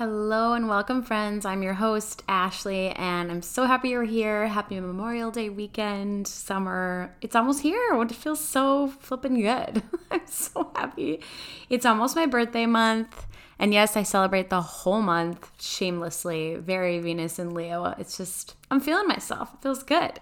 Hello 0.00 0.54
and 0.54 0.66
welcome, 0.66 1.02
friends. 1.02 1.44
I'm 1.44 1.62
your 1.62 1.74
host, 1.74 2.22
Ashley, 2.26 2.88
and 2.88 3.30
I'm 3.30 3.42
so 3.42 3.66
happy 3.66 3.90
you're 3.90 4.02
here. 4.02 4.46
Happy 4.46 4.80
Memorial 4.80 5.30
Day 5.30 5.50
weekend, 5.50 6.26
summer. 6.26 7.14
It's 7.20 7.36
almost 7.36 7.60
here. 7.60 8.00
It 8.00 8.12
feels 8.12 8.42
so 8.42 8.88
flipping 8.88 9.42
good. 9.42 9.82
I'm 10.10 10.26
so 10.26 10.72
happy. 10.74 11.20
It's 11.68 11.84
almost 11.84 12.16
my 12.16 12.24
birthday 12.24 12.64
month. 12.64 13.26
And 13.58 13.74
yes, 13.74 13.94
I 13.94 14.02
celebrate 14.02 14.48
the 14.48 14.62
whole 14.62 15.02
month 15.02 15.50
shamelessly. 15.60 16.56
Very 16.56 16.98
Venus 16.98 17.38
and 17.38 17.52
Leo. 17.52 17.94
It's 17.98 18.16
just, 18.16 18.54
I'm 18.70 18.80
feeling 18.80 19.06
myself. 19.06 19.52
It 19.52 19.60
feels 19.60 19.82
good. 19.82 20.18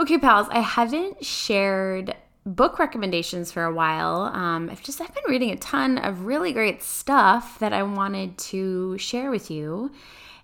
Okay, 0.00 0.18
pals, 0.18 0.48
I 0.50 0.62
haven't 0.62 1.24
shared 1.24 2.16
book 2.54 2.78
recommendations 2.78 3.52
for 3.52 3.64
a 3.64 3.72
while. 3.72 4.22
Um, 4.22 4.68
I've 4.70 4.82
just 4.82 5.00
I've 5.00 5.14
been 5.14 5.24
reading 5.28 5.50
a 5.50 5.56
ton 5.56 5.98
of 5.98 6.24
really 6.26 6.52
great 6.52 6.82
stuff 6.82 7.58
that 7.60 7.72
I 7.72 7.82
wanted 7.82 8.36
to 8.38 8.98
share 8.98 9.30
with 9.30 9.50
you, 9.50 9.92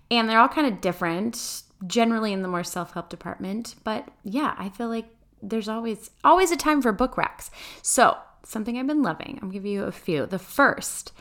and 0.09 0.29
they're 0.29 0.39
all 0.39 0.47
kind 0.47 0.67
of 0.67 0.81
different. 0.81 1.63
Generally 1.85 2.33
in 2.33 2.41
the 2.41 2.47
more 2.47 2.63
self 2.63 2.93
help 2.93 3.09
department, 3.09 3.75
but 3.83 4.07
yeah, 4.23 4.55
I 4.57 4.69
feel 4.69 4.89
like 4.89 5.05
there's 5.43 5.67
always 5.67 6.09
always 6.23 6.49
a 6.49 6.57
time 6.57 6.81
for 6.81 6.91
book 6.91 7.15
recs. 7.15 7.51
So 7.83 8.17
something 8.43 8.79
I've 8.79 8.87
been 8.87 9.03
loving. 9.03 9.37
I'm 9.41 9.51
give 9.51 9.65
you 9.65 9.83
a 9.83 9.91
few. 9.91 10.25
The 10.25 10.39
first 10.39 11.11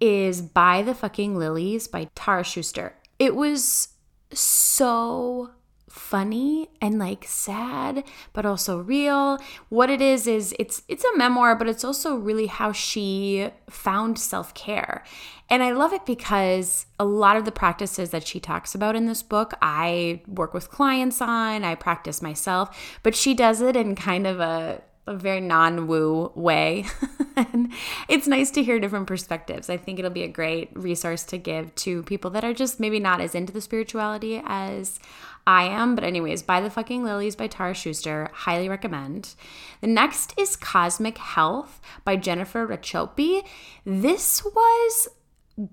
is 0.00 0.42
"Buy 0.42 0.82
the 0.82 0.94
Fucking 0.94 1.36
Lilies" 1.36 1.88
by 1.88 2.08
Tara 2.14 2.44
Schuster. 2.44 2.94
It 3.18 3.34
was 3.34 3.88
so 4.32 5.50
funny 5.88 6.68
and 6.80 6.98
like 6.98 7.24
sad 7.26 8.02
but 8.32 8.44
also 8.44 8.78
real 8.78 9.38
what 9.68 9.88
it 9.88 10.00
is 10.00 10.26
is 10.26 10.54
it's 10.58 10.82
it's 10.88 11.04
a 11.04 11.16
memoir 11.16 11.54
but 11.54 11.68
it's 11.68 11.84
also 11.84 12.16
really 12.16 12.46
how 12.46 12.72
she 12.72 13.48
found 13.70 14.18
self-care 14.18 15.04
and 15.48 15.62
i 15.62 15.70
love 15.70 15.92
it 15.92 16.04
because 16.04 16.86
a 16.98 17.04
lot 17.04 17.36
of 17.36 17.44
the 17.44 17.52
practices 17.52 18.10
that 18.10 18.26
she 18.26 18.40
talks 18.40 18.74
about 18.74 18.96
in 18.96 19.06
this 19.06 19.22
book 19.22 19.54
i 19.62 20.20
work 20.26 20.52
with 20.52 20.70
clients 20.70 21.22
on 21.22 21.62
i 21.62 21.74
practice 21.74 22.20
myself 22.20 22.98
but 23.04 23.14
she 23.14 23.32
does 23.32 23.60
it 23.60 23.76
in 23.76 23.94
kind 23.94 24.26
of 24.26 24.40
a 24.40 24.82
a 25.06 25.14
very 25.14 25.40
non 25.40 25.86
woo 25.86 26.32
way. 26.34 26.84
and 27.36 27.72
it's 28.08 28.26
nice 28.26 28.50
to 28.52 28.62
hear 28.62 28.80
different 28.80 29.06
perspectives. 29.06 29.70
I 29.70 29.76
think 29.76 29.98
it'll 29.98 30.10
be 30.10 30.22
a 30.22 30.28
great 30.28 30.70
resource 30.76 31.24
to 31.24 31.38
give 31.38 31.74
to 31.76 32.02
people 32.04 32.30
that 32.32 32.44
are 32.44 32.54
just 32.54 32.80
maybe 32.80 32.98
not 32.98 33.20
as 33.20 33.34
into 33.34 33.52
the 33.52 33.60
spirituality 33.60 34.42
as 34.44 34.98
I 35.46 35.64
am. 35.64 35.94
But, 35.94 36.04
anyways, 36.04 36.42
Buy 36.42 36.60
the 36.60 36.70
Fucking 36.70 37.04
Lilies 37.04 37.36
by 37.36 37.46
Tara 37.46 37.74
Schuster. 37.74 38.30
Highly 38.32 38.68
recommend. 38.68 39.34
The 39.80 39.86
next 39.86 40.34
is 40.38 40.56
Cosmic 40.56 41.18
Health 41.18 41.80
by 42.04 42.16
Jennifer 42.16 42.66
Racioppi. 42.66 43.46
This 43.84 44.44
was 44.44 45.08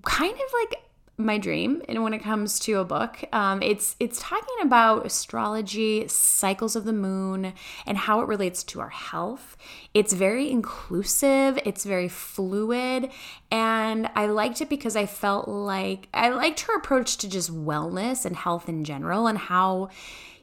kind 0.04 0.34
of 0.34 0.52
like 0.60 0.80
my 1.16 1.38
dream 1.38 1.80
and 1.88 2.02
when 2.02 2.12
it 2.12 2.18
comes 2.18 2.58
to 2.60 2.80
a 2.80 2.84
book. 2.84 3.22
Um, 3.32 3.62
it's 3.62 3.94
it's 4.00 4.20
talking 4.20 4.56
about 4.62 5.06
astrology 5.06 6.08
cycles 6.08 6.74
of 6.74 6.84
the 6.84 6.92
moon 6.92 7.52
and 7.86 7.96
how 7.96 8.20
it 8.20 8.28
relates 8.28 8.64
to 8.64 8.80
our 8.80 8.88
health. 8.88 9.56
It's 9.92 10.12
very 10.12 10.50
inclusive 10.50 11.58
it's 11.64 11.84
very 11.84 12.08
fluid 12.08 13.10
and 13.50 14.08
i 14.14 14.26
liked 14.26 14.60
it 14.60 14.68
because 14.68 14.96
i 14.96 15.06
felt 15.06 15.48
like 15.48 16.08
i 16.14 16.28
liked 16.28 16.60
her 16.60 16.76
approach 16.76 17.16
to 17.18 17.28
just 17.28 17.52
wellness 17.52 18.24
and 18.24 18.36
health 18.36 18.68
in 18.68 18.84
general 18.84 19.26
and 19.26 19.38
how 19.38 19.88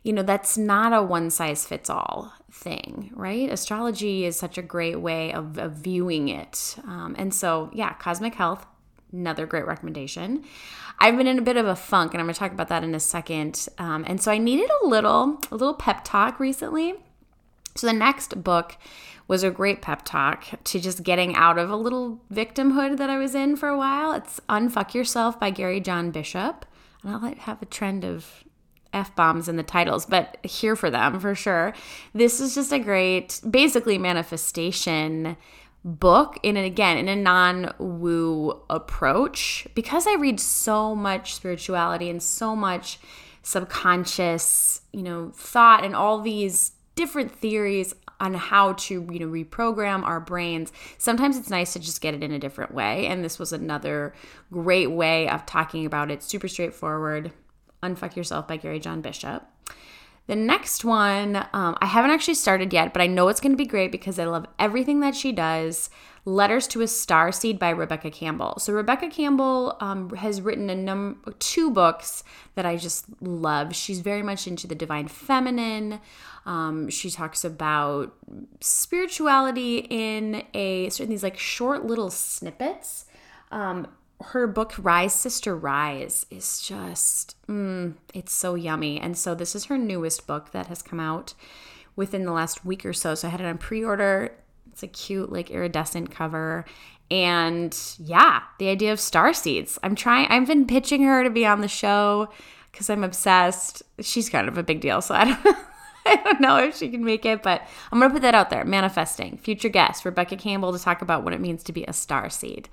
you 0.04 0.14
know 0.14 0.24
that's 0.24 0.58
not 0.58 0.94
a 0.94 1.02
one 1.02 1.30
size 1.30 1.66
fits 1.66 1.90
all 1.90 2.34
thing 2.52 3.12
right? 3.14 3.50
Astrology 3.50 4.26
is 4.26 4.36
such 4.36 4.58
a 4.58 4.62
great 4.62 5.00
way 5.00 5.32
of, 5.32 5.58
of 5.58 5.74
viewing 5.74 6.28
it. 6.28 6.76
Um, 6.84 7.16
and 7.18 7.34
so 7.34 7.70
yeah 7.74 7.94
cosmic 7.94 8.36
health 8.36 8.66
another 9.12 9.46
great 9.46 9.66
recommendation. 9.66 10.44
I've 11.00 11.18
been 11.18 11.28
in 11.28 11.40
a 11.40 11.42
bit 11.42 11.58
of 11.58 11.66
a 11.66 11.76
funk, 11.76 12.14
and 12.14 12.22
I'm 12.22 12.28
going 12.28 12.34
to 12.34 12.40
talk 12.40 12.52
about 12.52 12.68
that 12.68 12.84
in 12.84 12.94
a 12.94 13.00
second. 13.00 13.68
Um, 13.78 14.04
and 14.08 14.22
so 14.22 14.32
I 14.32 14.38
needed 14.38 14.70
a 14.84 14.86
little, 14.86 15.40
a 15.52 15.56
little 15.56 15.74
pep 15.74 16.02
talk 16.04 16.40
recently. 16.40 16.96
So 17.76 17.88
the 17.88 17.94
next 17.94 18.44
book 18.44 18.78
was 19.28 19.44
a 19.44 19.50
great 19.50 19.82
pep 19.82 20.04
talk 20.04 20.46
to 20.64 20.80
just 20.80 21.04
getting 21.04 21.36
out 21.36 21.58
of 21.58 21.70
a 21.70 21.76
little 21.76 22.22
victimhood 22.32 22.98
that 22.98 23.10
I 23.10 23.18
was 23.18 23.34
in 23.34 23.56
for 23.56 23.70
a 23.70 23.78
while. 23.78 24.12
It's 24.12 24.40
Unfuck 24.50 24.94
Yourself 24.94 25.40
by 25.40 25.52
Gary 25.52 25.80
John 25.80 26.12
Bishop. 26.12 26.66
And 27.04 27.14
I'll 27.14 27.34
have 27.34 27.62
a 27.62 27.66
trend 27.66 28.04
of 28.04 28.44
F 28.94 29.16
bombs 29.16 29.48
in 29.48 29.56
the 29.56 29.64
titles, 29.64 30.06
but 30.06 30.38
here 30.44 30.76
for 30.76 30.90
them 30.90 31.20
for 31.20 31.34
sure. 31.34 31.74
This 32.14 32.42
is 32.42 32.54
just 32.54 32.74
a 32.74 32.80
great, 32.80 33.40
basically, 33.50 33.98
manifestation 33.98 35.38
book 35.84 36.40
in 36.44 36.58
and 36.58 36.66
again 36.66 36.98
in 36.98 37.08
a 37.08 37.16
non-woo 37.16 38.62
approach 38.70 39.68
because 39.74 40.06
I 40.06 40.14
read 40.16 40.40
so 40.40 40.96
much 40.96 41.34
spirituality 41.34 42.10
and 42.10 42.22
so 42.22 42.56
much 42.56 43.00
subconscious, 43.42 44.82
you 44.94 45.02
know, 45.02 45.32
thought 45.34 45.84
and 45.84 45.96
all 45.96 46.20
these 46.22 46.74
different 46.96 47.32
theories 47.32 47.96
on 48.20 48.36
how 48.36 48.74
to, 48.74 49.08
you 49.12 49.20
know, 49.20 49.26
reprogram 49.26 50.04
our 50.04 50.20
brains. 50.20 50.72
Sometimes 51.00 51.36
it's 51.36 51.50
nice 51.50 51.74
to 51.74 51.80
just 51.80 52.02
get 52.02 52.14
it 52.14 52.22
in 52.22 52.32
a 52.32 52.38
different 52.38 52.72
way, 52.72 53.08
and 53.08 53.24
this 53.24 53.40
was 53.40 53.52
another 53.52 54.14
great 54.52 54.92
way 54.92 55.28
of 55.28 55.46
talking 55.48 55.88
about 55.88 56.12
it. 56.12 56.22
Super 56.22 56.48
straightforward. 56.48 57.32
Unfuck 57.82 58.16
Yourself 58.16 58.48
by 58.48 58.58
Gary 58.58 58.80
John 58.80 59.02
Bishop. 59.02 59.44
The 60.32 60.38
next 60.38 60.86
one, 60.86 61.36
um, 61.52 61.78
I 61.82 61.86
haven't 61.86 62.12
actually 62.12 62.36
started 62.36 62.72
yet, 62.72 62.94
but 62.94 63.02
I 63.02 63.08
know 63.08 63.28
it's 63.28 63.42
going 63.42 63.52
to 63.52 63.58
be 63.58 63.66
great 63.66 63.92
because 63.92 64.18
I 64.18 64.24
love 64.24 64.46
everything 64.58 65.02
that 65.02 65.14
she 65.14 65.34
does. 65.34 65.90
Letters 66.24 66.68
to 66.68 66.80
a 66.80 66.88
Star 66.88 67.34
Seed 67.34 67.60
by 67.60 67.70
Rebecca 67.72 68.10
Campbell. 68.10 68.58
So 68.58 68.72
Rebecca 68.72 69.10
Campbell 69.10 69.76
um, 69.82 70.10
has 70.12 70.40
written 70.40 70.70
a 70.70 70.76
num- 70.76 71.22
two 71.40 71.70
books 71.70 72.24
that 72.56 72.66
I 72.66 72.78
just 72.78 73.08
love. 73.20 73.76
She's 73.76 74.00
very 74.00 74.24
much 74.24 74.48
into 74.48 74.68
the 74.68 74.74
divine 74.74 75.10
feminine. 75.10 76.00
Um, 76.46 76.90
she 76.90 77.12
talks 77.12 77.44
about 77.44 78.14
spirituality 78.62 79.86
in 79.90 80.44
a 80.54 80.88
certain 80.92 81.10
these 81.10 81.24
like 81.24 81.38
short 81.38 81.84
little 81.84 82.10
snippets. 82.10 83.04
Um, 83.52 83.86
her 84.22 84.48
book 84.48 84.74
rise 84.78 85.14
sister 85.14 85.56
rise 85.56 86.26
is 86.30 86.62
just 86.62 87.36
mm, 87.48 87.96
it's 88.14 88.34
so 88.34 88.56
yummy. 88.56 89.00
And 89.00 89.18
so 89.18 89.36
this 89.36 89.56
is 89.56 89.66
her 89.66 89.78
newest 89.78 90.28
book 90.28 90.52
that 90.52 90.68
has 90.68 90.82
come 90.82 91.00
out 91.00 91.34
within 91.96 92.26
the 92.26 92.32
last 92.32 92.66
week 92.66 92.86
or 92.86 92.94
so. 92.94 93.16
So 93.16 93.28
i 93.28 93.32
had 93.32 93.42
it 93.42 93.46
on 93.46 93.58
pre-order. 93.58 94.34
It's 94.72 94.84
a 94.84 94.88
cute 94.88 95.32
like 95.32 95.52
iridescent 95.52 96.12
cover. 96.12 96.66
And 97.10 97.78
yeah 97.98 98.44
the 98.58 98.70
idea 98.70 98.92
of 98.94 99.00
star 99.00 99.34
seeds. 99.34 99.78
I'm 99.84 99.96
trying 99.96 100.28
i've 100.28 100.48
been 100.48 100.66
pitching 100.66 101.04
her 101.04 101.24
to 101.24 101.30
be 101.30 101.46
on 101.46 101.62
the 101.62 101.68
show 101.68 102.30
because 102.72 102.90
i'm 102.90 103.04
obsessed. 103.04 103.84
She's 104.00 104.30
kind 104.30 104.48
of 104.48 104.58
a 104.58 104.64
big 104.64 104.82
deal 104.82 105.02
so 105.02 105.16
i 105.16 105.26
don't 105.26 105.58
I 106.04 106.16
don't 106.16 106.42
know 106.42 106.58
if 106.58 106.78
she 106.78 106.90
can 106.90 107.06
make 107.06 107.26
it, 107.26 107.44
but 107.44 107.62
I'm 107.92 108.00
going 108.00 108.10
to 108.10 108.14
put 108.16 108.24
that 108.24 108.34
out 108.34 108.50
there. 108.50 108.66
Manifesting. 108.66 109.38
Future 109.38 109.70
guest, 109.70 110.04
Rebecca 110.04 110.36
Campbell, 110.36 110.74
to 110.74 110.80
talk 110.80 111.04
about 111.04 111.24
what 111.24 111.32
it 111.32 111.40
means 111.40 111.62
to 111.66 111.72
be 111.72 111.84
a 111.84 111.94
star 111.94 112.28
seed 112.28 112.70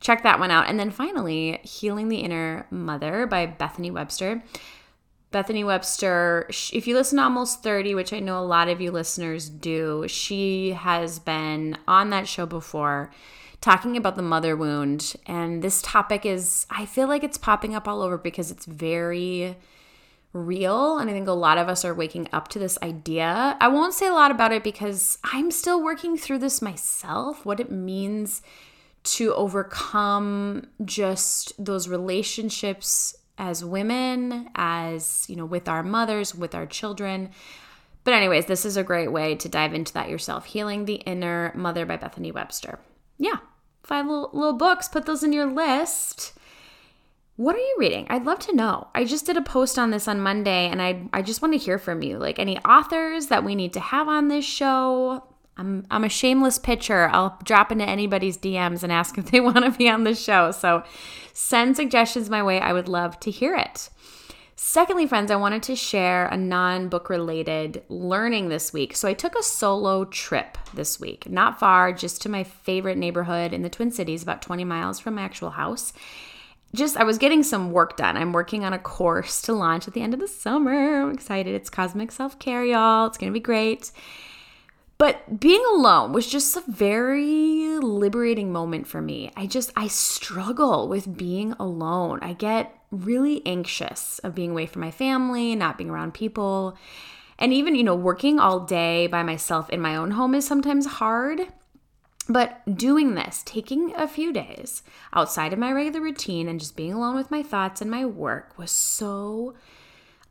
check 0.00 0.22
that 0.22 0.38
one 0.38 0.50
out. 0.50 0.68
And 0.68 0.78
then 0.78 0.90
finally, 0.90 1.60
Healing 1.62 2.08
the 2.08 2.18
Inner 2.18 2.66
Mother 2.70 3.26
by 3.26 3.46
Bethany 3.46 3.90
Webster. 3.90 4.42
Bethany 5.30 5.62
Webster, 5.62 6.46
if 6.72 6.86
you 6.86 6.94
listen 6.94 7.18
to 7.18 7.24
Almost 7.24 7.62
30, 7.62 7.94
which 7.94 8.12
I 8.14 8.20
know 8.20 8.38
a 8.38 8.44
lot 8.44 8.68
of 8.68 8.80
you 8.80 8.90
listeners 8.90 9.48
do, 9.50 10.06
she 10.08 10.70
has 10.70 11.18
been 11.18 11.76
on 11.86 12.10
that 12.10 12.26
show 12.26 12.46
before 12.46 13.10
talking 13.60 13.96
about 13.96 14.16
the 14.16 14.22
mother 14.22 14.56
wound. 14.56 15.14
And 15.26 15.62
this 15.62 15.82
topic 15.82 16.24
is, 16.24 16.66
I 16.70 16.86
feel 16.86 17.08
like 17.08 17.24
it's 17.24 17.36
popping 17.36 17.74
up 17.74 17.86
all 17.86 18.00
over 18.02 18.16
because 18.16 18.50
it's 18.50 18.64
very 18.64 19.56
real. 20.32 20.96
And 20.98 21.10
I 21.10 21.12
think 21.12 21.28
a 21.28 21.32
lot 21.32 21.58
of 21.58 21.68
us 21.68 21.84
are 21.84 21.94
waking 21.94 22.28
up 22.32 22.48
to 22.48 22.58
this 22.58 22.78
idea. 22.82 23.56
I 23.60 23.68
won't 23.68 23.94
say 23.94 24.06
a 24.06 24.14
lot 24.14 24.30
about 24.30 24.52
it 24.52 24.64
because 24.64 25.18
I'm 25.24 25.50
still 25.50 25.82
working 25.82 26.16
through 26.16 26.38
this 26.38 26.62
myself, 26.62 27.44
what 27.44 27.60
it 27.60 27.70
means 27.70 28.40
to 29.04 29.34
overcome 29.34 30.66
just 30.84 31.52
those 31.62 31.88
relationships 31.88 33.16
as 33.38 33.64
women, 33.64 34.50
as, 34.54 35.24
you 35.28 35.36
know, 35.36 35.46
with 35.46 35.68
our 35.68 35.82
mothers, 35.82 36.34
with 36.34 36.54
our 36.54 36.66
children. 36.66 37.30
But, 38.04 38.14
anyways, 38.14 38.46
this 38.46 38.64
is 38.64 38.76
a 38.76 38.82
great 38.82 39.12
way 39.12 39.34
to 39.36 39.48
dive 39.48 39.74
into 39.74 39.92
that 39.94 40.08
yourself. 40.08 40.46
Healing 40.46 40.84
the 40.84 40.94
Inner 40.94 41.52
Mother 41.54 41.86
by 41.86 41.96
Bethany 41.96 42.32
Webster. 42.32 42.80
Yeah, 43.18 43.36
five 43.82 44.06
little, 44.06 44.30
little 44.32 44.54
books. 44.54 44.88
Put 44.88 45.06
those 45.06 45.22
in 45.22 45.32
your 45.32 45.46
list. 45.46 46.32
What 47.38 47.54
are 47.54 47.60
you 47.60 47.76
reading? 47.78 48.08
I'd 48.10 48.26
love 48.26 48.40
to 48.40 48.56
know. 48.56 48.88
I 48.96 49.04
just 49.04 49.24
did 49.24 49.36
a 49.36 49.42
post 49.42 49.78
on 49.78 49.92
this 49.92 50.08
on 50.08 50.20
Monday 50.20 50.68
and 50.68 50.82
I 50.82 51.08
I 51.12 51.22
just 51.22 51.40
want 51.40 51.54
to 51.54 51.58
hear 51.58 51.78
from 51.78 52.02
you. 52.02 52.18
Like 52.18 52.40
any 52.40 52.58
authors 52.58 53.28
that 53.28 53.44
we 53.44 53.54
need 53.54 53.72
to 53.74 53.80
have 53.80 54.08
on 54.08 54.26
this 54.26 54.44
show. 54.44 55.22
I'm 55.58 55.84
I'm 55.90 56.04
a 56.04 56.08
shameless 56.08 56.58
pitcher. 56.58 57.08
I'll 57.12 57.38
drop 57.44 57.72
into 57.72 57.84
anybody's 57.84 58.38
DMs 58.38 58.82
and 58.82 58.92
ask 58.92 59.18
if 59.18 59.30
they 59.30 59.40
want 59.40 59.64
to 59.64 59.70
be 59.70 59.88
on 59.88 60.04
the 60.04 60.14
show. 60.14 60.50
So 60.52 60.82
send 61.32 61.76
suggestions 61.76 62.30
my 62.30 62.42
way. 62.42 62.60
I 62.60 62.72
would 62.72 62.88
love 62.88 63.18
to 63.20 63.30
hear 63.30 63.54
it. 63.56 63.90
Secondly, 64.60 65.06
friends, 65.06 65.30
I 65.30 65.36
wanted 65.36 65.62
to 65.64 65.76
share 65.76 66.26
a 66.26 66.36
non 66.36 66.88
book 66.88 67.08
related 67.10 67.82
learning 67.88 68.48
this 68.48 68.72
week. 68.72 68.96
So 68.96 69.06
I 69.06 69.14
took 69.14 69.38
a 69.38 69.42
solo 69.42 70.04
trip 70.04 70.58
this 70.74 70.98
week, 70.98 71.30
not 71.30 71.60
far, 71.60 71.92
just 71.92 72.22
to 72.22 72.28
my 72.28 72.42
favorite 72.42 72.98
neighborhood 72.98 73.52
in 73.52 73.62
the 73.62 73.68
Twin 73.68 73.92
Cities, 73.92 74.22
about 74.22 74.42
20 74.42 74.64
miles 74.64 74.98
from 74.98 75.14
my 75.14 75.22
actual 75.22 75.50
house 75.50 75.92
just 76.74 76.96
I 76.96 77.04
was 77.04 77.18
getting 77.18 77.42
some 77.42 77.72
work 77.72 77.96
done. 77.96 78.16
I'm 78.16 78.32
working 78.32 78.64
on 78.64 78.72
a 78.72 78.78
course 78.78 79.40
to 79.42 79.52
launch 79.52 79.88
at 79.88 79.94
the 79.94 80.02
end 80.02 80.14
of 80.14 80.20
the 80.20 80.28
summer. 80.28 81.02
I'm 81.02 81.12
excited. 81.12 81.54
It's 81.54 81.70
cosmic 81.70 82.12
self-care, 82.12 82.64
y'all. 82.64 83.06
It's 83.06 83.16
going 83.16 83.32
to 83.32 83.34
be 83.34 83.40
great. 83.40 83.90
But 84.98 85.38
being 85.38 85.62
alone 85.74 86.12
was 86.12 86.26
just 86.26 86.56
a 86.56 86.64
very 86.66 87.78
liberating 87.78 88.52
moment 88.52 88.88
for 88.88 89.00
me. 89.00 89.30
I 89.36 89.46
just 89.46 89.72
I 89.76 89.86
struggle 89.86 90.88
with 90.88 91.16
being 91.16 91.52
alone. 91.52 92.18
I 92.20 92.32
get 92.32 92.74
really 92.90 93.46
anxious 93.46 94.18
of 94.20 94.34
being 94.34 94.50
away 94.50 94.66
from 94.66 94.80
my 94.80 94.90
family, 94.90 95.54
not 95.54 95.78
being 95.78 95.90
around 95.90 96.14
people. 96.14 96.76
And 97.38 97.52
even, 97.52 97.76
you 97.76 97.84
know, 97.84 97.94
working 97.94 98.40
all 98.40 98.58
day 98.58 99.06
by 99.06 99.22
myself 99.22 99.70
in 99.70 99.80
my 99.80 99.94
own 99.94 100.12
home 100.12 100.34
is 100.34 100.44
sometimes 100.44 100.86
hard. 100.86 101.42
But 102.28 102.76
doing 102.76 103.14
this, 103.14 103.42
taking 103.46 103.94
a 103.94 104.08
few 104.08 104.32
days 104.32 104.82
outside 105.14 105.52
of 105.52 105.58
my 105.60 105.72
regular 105.72 106.00
routine 106.00 106.48
and 106.48 106.58
just 106.58 106.76
being 106.76 106.92
alone 106.92 107.14
with 107.14 107.30
my 107.30 107.42
thoughts 107.42 107.80
and 107.80 107.90
my 107.90 108.04
work 108.04 108.58
was 108.58 108.72
so 108.72 109.54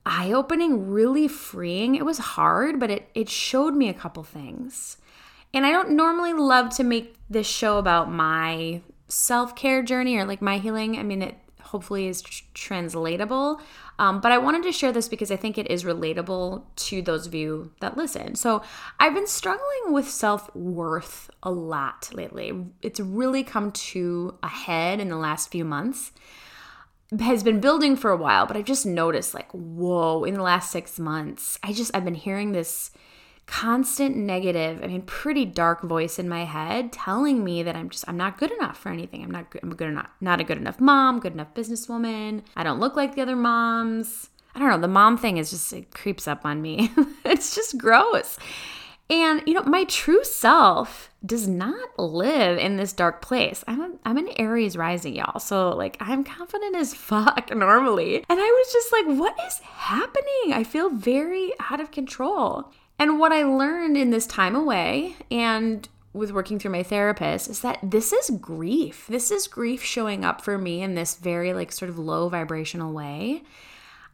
eye 0.08 0.32
opening, 0.32 0.90
really 0.90 1.28
freeing. 1.28 1.96
It 1.96 2.06
was 2.06 2.18
hard, 2.18 2.80
but 2.80 2.90
it, 2.90 3.10
it 3.14 3.30
showed 3.30 3.76
me 3.76 3.90
a 3.90 3.94
couple 3.94 4.24
things. 4.24 4.98
And 5.54 5.66
I 5.66 5.72
don't 5.72 5.92
normally 5.92 6.34
love 6.34 6.70
to 6.76 6.84
make 6.84 7.16
this 7.30 7.48
show 7.48 7.78
about 7.78 8.12
my 8.12 8.82
self 9.08 9.56
care 9.56 9.84
journey 9.84 10.18
or 10.18 10.26
like 10.26 10.42
my 10.42 10.58
healing. 10.58 10.98
I 10.98 11.04
mean, 11.04 11.22
it 11.22 11.36
hopefully 11.62 12.08
is 12.08 12.22
tr- 12.22 12.44
translatable. 12.54 13.60
Um, 14.00 14.22
but 14.22 14.32
I 14.32 14.38
wanted 14.38 14.64
to 14.64 14.72
share 14.72 14.92
this 14.92 15.08
because 15.08 15.32
I 15.32 15.36
think 15.36 15.58
it 15.58 15.70
is 15.72 15.84
relatable 15.84 16.64
to 16.76 17.02
those 17.02 17.26
of 17.26 17.34
you 17.34 17.72
that 17.80 17.98
listen. 17.98 18.36
So 18.36 18.62
I've 19.00 19.14
been 19.14 19.28
struggling 19.28 19.92
with 19.92 20.10
self 20.10 20.54
worth 20.56 21.30
a 21.42 21.52
lot 21.52 22.10
lately. 22.14 22.54
It's 22.82 23.00
really 23.00 23.44
come 23.44 23.72
to 23.72 24.38
a 24.44 24.48
head 24.48 25.00
in 25.00 25.10
the 25.10 25.18
last 25.18 25.52
few 25.52 25.66
months. 25.66 26.12
Has 27.20 27.42
been 27.42 27.62
building 27.62 27.96
for 27.96 28.12
a 28.12 28.18
while, 28.18 28.46
but 28.46 28.58
I've 28.58 28.66
just 28.66 28.86
noticed 28.86 29.34
like, 29.34 29.50
whoa, 29.52 30.26
in 30.26 30.34
the 30.34 30.42
last 30.42 30.72
six 30.72 31.00
months, 31.00 31.58
I 31.64 31.72
just, 31.72 31.90
I've 31.94 32.04
been 32.04 32.16
hearing 32.16 32.52
this 32.52 32.92
constant 33.46 34.18
negative, 34.18 34.84
I 34.84 34.88
mean, 34.88 35.04
pretty 35.04 35.46
dark 35.46 35.82
voice 35.82 36.20
in 36.20 36.28
my 36.28 36.44
head 36.44 36.92
telling 36.92 37.46
me 37.46 37.64
that 37.64 37.78
I'm 37.78 37.90
just, 37.90 38.04
I'm 38.08 38.18
not 38.18 38.38
good 38.38 38.52
enough 38.52 38.78
for 38.78 38.90
anything. 38.90 39.24
I'm 39.24 39.32
not 39.32 39.50
good, 39.50 39.64
I'm 39.64 39.74
good 39.74 39.88
enough, 39.88 40.10
not 40.20 40.42
a 40.42 40.44
good 40.44 40.58
enough 40.58 40.82
mom, 40.82 41.20
good 41.22 41.32
enough 41.32 41.54
businesswoman. 41.54 42.44
I 42.58 42.64
don't 42.64 42.82
look 42.82 42.98
like 42.98 43.16
the 43.16 43.22
other 43.22 43.38
moms. 43.38 44.30
I 44.54 44.60
don't 44.60 44.70
know. 44.70 44.80
The 44.80 44.88
mom 44.88 45.18
thing 45.18 45.38
is 45.38 45.52
just, 45.52 45.72
it 45.72 45.94
creeps 45.94 46.28
up 46.28 46.46
on 46.46 46.62
me. 46.62 46.92
it's 47.26 47.56
just 47.56 47.78
gross. 47.78 48.38
And, 49.10 49.42
you 49.46 49.54
know, 49.54 49.64
my 49.64 49.86
true 49.86 50.24
self 50.24 51.10
does 51.26 51.48
not 51.48 51.98
live 51.98 52.58
in 52.58 52.76
this 52.76 52.92
dark 52.92 53.22
place. 53.22 53.64
I'm, 53.68 53.82
a, 53.82 53.92
I'm 54.04 54.18
an 54.18 54.30
Aries 54.38 54.76
rising, 54.76 55.16
y'all. 55.16 55.40
So, 55.40 55.70
like, 55.70 55.96
I'm 56.00 56.24
confident 56.24 56.76
as 56.76 56.94
fuck 56.96 57.56
normally. 57.56 58.18
And 58.18 58.40
I 58.40 58.64
was 58.64 58.74
just 58.74 58.92
like, 58.92 59.06
what 59.20 59.36
is 59.46 59.60
happening? 59.60 60.54
I 60.54 60.64
feel 60.64 60.90
very 60.90 61.54
out 61.72 61.80
of 61.80 61.92
control. 61.92 62.74
And 63.00 63.20
what 63.20 63.32
I 63.32 63.44
learned 63.44 63.96
in 63.96 64.10
this 64.10 64.28
time 64.28 64.56
away 64.56 65.16
and 65.32 65.88
with 66.14 66.32
working 66.32 66.58
through 66.58 66.72
my 66.72 66.84
therapist 66.84 67.50
is 67.50 67.62
that 67.62 67.80
this 67.84 68.12
is 68.12 68.32
grief. 68.42 69.06
This 69.08 69.30
is 69.30 69.48
grief 69.48 69.84
showing 69.84 70.26
up 70.26 70.42
for 70.42 70.58
me 70.58 70.82
in 70.82 70.96
this 70.96 71.16
very, 71.16 71.54
like, 71.54 71.72
sort 71.72 71.90
of 71.90 72.00
low 72.00 72.28
vibrational 72.28 72.92
way. 72.92 73.44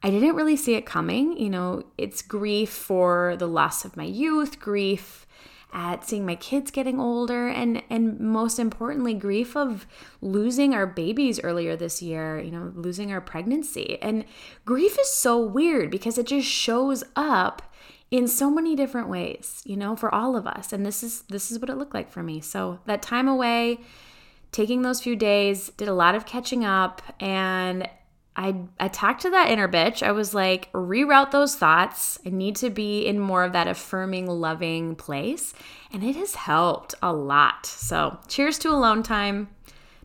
I 0.03 0.09
didn't 0.09 0.35
really 0.35 0.57
see 0.57 0.75
it 0.75 0.85
coming. 0.85 1.37
You 1.37 1.49
know, 1.49 1.83
it's 1.97 2.21
grief 2.21 2.69
for 2.69 3.35
the 3.37 3.47
loss 3.47 3.85
of 3.85 3.97
my 3.97 4.03
youth, 4.03 4.59
grief 4.59 5.25
at 5.71 6.07
seeing 6.07 6.23
my 6.23 6.35
kids 6.35 6.69
getting 6.69 6.99
older 6.99 7.47
and 7.47 7.81
and 7.89 8.19
most 8.19 8.59
importantly 8.59 9.15
grief 9.15 9.55
of 9.55 9.87
losing 10.21 10.71
our 10.71 10.85
babies 10.85 11.39
earlier 11.39 11.75
this 11.75 11.99
year 11.99 12.39
you 12.39 12.51
know 12.51 12.71
losing 12.75 13.11
our 13.11 13.19
pregnancy 13.19 13.97
and 13.99 14.23
grief 14.65 14.99
is 14.99 15.11
so 15.11 15.43
weird 15.43 15.89
because 15.89 16.19
it 16.19 16.27
just 16.27 16.47
shows 16.47 17.03
up 17.15 17.73
in 18.13 18.27
so 18.27 18.51
many 18.51 18.75
different 18.75 19.09
ways, 19.09 19.63
you 19.65 19.75
know, 19.75 19.95
for 19.95 20.13
all 20.13 20.35
of 20.35 20.45
us. 20.45 20.71
And 20.71 20.85
this 20.85 21.01
is 21.01 21.23
this 21.29 21.49
is 21.49 21.57
what 21.57 21.71
it 21.71 21.77
looked 21.77 21.95
like 21.95 22.11
for 22.11 22.21
me. 22.21 22.41
So 22.41 22.79
that 22.85 23.01
time 23.01 23.27
away, 23.27 23.79
taking 24.51 24.83
those 24.83 25.01
few 25.01 25.15
days, 25.15 25.69
did 25.77 25.87
a 25.87 25.95
lot 25.95 26.13
of 26.13 26.27
catching 26.27 26.63
up 26.63 27.01
and 27.19 27.89
I 28.35 28.87
talked 28.87 29.21
to 29.21 29.29
that 29.31 29.49
inner 29.49 29.67
bitch. 29.67 30.01
I 30.01 30.11
was 30.11 30.33
like, 30.33 30.71
reroute 30.71 31.31
those 31.31 31.55
thoughts. 31.55 32.19
I 32.25 32.29
need 32.29 32.55
to 32.57 32.69
be 32.69 33.05
in 33.05 33.19
more 33.19 33.43
of 33.43 33.53
that 33.53 33.67
affirming, 33.67 34.27
loving 34.27 34.95
place. 34.95 35.53
And 35.91 36.03
it 36.03 36.15
has 36.15 36.35
helped 36.35 36.95
a 37.01 37.13
lot. 37.13 37.65
So 37.65 38.17
cheers 38.27 38.57
to 38.59 38.69
alone 38.69 39.03
time. 39.03 39.49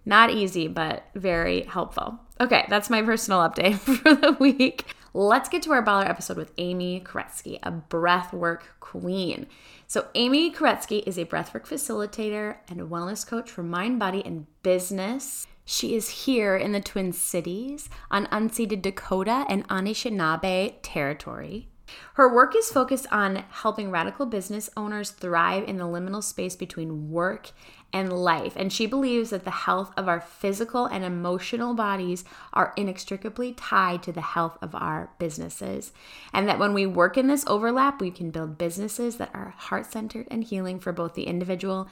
Not 0.05 0.31
easy, 0.31 0.69
but 0.69 1.05
very 1.15 1.63
helpful. 1.63 2.19
Okay, 2.41 2.67
that's 2.69 2.91
my 2.91 3.03
personal 3.03 3.41
update 3.41 3.79
for 3.79 4.15
the 4.15 4.33
week. 4.33 4.95
Let's 5.15 5.49
get 5.49 5.63
to 5.63 5.73
our 5.73 5.85
baller 5.85 6.09
episode 6.09 6.37
with 6.37 6.53
Amy 6.59 7.01
Koretsky, 7.01 7.59
a 7.63 7.73
breathwork 7.73 8.61
queen. 8.81 9.47
So, 9.87 10.07
Amy 10.15 10.53
Koretsky 10.53 11.03
is 11.07 11.19
a 11.19 11.25
breathwork 11.25 11.67
facilitator 11.67 12.57
and 12.69 12.81
wellness 12.83 13.27
coach 13.27 13.51
for 13.51 13.63
mind, 13.63 13.99
body, 13.99 14.25
and 14.25 14.47
business. 14.63 15.47
She 15.71 15.95
is 15.95 16.25
here 16.25 16.57
in 16.57 16.73
the 16.73 16.81
Twin 16.81 17.13
Cities 17.13 17.91
on 18.11 18.25
unceded 18.29 18.81
Dakota 18.81 19.45
and 19.51 19.69
Anishinaabe 19.69 20.77
territory. 20.81 21.69
Her 22.15 22.35
work 22.35 22.57
is 22.57 22.73
focused 22.73 23.07
on 23.13 23.45
helping 23.51 23.91
radical 23.91 24.25
business 24.25 24.71
owners 24.79 25.11
thrive 25.11 25.69
in 25.69 25.77
the 25.77 25.85
liminal 25.85 26.25
space 26.25 26.57
between 26.57 27.11
work 27.11 27.51
and 27.93 28.11
life. 28.11 28.55
And 28.57 28.73
she 28.73 28.87
believes 28.87 29.29
that 29.29 29.45
the 29.45 29.51
health 29.51 29.93
of 29.95 30.09
our 30.09 30.21
physical 30.21 30.87
and 30.87 31.05
emotional 31.05 31.75
bodies 31.75 32.25
are 32.55 32.73
inextricably 32.79 33.53
tied 33.53 34.03
to 34.05 34.13
the 34.13 34.23
health 34.23 34.57
of 34.63 34.75
our 34.75 35.11
businesses. 35.19 35.93
And 36.33 36.49
that 36.49 36.59
when 36.59 36.73
we 36.73 36.87
work 36.87 37.19
in 37.19 37.27
this 37.27 37.45
overlap, 37.47 38.01
we 38.01 38.11
can 38.11 38.31
build 38.31 38.57
businesses 38.57 39.19
that 39.19 39.35
are 39.35 39.55
heart 39.57 39.85
centered 39.85 40.29
and 40.31 40.45
healing 40.45 40.81
for 40.81 40.93
both 40.93 41.13
the 41.13 41.27
individual 41.27 41.89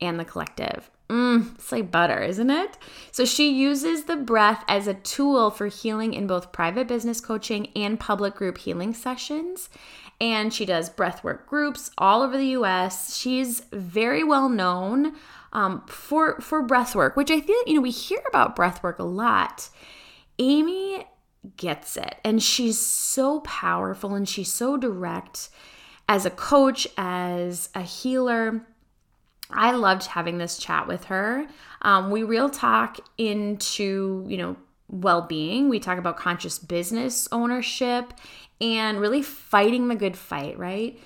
and 0.00 0.18
the 0.18 0.24
collective. 0.24 0.90
Mmm, 1.08 1.54
it's 1.54 1.72
like 1.72 1.90
butter, 1.90 2.20
isn't 2.20 2.50
it? 2.50 2.76
So 3.12 3.24
she 3.24 3.50
uses 3.50 4.04
the 4.04 4.16
breath 4.16 4.62
as 4.68 4.86
a 4.86 4.94
tool 4.94 5.50
for 5.50 5.68
healing 5.68 6.12
in 6.12 6.26
both 6.26 6.52
private 6.52 6.86
business 6.86 7.20
coaching 7.20 7.68
and 7.74 7.98
public 7.98 8.34
group 8.34 8.58
healing 8.58 8.92
sessions. 8.92 9.70
And 10.20 10.52
she 10.52 10.66
does 10.66 10.90
breathwork 10.90 11.46
groups 11.46 11.90
all 11.96 12.22
over 12.22 12.36
the 12.36 12.48
US. 12.48 13.16
She's 13.16 13.60
very 13.72 14.22
well 14.22 14.48
known 14.48 15.14
um, 15.52 15.82
for 15.86 16.40
for 16.40 16.62
breath 16.62 16.94
work, 16.94 17.16
which 17.16 17.30
I 17.30 17.40
think 17.40 17.68
you 17.68 17.74
know 17.74 17.80
we 17.80 17.90
hear 17.90 18.20
about 18.28 18.56
breath 18.56 18.82
work 18.82 18.98
a 18.98 19.04
lot. 19.04 19.68
Amy 20.38 21.04
gets 21.56 21.96
it, 21.96 22.16
and 22.24 22.42
she's 22.42 22.78
so 22.78 23.40
powerful, 23.40 24.14
and 24.14 24.28
she's 24.28 24.52
so 24.52 24.76
direct 24.76 25.48
as 26.08 26.26
a 26.26 26.30
coach, 26.30 26.86
as 26.96 27.70
a 27.74 27.82
healer. 27.82 28.66
I 29.50 29.72
loved 29.72 30.06
having 30.06 30.38
this 30.38 30.58
chat 30.58 30.86
with 30.86 31.04
her. 31.04 31.46
Um, 31.82 32.10
we 32.10 32.22
real 32.22 32.50
talk 32.50 32.98
into 33.16 34.24
you 34.28 34.36
know 34.36 34.56
well-being. 34.88 35.68
We 35.68 35.80
talk 35.80 35.98
about 35.98 36.16
conscious 36.16 36.58
business 36.58 37.28
ownership 37.30 38.12
and 38.60 39.00
really 39.00 39.22
fighting 39.22 39.88
the 39.88 39.94
good 39.94 40.16
fight, 40.16 40.58
right? 40.58 40.98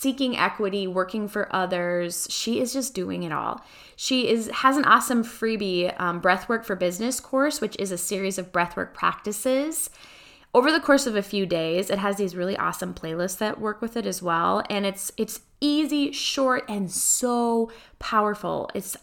seeking 0.00 0.34
equity, 0.34 0.86
working 0.86 1.28
for 1.28 1.54
others. 1.54 2.26
She 2.30 2.58
is 2.58 2.72
just 2.72 2.94
doing 2.94 3.22
it 3.22 3.32
all. 3.32 3.60
She 3.96 4.28
is 4.28 4.48
has 4.48 4.78
an 4.78 4.86
awesome 4.86 5.22
freebie 5.22 5.98
um, 6.00 6.22
breathwork 6.22 6.64
for 6.64 6.74
business 6.74 7.20
course, 7.20 7.60
which 7.60 7.76
is 7.78 7.92
a 7.92 7.98
series 7.98 8.38
of 8.38 8.50
breathwork 8.50 8.94
practices 8.94 9.90
over 10.52 10.72
the 10.72 10.80
course 10.80 11.06
of 11.06 11.14
a 11.14 11.22
few 11.22 11.46
days, 11.46 11.90
it 11.90 11.98
has 11.98 12.16
these 12.16 12.34
really 12.34 12.56
awesome 12.56 12.94
playlists 12.94 13.38
that 13.38 13.60
work 13.60 13.80
with 13.80 13.96
it 13.96 14.06
as 14.06 14.22
well. 14.22 14.62
And 14.68 14.84
it's 14.84 15.12
it's 15.16 15.40
easy, 15.60 16.12
short, 16.12 16.64
and 16.68 16.90
so 16.90 17.70
powerful. 17.98 18.70
It's 18.74 18.96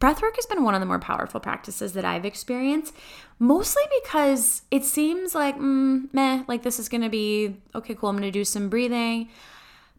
breathwork 0.00 0.36
has 0.36 0.46
been 0.46 0.62
one 0.62 0.74
of 0.74 0.80
the 0.80 0.86
more 0.86 1.00
powerful 1.00 1.40
practices 1.40 1.94
that 1.94 2.04
I've 2.04 2.24
experienced, 2.24 2.94
mostly 3.40 3.82
because 4.02 4.62
it 4.70 4.84
seems 4.84 5.34
like 5.34 5.58
mm, 5.58 6.12
meh, 6.12 6.44
like 6.46 6.62
this 6.62 6.78
is 6.78 6.88
gonna 6.88 7.10
be 7.10 7.56
okay, 7.74 7.94
cool. 7.94 8.10
I'm 8.10 8.16
gonna 8.16 8.30
do 8.30 8.44
some 8.44 8.68
breathing. 8.68 9.28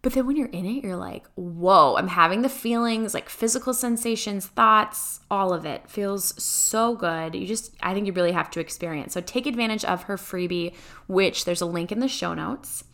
But 0.01 0.13
then 0.13 0.25
when 0.25 0.37
you're 0.37 0.47
in 0.47 0.65
it, 0.65 0.83
you're 0.83 0.95
like, 0.95 1.25
whoa, 1.35 1.95
I'm 1.97 2.07
having 2.07 2.41
the 2.41 2.49
feelings, 2.49 3.13
like 3.13 3.27
physical 3.27 3.73
sensations, 3.73 4.47
thoughts, 4.47 5.19
all 5.29 5.53
of 5.53 5.65
it 5.65 5.89
feels 5.89 6.41
so 6.41 6.95
good. 6.95 7.35
You 7.35 7.45
just, 7.45 7.75
I 7.81 7.93
think 7.93 8.07
you 8.07 8.13
really 8.13 8.31
have 8.31 8.49
to 8.51 8.61
experience. 8.61 9.13
So 9.13 9.21
take 9.21 9.45
advantage 9.45 9.83
of 9.83 10.03
her 10.03 10.15
freebie, 10.15 10.73
which 11.07 11.43
there's 11.43 11.61
a 11.61 11.65
link 11.65 11.91
in 11.91 11.99
the 11.99 12.07
show 12.07 12.33
notes. 12.33 12.85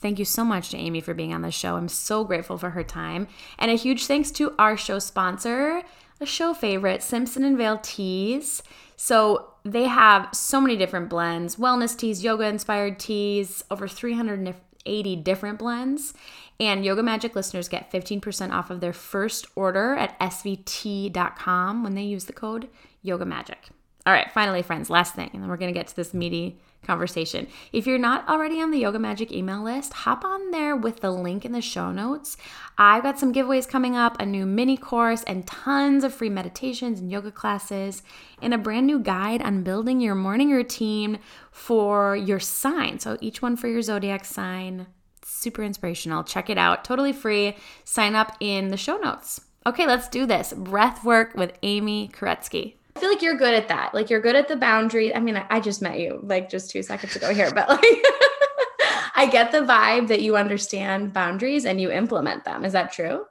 Thank 0.00 0.18
you 0.18 0.26
so 0.26 0.44
much 0.44 0.68
to 0.68 0.76
Amy 0.76 1.00
for 1.00 1.14
being 1.14 1.32
on 1.32 1.40
the 1.40 1.50
show. 1.50 1.76
I'm 1.76 1.88
so 1.88 2.24
grateful 2.24 2.58
for 2.58 2.70
her 2.70 2.84
time. 2.84 3.26
And 3.58 3.70
a 3.70 3.74
huge 3.74 4.04
thanks 4.04 4.30
to 4.32 4.54
our 4.58 4.76
show 4.76 4.98
sponsor, 4.98 5.82
a 6.20 6.26
show 6.26 6.52
favorite, 6.52 7.02
Simpson 7.02 7.42
and 7.42 7.56
Vail 7.56 7.78
Teas. 7.78 8.62
So 8.96 9.54
they 9.64 9.84
have 9.84 10.28
so 10.34 10.60
many 10.60 10.76
different 10.76 11.08
blends 11.08 11.56
wellness 11.56 11.96
teas, 11.96 12.22
yoga 12.22 12.44
inspired 12.44 12.98
teas, 12.98 13.64
over 13.70 13.88
300 13.88 14.40
80 14.86 15.16
different 15.16 15.58
blends. 15.58 16.14
And 16.60 16.84
Yoga 16.84 17.02
Magic 17.02 17.34
listeners 17.34 17.68
get 17.68 17.90
15% 17.90 18.52
off 18.52 18.70
of 18.70 18.80
their 18.80 18.92
first 18.92 19.46
order 19.56 19.94
at 19.94 20.18
svt.com 20.20 21.82
when 21.82 21.94
they 21.94 22.04
use 22.04 22.26
the 22.26 22.32
code 22.32 22.68
Yoga 23.02 23.24
Magic. 23.24 23.68
All 24.06 24.12
right, 24.12 24.30
finally, 24.30 24.62
friends, 24.62 24.90
last 24.90 25.14
thing, 25.14 25.30
and 25.32 25.42
then 25.42 25.48
we're 25.48 25.56
going 25.56 25.72
to 25.72 25.78
get 25.78 25.88
to 25.88 25.96
this 25.96 26.12
meaty 26.12 26.58
conversation. 26.84 27.48
If 27.72 27.86
you're 27.86 27.98
not 27.98 28.28
already 28.28 28.60
on 28.60 28.70
the 28.70 28.78
Yoga 28.78 28.98
Magic 28.98 29.32
email 29.32 29.62
list, 29.62 29.92
hop 29.92 30.24
on 30.24 30.50
there 30.50 30.76
with 30.76 31.00
the 31.00 31.10
link 31.10 31.44
in 31.44 31.52
the 31.52 31.60
show 31.60 31.90
notes. 31.90 32.36
I've 32.78 33.02
got 33.02 33.18
some 33.18 33.32
giveaways 33.32 33.68
coming 33.68 33.96
up, 33.96 34.20
a 34.20 34.26
new 34.26 34.46
mini 34.46 34.76
course, 34.76 35.22
and 35.24 35.46
tons 35.46 36.04
of 36.04 36.14
free 36.14 36.28
meditations 36.28 37.00
and 37.00 37.10
yoga 37.10 37.30
classes, 37.30 38.02
and 38.42 38.52
a 38.52 38.58
brand 38.58 38.86
new 38.86 38.98
guide 38.98 39.42
on 39.42 39.62
building 39.62 40.00
your 40.00 40.14
morning 40.14 40.50
routine 40.50 41.18
for 41.50 42.16
your 42.16 42.40
sign. 42.40 42.98
So 42.98 43.16
each 43.20 43.42
one 43.42 43.56
for 43.56 43.68
your 43.68 43.82
zodiac 43.82 44.24
sign. 44.24 44.86
Super 45.24 45.62
inspirational. 45.62 46.24
Check 46.24 46.50
it 46.50 46.58
out. 46.58 46.84
Totally 46.84 47.12
free. 47.12 47.56
Sign 47.84 48.14
up 48.14 48.36
in 48.40 48.68
the 48.68 48.76
show 48.76 48.96
notes. 48.98 49.40
Okay, 49.66 49.86
let's 49.86 50.08
do 50.08 50.26
this. 50.26 50.52
Breath 50.52 51.04
work 51.04 51.34
with 51.34 51.56
Amy 51.62 52.10
Koretsky. 52.12 52.74
I 52.96 53.00
feel 53.00 53.10
like 53.10 53.22
you're 53.22 53.36
good 53.36 53.54
at 53.54 53.68
that. 53.68 53.92
Like 53.94 54.08
you're 54.08 54.20
good 54.20 54.36
at 54.36 54.48
the 54.48 54.56
boundary. 54.56 55.14
I 55.14 55.20
mean, 55.20 55.36
I, 55.50 55.60
just 55.60 55.82
met 55.82 55.98
you 55.98 56.20
like 56.22 56.48
just 56.48 56.70
two 56.70 56.82
seconds 56.82 57.16
ago 57.16 57.34
here, 57.34 57.50
but 57.52 57.68
like 57.68 57.80
I 59.16 59.28
get 59.30 59.52
the 59.52 59.60
vibe 59.60 60.08
that 60.08 60.22
you 60.22 60.36
understand 60.36 61.12
boundaries 61.12 61.64
and 61.64 61.80
you 61.80 61.90
implement 61.90 62.44
them. 62.44 62.64
Is 62.64 62.72
that 62.72 62.92
true? 62.92 63.24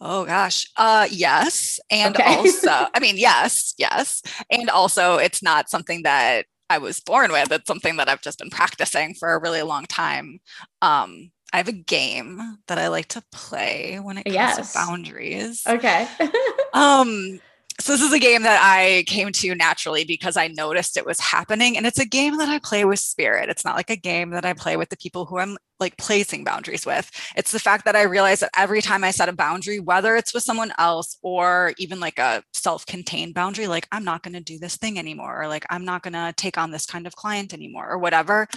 Oh 0.00 0.24
gosh. 0.24 0.68
Uh 0.76 1.08
yes. 1.10 1.80
And 1.90 2.16
okay. 2.16 2.36
also, 2.36 2.68
I 2.94 3.00
mean, 3.00 3.16
yes, 3.16 3.74
yes. 3.78 4.22
And 4.50 4.68
also 4.70 5.16
it's 5.16 5.42
not 5.42 5.70
something 5.70 6.02
that 6.02 6.46
I 6.70 6.78
was 6.78 7.00
born 7.00 7.32
with. 7.32 7.50
It's 7.52 7.66
something 7.66 7.96
that 7.96 8.08
I've 8.08 8.22
just 8.22 8.38
been 8.38 8.50
practicing 8.50 9.14
for 9.14 9.32
a 9.32 9.40
really 9.40 9.62
long 9.62 9.86
time. 9.86 10.40
Um 10.82 11.30
I 11.52 11.58
have 11.58 11.68
a 11.68 11.72
game 11.72 12.58
that 12.66 12.78
I 12.78 12.88
like 12.88 13.08
to 13.08 13.22
play 13.30 13.98
when 14.00 14.18
it 14.18 14.24
comes 14.24 14.34
yes. 14.34 14.72
to 14.72 14.78
boundaries. 14.78 15.62
Okay. 15.66 16.08
um 16.74 17.40
so 17.80 17.92
this 17.92 18.02
is 18.02 18.12
a 18.12 18.18
game 18.18 18.42
that 18.42 18.60
I 18.62 19.04
came 19.06 19.32
to 19.32 19.54
naturally 19.54 20.04
because 20.04 20.36
I 20.36 20.48
noticed 20.48 20.96
it 20.96 21.06
was 21.06 21.20
happening. 21.20 21.76
And 21.76 21.86
it's 21.86 21.98
a 21.98 22.06
game 22.06 22.36
that 22.38 22.48
I 22.48 22.58
play 22.58 22.84
with 22.84 22.98
spirit. 22.98 23.48
It's 23.48 23.64
not 23.64 23.76
like 23.76 23.90
a 23.90 23.96
game 23.96 24.30
that 24.30 24.44
I 24.44 24.52
play 24.52 24.76
with 24.76 24.88
the 24.88 24.96
people 24.96 25.24
who 25.24 25.38
I'm 25.38 25.56
like 25.80 25.96
placing 25.96 26.44
boundaries 26.44 26.86
with. 26.86 27.10
It's 27.36 27.50
the 27.50 27.58
fact 27.58 27.84
that 27.84 27.96
I 27.96 28.02
realize 28.02 28.40
that 28.40 28.50
every 28.56 28.82
time 28.82 29.02
I 29.02 29.10
set 29.10 29.28
a 29.28 29.32
boundary, 29.32 29.80
whether 29.80 30.16
it's 30.16 30.32
with 30.32 30.42
someone 30.42 30.72
else 30.78 31.18
or 31.22 31.72
even 31.78 31.98
like 31.98 32.18
a 32.18 32.42
self-contained 32.52 33.34
boundary, 33.34 33.66
like 33.66 33.88
I'm 33.90 34.04
not 34.04 34.22
going 34.22 34.34
to 34.34 34.40
do 34.40 34.58
this 34.58 34.76
thing 34.76 34.98
anymore, 34.98 35.42
or 35.42 35.48
like 35.48 35.66
I'm 35.70 35.84
not 35.84 36.02
going 36.02 36.12
to 36.14 36.32
take 36.36 36.58
on 36.58 36.70
this 36.70 36.86
kind 36.86 37.06
of 37.06 37.16
client 37.16 37.52
anymore, 37.52 37.88
or 37.90 37.98
whatever. 37.98 38.48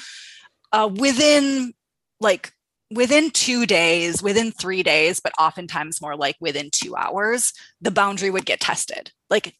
Uh, 0.71 0.89
within 0.93 1.73
like 2.19 2.51
within 2.91 3.31
two 3.31 3.65
days, 3.65 4.21
within 4.21 4.51
three 4.51 4.83
days, 4.83 5.19
but 5.19 5.33
oftentimes 5.39 6.01
more 6.01 6.15
like 6.15 6.35
within 6.39 6.69
two 6.71 6.95
hours, 6.95 7.53
the 7.81 7.91
boundary 7.91 8.29
would 8.29 8.45
get 8.45 8.59
tested. 8.59 9.11
Like 9.29 9.55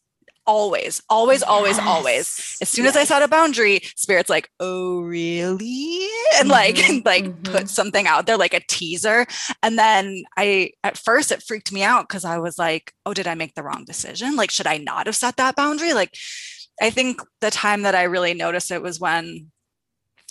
always, 0.46 1.02
always, 1.10 1.40
yes. 1.40 1.48
always, 1.48 1.78
always. 1.78 2.56
As 2.62 2.68
soon 2.68 2.84
yes. 2.84 2.96
as 2.96 3.02
I 3.02 3.04
set 3.04 3.22
a 3.22 3.28
boundary, 3.28 3.80
spirit's 3.96 4.30
like, 4.30 4.50
oh, 4.60 5.00
really? 5.00 6.08
And 6.38 6.48
like, 6.48 6.76
mm-hmm. 6.76 7.00
like 7.06 7.24
mm-hmm. 7.24 7.52
put 7.52 7.68
something 7.68 8.06
out 8.06 8.26
there, 8.26 8.36
like 8.36 8.54
a 8.54 8.60
teaser. 8.68 9.26
And 9.62 9.78
then 9.78 10.24
I, 10.36 10.72
at 10.84 10.98
first, 10.98 11.32
it 11.32 11.42
freaked 11.42 11.72
me 11.72 11.82
out 11.82 12.08
because 12.08 12.24
I 12.24 12.38
was 12.38 12.58
like, 12.58 12.92
oh, 13.04 13.14
did 13.14 13.26
I 13.26 13.34
make 13.34 13.54
the 13.54 13.62
wrong 13.62 13.84
decision? 13.84 14.36
Like, 14.36 14.50
should 14.50 14.66
I 14.66 14.78
not 14.78 15.06
have 15.06 15.16
set 15.16 15.36
that 15.36 15.56
boundary? 15.56 15.94
Like, 15.94 16.16
I 16.80 16.90
think 16.90 17.22
the 17.40 17.50
time 17.50 17.82
that 17.82 17.94
I 17.94 18.02
really 18.04 18.34
noticed 18.34 18.70
it 18.70 18.82
was 18.82 19.00
when 19.00 19.50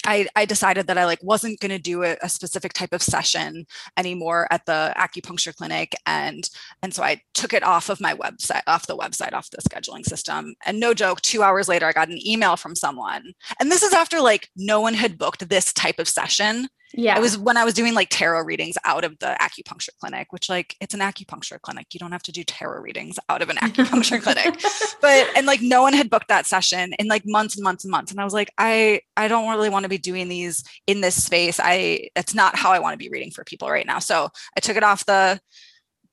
I, 0.05 0.27
I 0.35 0.45
decided 0.45 0.87
that 0.87 0.97
I 0.97 1.05
like 1.05 1.23
wasn't 1.23 1.59
going 1.59 1.71
to 1.71 1.79
do 1.79 2.03
a, 2.03 2.17
a, 2.21 2.29
specific 2.29 2.73
type 2.73 2.93
of 2.93 3.01
session 3.01 3.65
anymore 3.97 4.47
at 4.51 4.65
the 4.65 4.93
acupuncture 4.97 5.55
clinic 5.55 5.95
and 6.05 6.49
and 6.81 6.93
so 6.93 7.03
I 7.03 7.21
took 7.33 7.53
it 7.53 7.63
off 7.63 7.89
of 7.89 8.01
my 8.01 8.13
website 8.13 8.61
off 8.67 8.87
the 8.87 8.97
website 8.97 9.33
off 9.33 9.49
the 9.49 9.57
scheduling 9.57 10.05
system. 10.05 10.55
And 10.65 10.79
no 10.79 10.93
joke 10.93 11.21
2 11.21 11.41
hours 11.41 11.67
later 11.67 11.85
I 11.85 11.91
got 11.91 12.09
an 12.09 12.25
email 12.25 12.57
from 12.57 12.75
someone. 12.75 13.33
And 13.59 13.71
this 13.71 13.83
is 13.83 13.93
after 13.93 14.21
like 14.21 14.49
no 14.55 14.81
one 14.81 14.93
had 14.93 15.17
booked 15.17 15.49
this 15.49 15.73
type 15.73 15.99
of 15.99 16.09
session 16.09 16.67
yeah. 16.97 17.17
It 17.17 17.21
was 17.21 17.37
when 17.37 17.57
I 17.57 17.63
was 17.63 17.73
doing 17.73 17.93
like 17.93 18.09
tarot 18.09 18.43
readings 18.43 18.75
out 18.85 19.03
of 19.03 19.17
the 19.19 19.35
acupuncture 19.41 19.89
clinic, 19.99 20.31
which 20.31 20.49
like 20.49 20.75
it's 20.79 20.93
an 20.93 20.99
acupuncture 20.99 21.59
clinic. 21.61 21.87
You 21.93 21.99
don't 21.99 22.11
have 22.11 22.23
to 22.23 22.31
do 22.31 22.43
tarot 22.43 22.81
readings 22.81 23.19
out 23.29 23.41
of 23.41 23.49
an 23.49 23.57
acupuncture 23.57 24.21
clinic. 24.21 24.59
But 25.01 25.27
and 25.35 25.45
like 25.45 25.61
no 25.61 25.81
one 25.81 25.93
had 25.93 26.09
booked 26.09 26.29
that 26.29 26.45
session 26.45 26.93
in 26.97 27.07
like 27.07 27.23
months 27.25 27.55
and 27.55 27.63
months 27.63 27.83
and 27.83 27.91
months. 27.91 28.11
And 28.11 28.19
I 28.19 28.23
was 28.23 28.33
like, 28.33 28.51
I 28.57 29.01
I 29.15 29.27
don't 29.27 29.49
really 29.49 29.69
want 29.69 29.83
to 29.83 29.89
be 29.89 29.97
doing 29.97 30.29
these 30.29 30.63
in 30.87 31.01
this 31.01 31.21
space. 31.21 31.59
I 31.61 32.09
it's 32.15 32.33
not 32.33 32.55
how 32.55 32.71
I 32.71 32.79
want 32.79 32.93
to 32.93 32.97
be 32.97 33.09
reading 33.09 33.31
for 33.31 33.43
people 33.43 33.69
right 33.69 33.85
now. 33.85 33.99
So 33.99 34.29
I 34.55 34.59
took 34.61 34.77
it 34.77 34.83
off 34.83 35.05
the 35.05 35.39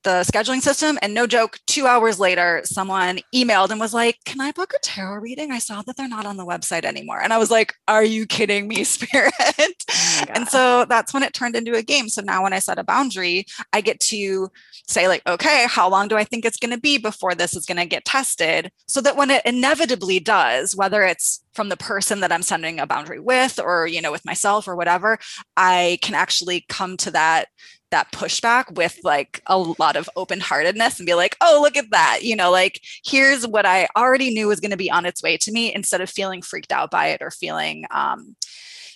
the 0.03 0.21
scheduling 0.21 0.61
system. 0.61 0.97
And 1.01 1.13
no 1.13 1.27
joke, 1.27 1.59
two 1.67 1.87
hours 1.87 2.19
later, 2.19 2.61
someone 2.65 3.19
emailed 3.33 3.69
and 3.69 3.79
was 3.79 3.93
like, 3.93 4.19
Can 4.25 4.41
I 4.41 4.51
book 4.51 4.73
a 4.73 4.79
tarot 4.81 5.21
reading? 5.21 5.51
I 5.51 5.59
saw 5.59 5.81
that 5.83 5.97
they're 5.97 6.07
not 6.07 6.25
on 6.25 6.37
the 6.37 6.45
website 6.45 6.83
anymore. 6.83 7.21
And 7.21 7.33
I 7.33 7.37
was 7.37 7.51
like, 7.51 7.73
Are 7.87 8.03
you 8.03 8.25
kidding 8.25 8.67
me, 8.67 8.83
Spirit? 8.83 9.33
Oh 9.39 10.25
and 10.29 10.47
so 10.47 10.85
that's 10.85 11.13
when 11.13 11.23
it 11.23 11.33
turned 11.33 11.55
into 11.55 11.75
a 11.75 11.81
game. 11.81 12.09
So 12.09 12.21
now 12.21 12.43
when 12.43 12.53
I 12.53 12.59
set 12.59 12.79
a 12.79 12.83
boundary, 12.83 13.45
I 13.71 13.81
get 13.81 13.99
to 14.01 14.49
say, 14.87 15.07
like, 15.07 15.21
okay, 15.27 15.65
how 15.67 15.89
long 15.89 16.07
do 16.07 16.17
I 16.17 16.23
think 16.23 16.45
it's 16.45 16.57
going 16.57 16.73
to 16.73 16.79
be 16.79 16.97
before 16.97 17.35
this 17.35 17.55
is 17.55 17.65
going 17.65 17.77
to 17.77 17.85
get 17.85 18.05
tested? 18.05 18.71
So 18.87 19.01
that 19.01 19.15
when 19.15 19.31
it 19.31 19.45
inevitably 19.45 20.19
does, 20.19 20.75
whether 20.75 21.03
it's 21.03 21.43
from 21.53 21.69
the 21.69 21.77
person 21.77 22.19
that 22.19 22.31
I'm 22.31 22.41
sending 22.41 22.79
a 22.79 22.87
boundary 22.87 23.19
with 23.19 23.59
or, 23.59 23.87
you 23.87 24.01
know, 24.01 24.11
with 24.11 24.25
myself 24.25 24.67
or 24.67 24.75
whatever, 24.75 25.19
I 25.55 25.99
can 26.01 26.15
actually 26.15 26.65
come 26.67 26.97
to 26.97 27.11
that 27.11 27.47
that 27.93 28.11
pushback 28.11 28.73
with 28.75 28.99
like 29.03 29.41
a 29.45 29.57
lot 29.57 29.95
of 29.95 30.09
open 30.15 30.39
heartedness 30.39 30.99
and 30.99 31.05
be 31.05 31.13
like, 31.13 31.37
oh, 31.41 31.59
look 31.61 31.77
at 31.77 31.91
that. 31.91 32.23
You 32.23 32.35
know, 32.35 32.49
like 32.49 32.81
here's 33.05 33.45
what 33.45 33.67
I 33.67 33.87
already 33.95 34.33
knew 34.33 34.47
was 34.47 34.59
going 34.59 34.71
to 34.71 34.77
be 34.77 34.89
on 34.89 35.05
its 35.05 35.21
way 35.21 35.37
to 35.37 35.51
me 35.51 35.73
instead 35.73 36.01
of 36.01 36.09
feeling 36.09 36.41
freaked 36.41 36.71
out 36.71 36.89
by 36.89 37.07
it 37.09 37.21
or 37.21 37.29
feeling, 37.29 37.85
um, 37.91 38.35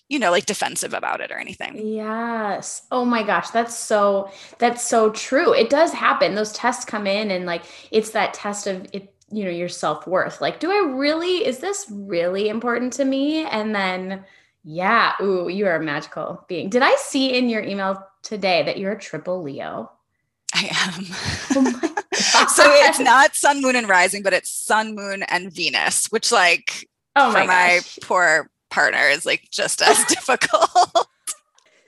you 0.09 0.17
know, 0.17 0.31
like 0.31 0.47
defensive 0.47 0.95
about 0.95 1.21
it 1.21 1.31
or 1.31 1.37
anything. 1.37 1.77
Yes. 1.77 2.87
Oh 2.91 3.05
my 3.05 3.21
gosh, 3.21 3.51
that's 3.51 3.77
so 3.77 4.31
that's 4.57 4.83
so 4.83 5.11
true. 5.11 5.53
It 5.53 5.69
does 5.69 5.93
happen. 5.93 6.33
Those 6.33 6.53
tests 6.53 6.83
come 6.83 7.05
in 7.05 7.29
and 7.29 7.45
like 7.45 7.63
it's 7.91 8.09
that 8.11 8.33
test 8.33 8.65
of 8.65 8.87
it, 8.93 9.13
you 9.29 9.43
know, 9.43 9.51
your 9.51 9.69
self-worth. 9.69 10.41
Like, 10.41 10.59
do 10.59 10.71
I 10.71 10.91
really 10.95 11.45
is 11.45 11.59
this 11.59 11.85
really 11.91 12.49
important 12.49 12.93
to 12.93 13.05
me? 13.05 13.45
And 13.45 13.75
then 13.75 14.23
yeah, 14.63 15.13
ooh, 15.21 15.49
you 15.49 15.67
are 15.67 15.75
a 15.75 15.83
magical 15.83 16.43
being. 16.47 16.69
Did 16.69 16.81
I 16.81 16.95
see 16.95 17.37
in 17.37 17.47
your 17.47 17.61
email 17.61 18.06
today 18.23 18.63
that 18.63 18.77
you're 18.77 18.93
a 18.93 18.99
triple 18.99 19.41
Leo? 19.41 19.91
I 20.53 20.69
am. 20.71 21.05
Oh 22.19 22.47
so 22.55 22.63
it's 22.65 22.99
not 22.99 23.35
sun, 23.35 23.61
moon, 23.61 23.75
and 23.75 23.87
rising, 23.87 24.23
but 24.23 24.33
it's 24.33 24.49
sun, 24.49 24.95
moon, 24.95 25.23
and 25.23 25.53
Venus, 25.53 26.07
which 26.07 26.31
like 26.31 26.89
oh 27.15 27.31
my 27.31 27.41
for 27.41 27.47
my 27.47 27.79
poor 28.01 28.49
partner 28.69 29.07
is 29.07 29.25
like 29.25 29.47
just 29.51 29.81
as 29.81 30.03
difficult. 30.09 31.07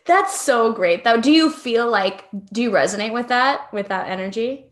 That's 0.06 0.40
so 0.40 0.72
great 0.72 1.04
though. 1.04 1.20
Do 1.20 1.32
you 1.32 1.50
feel 1.50 1.90
like 1.90 2.26
do 2.52 2.62
you 2.62 2.72
resonate 2.72 3.12
with 3.12 3.30
that 3.30 3.72
with 3.74 3.88
that 3.88 4.08
energy? 4.08 4.66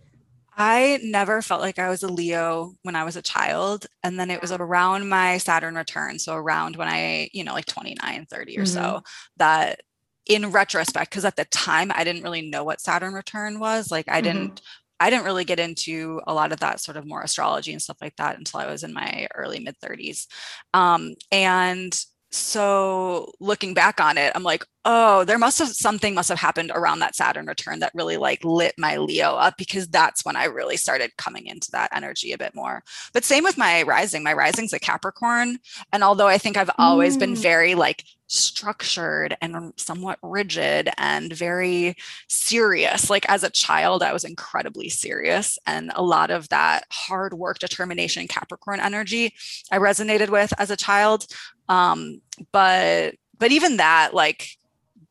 I 0.59 0.99
never 1.03 1.43
felt 1.43 1.61
like 1.61 1.77
I 1.77 1.89
was 1.89 2.01
a 2.01 2.07
Leo 2.07 2.73
when 2.81 2.95
I 2.95 3.03
was 3.03 3.15
a 3.15 3.21
child. 3.21 3.85
And 4.03 4.19
then 4.19 4.31
it 4.31 4.41
was 4.41 4.51
around 4.51 5.07
my 5.07 5.37
Saturn 5.37 5.75
return. 5.75 6.17
So 6.17 6.33
around 6.33 6.77
when 6.77 6.87
I, 6.87 7.29
you 7.31 7.43
know, 7.43 7.53
like 7.53 7.67
29, 7.67 8.25
30 8.27 8.57
or 8.57 8.61
mm-hmm. 8.61 8.65
so, 8.65 9.03
that 9.37 9.81
in 10.29 10.51
retrospect, 10.51 11.11
because 11.11 11.25
at 11.25 11.35
the 11.35 11.45
time 11.45 11.91
I 11.93 12.03
didn't 12.03 12.23
really 12.23 12.49
know 12.49 12.63
what 12.63 12.81
Saturn 12.81 13.13
return 13.13 13.59
was. 13.59 13.91
Like 13.91 14.07
I 14.09 14.21
mm-hmm. 14.21 14.23
didn't 14.23 14.61
I 14.99 15.09
didn't 15.09 15.25
really 15.25 15.45
get 15.45 15.59
into 15.59 16.21
a 16.25 16.33
lot 16.33 16.51
of 16.51 16.59
that 16.61 16.79
sort 16.79 16.97
of 16.97 17.05
more 17.05 17.21
astrology 17.21 17.71
and 17.71 17.81
stuff 17.81 17.97
like 18.01 18.15
that 18.15 18.37
until 18.37 18.59
I 18.59 18.65
was 18.65 18.83
in 18.83 18.93
my 18.93 19.27
early 19.35 19.59
mid 19.59 19.75
30s. 19.79 20.25
Um, 20.73 21.13
and 21.31 21.97
so 22.31 23.31
looking 23.39 23.73
back 23.73 24.01
on 24.01 24.17
it, 24.17 24.33
I'm 24.35 24.43
like, 24.43 24.65
oh, 24.83 25.23
there 25.23 25.37
must 25.37 25.59
have 25.59 25.69
something 25.69 26.13
must 26.13 26.29
have 26.29 26.39
happened 26.39 26.71
around 26.73 26.99
that 26.99 27.15
Saturn 27.15 27.45
return 27.45 27.79
that 27.79 27.93
really 27.93 28.17
like 28.17 28.43
lit 28.43 28.73
my 28.77 28.97
Leo 28.97 29.35
up 29.35 29.55
because 29.57 29.87
that's 29.87 30.25
when 30.25 30.35
I 30.35 30.45
really 30.45 30.77
started 30.77 31.15
coming 31.17 31.47
into 31.47 31.71
that 31.71 31.89
energy 31.93 32.33
a 32.33 32.37
bit 32.37 32.53
more. 32.53 32.83
But 33.13 33.23
same 33.23 33.43
with 33.43 33.57
my 33.57 33.83
rising. 33.83 34.23
My 34.23 34.33
rising's 34.33 34.73
a 34.73 34.79
Capricorn. 34.79 35.59
And 35.93 36.03
although 36.03 36.27
I 36.27 36.37
think 36.37 36.57
I've 36.57 36.71
always 36.77 37.15
mm. 37.15 37.21
been 37.21 37.35
very 37.35 37.75
like 37.75 38.03
structured 38.27 39.35
and 39.41 39.73
somewhat 39.77 40.19
rigid 40.21 40.89
and 40.97 41.33
very 41.33 41.95
serious. 42.27 43.09
Like 43.09 43.27
as 43.29 43.43
a 43.43 43.49
child, 43.49 44.03
I 44.03 44.13
was 44.13 44.23
incredibly 44.23 44.89
serious. 44.89 45.57
And 45.65 45.91
a 45.95 46.03
lot 46.03 46.29
of 46.29 46.49
that 46.49 46.85
hard 46.91 47.33
work, 47.33 47.59
determination, 47.59 48.27
Capricorn 48.27 48.79
energy 48.79 49.33
I 49.71 49.77
resonated 49.77 50.29
with 50.29 50.53
as 50.59 50.69
a 50.69 50.77
child. 50.77 51.25
Um, 51.69 52.21
but 52.51 53.15
but 53.39 53.51
even 53.51 53.77
that, 53.77 54.13
like 54.13 54.57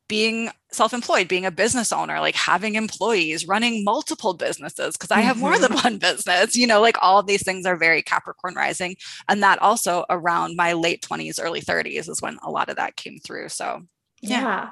being 0.09 0.51
self-employed 0.71 1.27
being 1.27 1.47
a 1.47 1.51
business 1.51 1.93
owner 1.93 2.21
like 2.21 2.35
having 2.35 2.75
employees 2.75 3.47
running 3.47 3.83
multiple 3.83 4.35
businesses 4.35 4.97
because 4.97 5.11
i 5.11 5.21
have 5.21 5.39
more 5.39 5.59
than 5.59 5.71
mm-hmm. 5.73 5.85
one 5.85 5.99
business 6.07 6.55
you 6.57 6.67
know 6.67 6.81
like 6.81 6.97
all 7.01 7.19
of 7.19 7.27
these 7.27 7.43
things 7.43 7.65
are 7.65 7.77
very 7.77 8.03
capricorn 8.03 8.55
rising 8.55 8.97
and 9.29 9.43
that 9.43 9.61
also 9.61 10.05
around 10.11 10.57
my 10.57 10.73
late 10.73 11.03
20s 11.03 11.43
early 11.43 11.61
30s 11.61 12.09
is 12.09 12.21
when 12.21 12.39
a 12.43 12.51
lot 12.51 12.69
of 12.69 12.77
that 12.77 12.97
came 12.97 13.19
through 13.19 13.49
so 13.49 13.83
yeah, 14.23 14.41
yeah. 14.41 14.71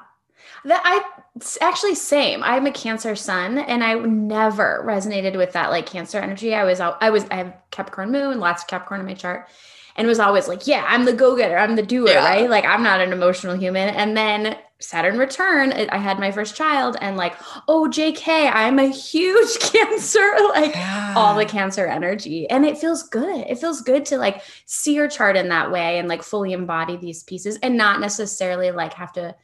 That 0.67 0.83
I 0.85 1.45
actually 1.61 1.95
same. 1.95 2.43
I'm 2.43 2.67
a 2.67 2.73
Cancer 2.73 3.15
Sun, 3.17 3.59
and 3.59 3.85
I 3.85 3.95
never 3.95 4.83
resonated 4.87 5.37
with 5.37 5.53
that 5.53 5.71
like 5.71 5.87
Cancer 5.87 6.19
energy. 6.19 6.55
I 6.55 6.65
was 6.65 6.81
I 6.81 7.11
was 7.11 7.27
I 7.31 7.37
have 7.37 7.55
Capricorn 7.71 8.11
Moon, 8.11 8.41
lots 8.41 8.63
of 8.63 8.69
Capricorn 8.69 9.01
in 9.01 9.07
my 9.07 9.15
chart, 9.15 9.49
and 9.97 10.07
was 10.07 10.19
always 10.19 10.49
like, 10.49 10.67
yeah, 10.67 10.85
I'm 10.89 11.05
the 11.05 11.13
go 11.13 11.37
getter, 11.37 11.57
I'm 11.57 11.77
the 11.77 11.83
doer, 11.83 12.09
yeah. 12.09 12.25
right? 12.25 12.49
Like 12.49 12.65
I'm 12.65 12.83
not 12.83 13.01
an 13.01 13.13
emotional 13.13 13.57
human. 13.57 13.91
And 13.91 14.17
then 14.17 14.57
Saturn 14.85 15.19
return, 15.19 15.73
I 15.73 15.99
had 15.99 16.19
my 16.19 16.31
first 16.31 16.55
child, 16.57 16.97
and 17.01 17.17
like, 17.17 17.35
oh, 17.69 17.89
JK, 17.91 18.51
I'm 18.53 18.79
a 18.79 18.89
huge 18.89 19.59
cancer, 19.61 20.31
like 20.51 20.75
yeah. 20.75 21.15
all 21.17 21.35
the 21.35 21.47
cancer 21.47 21.87
energy. 21.87 22.49
And 22.51 22.65
it 22.65 22.79
feels 22.79 23.03
good. 23.05 23.47
It 23.49 23.59
feels 23.59 23.81
good 23.81 24.05
to 24.07 24.19
like 24.19 24.43
see 24.67 24.95
your 24.95 25.09
chart 25.09 25.37
in 25.37 25.49
that 25.49 25.71
way 25.71 25.99
and 25.99 26.09
like 26.09 26.23
fully 26.23 26.53
embody 26.53 26.97
these 26.97 27.23
pieces 27.23 27.59
and 27.63 27.77
not 27.77 28.01
necessarily 28.01 28.71
like 28.71 28.93
have 28.95 29.13
to 29.15 29.35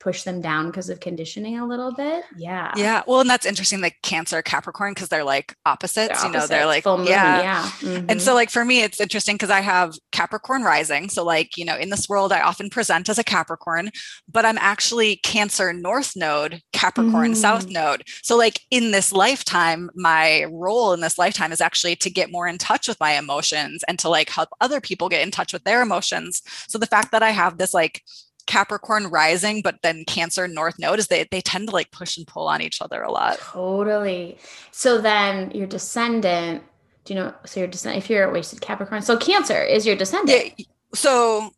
push 0.00 0.22
them 0.22 0.40
down 0.40 0.66
because 0.66 0.88
of 0.90 1.00
conditioning 1.00 1.58
a 1.58 1.66
little 1.66 1.92
bit. 1.92 2.24
Yeah. 2.36 2.72
Yeah. 2.76 3.02
Well, 3.06 3.20
and 3.20 3.28
that's 3.28 3.46
interesting, 3.46 3.80
like 3.80 3.96
Cancer, 4.02 4.42
Capricorn, 4.42 4.92
because 4.92 5.08
they're 5.08 5.24
like 5.24 5.54
opposites, 5.66 6.22
they're 6.22 6.30
you 6.30 6.38
know, 6.38 6.46
they're 6.46 6.66
like, 6.66 6.86
moon, 6.86 7.06
yeah. 7.06 7.42
yeah. 7.42 7.62
Mm-hmm. 7.80 8.06
And 8.08 8.22
so, 8.22 8.34
like, 8.34 8.50
for 8.50 8.64
me, 8.64 8.82
it's 8.82 9.00
interesting 9.00 9.34
because 9.34 9.50
I 9.50 9.60
have 9.60 9.94
Capricorn 10.12 10.62
rising. 10.62 11.08
So, 11.08 11.24
like, 11.24 11.56
you 11.56 11.64
know, 11.64 11.76
in 11.76 11.90
this 11.90 12.08
world, 12.08 12.32
I 12.32 12.42
often 12.42 12.70
present 12.70 13.08
as 13.08 13.18
a 13.18 13.24
Capricorn, 13.24 13.90
but 14.30 14.44
I'm 14.44 14.58
actually 14.58 15.16
Cancer 15.16 15.72
North 15.72 16.14
Node, 16.14 16.62
Capricorn 16.72 17.32
mm. 17.32 17.36
South 17.36 17.68
Node. 17.68 18.04
So, 18.22 18.36
like, 18.36 18.60
in 18.70 18.92
this 18.92 19.12
lifetime, 19.12 19.90
my 19.94 20.44
role 20.50 20.92
in 20.92 21.00
this 21.00 21.18
lifetime 21.18 21.52
is 21.52 21.60
actually 21.60 21.96
to 21.96 22.10
get 22.10 22.30
more 22.30 22.46
in 22.46 22.58
touch 22.58 22.86
with 22.86 23.00
my 23.00 23.12
emotions 23.12 23.82
and 23.88 23.98
to 23.98 24.08
like 24.08 24.30
help 24.30 24.50
other 24.60 24.80
people 24.80 25.08
get 25.08 25.22
in 25.22 25.30
touch 25.30 25.52
with 25.52 25.64
their 25.64 25.82
emotions. 25.82 26.42
So, 26.68 26.78
the 26.78 26.86
fact 26.86 27.10
that 27.12 27.22
I 27.22 27.30
have 27.30 27.58
this 27.58 27.74
like 27.74 28.02
Capricorn 28.48 29.06
rising, 29.06 29.62
but 29.62 29.76
then 29.82 30.04
Cancer 30.06 30.48
North 30.48 30.78
Node 30.78 30.98
is 30.98 31.06
they 31.06 31.28
they 31.30 31.40
tend 31.40 31.68
to 31.68 31.74
like 31.74 31.92
push 31.92 32.16
and 32.16 32.26
pull 32.26 32.48
on 32.48 32.60
each 32.60 32.82
other 32.82 33.02
a 33.02 33.12
lot. 33.12 33.38
Totally. 33.38 34.38
So 34.72 35.00
then 35.00 35.52
your 35.52 35.68
descendant, 35.68 36.64
do 37.04 37.14
you 37.14 37.20
know? 37.20 37.34
So 37.44 37.60
your 37.60 37.68
descendant, 37.68 38.02
if 38.02 38.10
you're 38.10 38.28
a 38.28 38.32
wasted 38.32 38.60
Capricorn, 38.60 39.02
so 39.02 39.16
Cancer 39.16 39.62
is 39.62 39.86
your 39.86 39.94
descendant. 39.94 40.54
Yeah, 40.56 40.64
so 40.94 41.52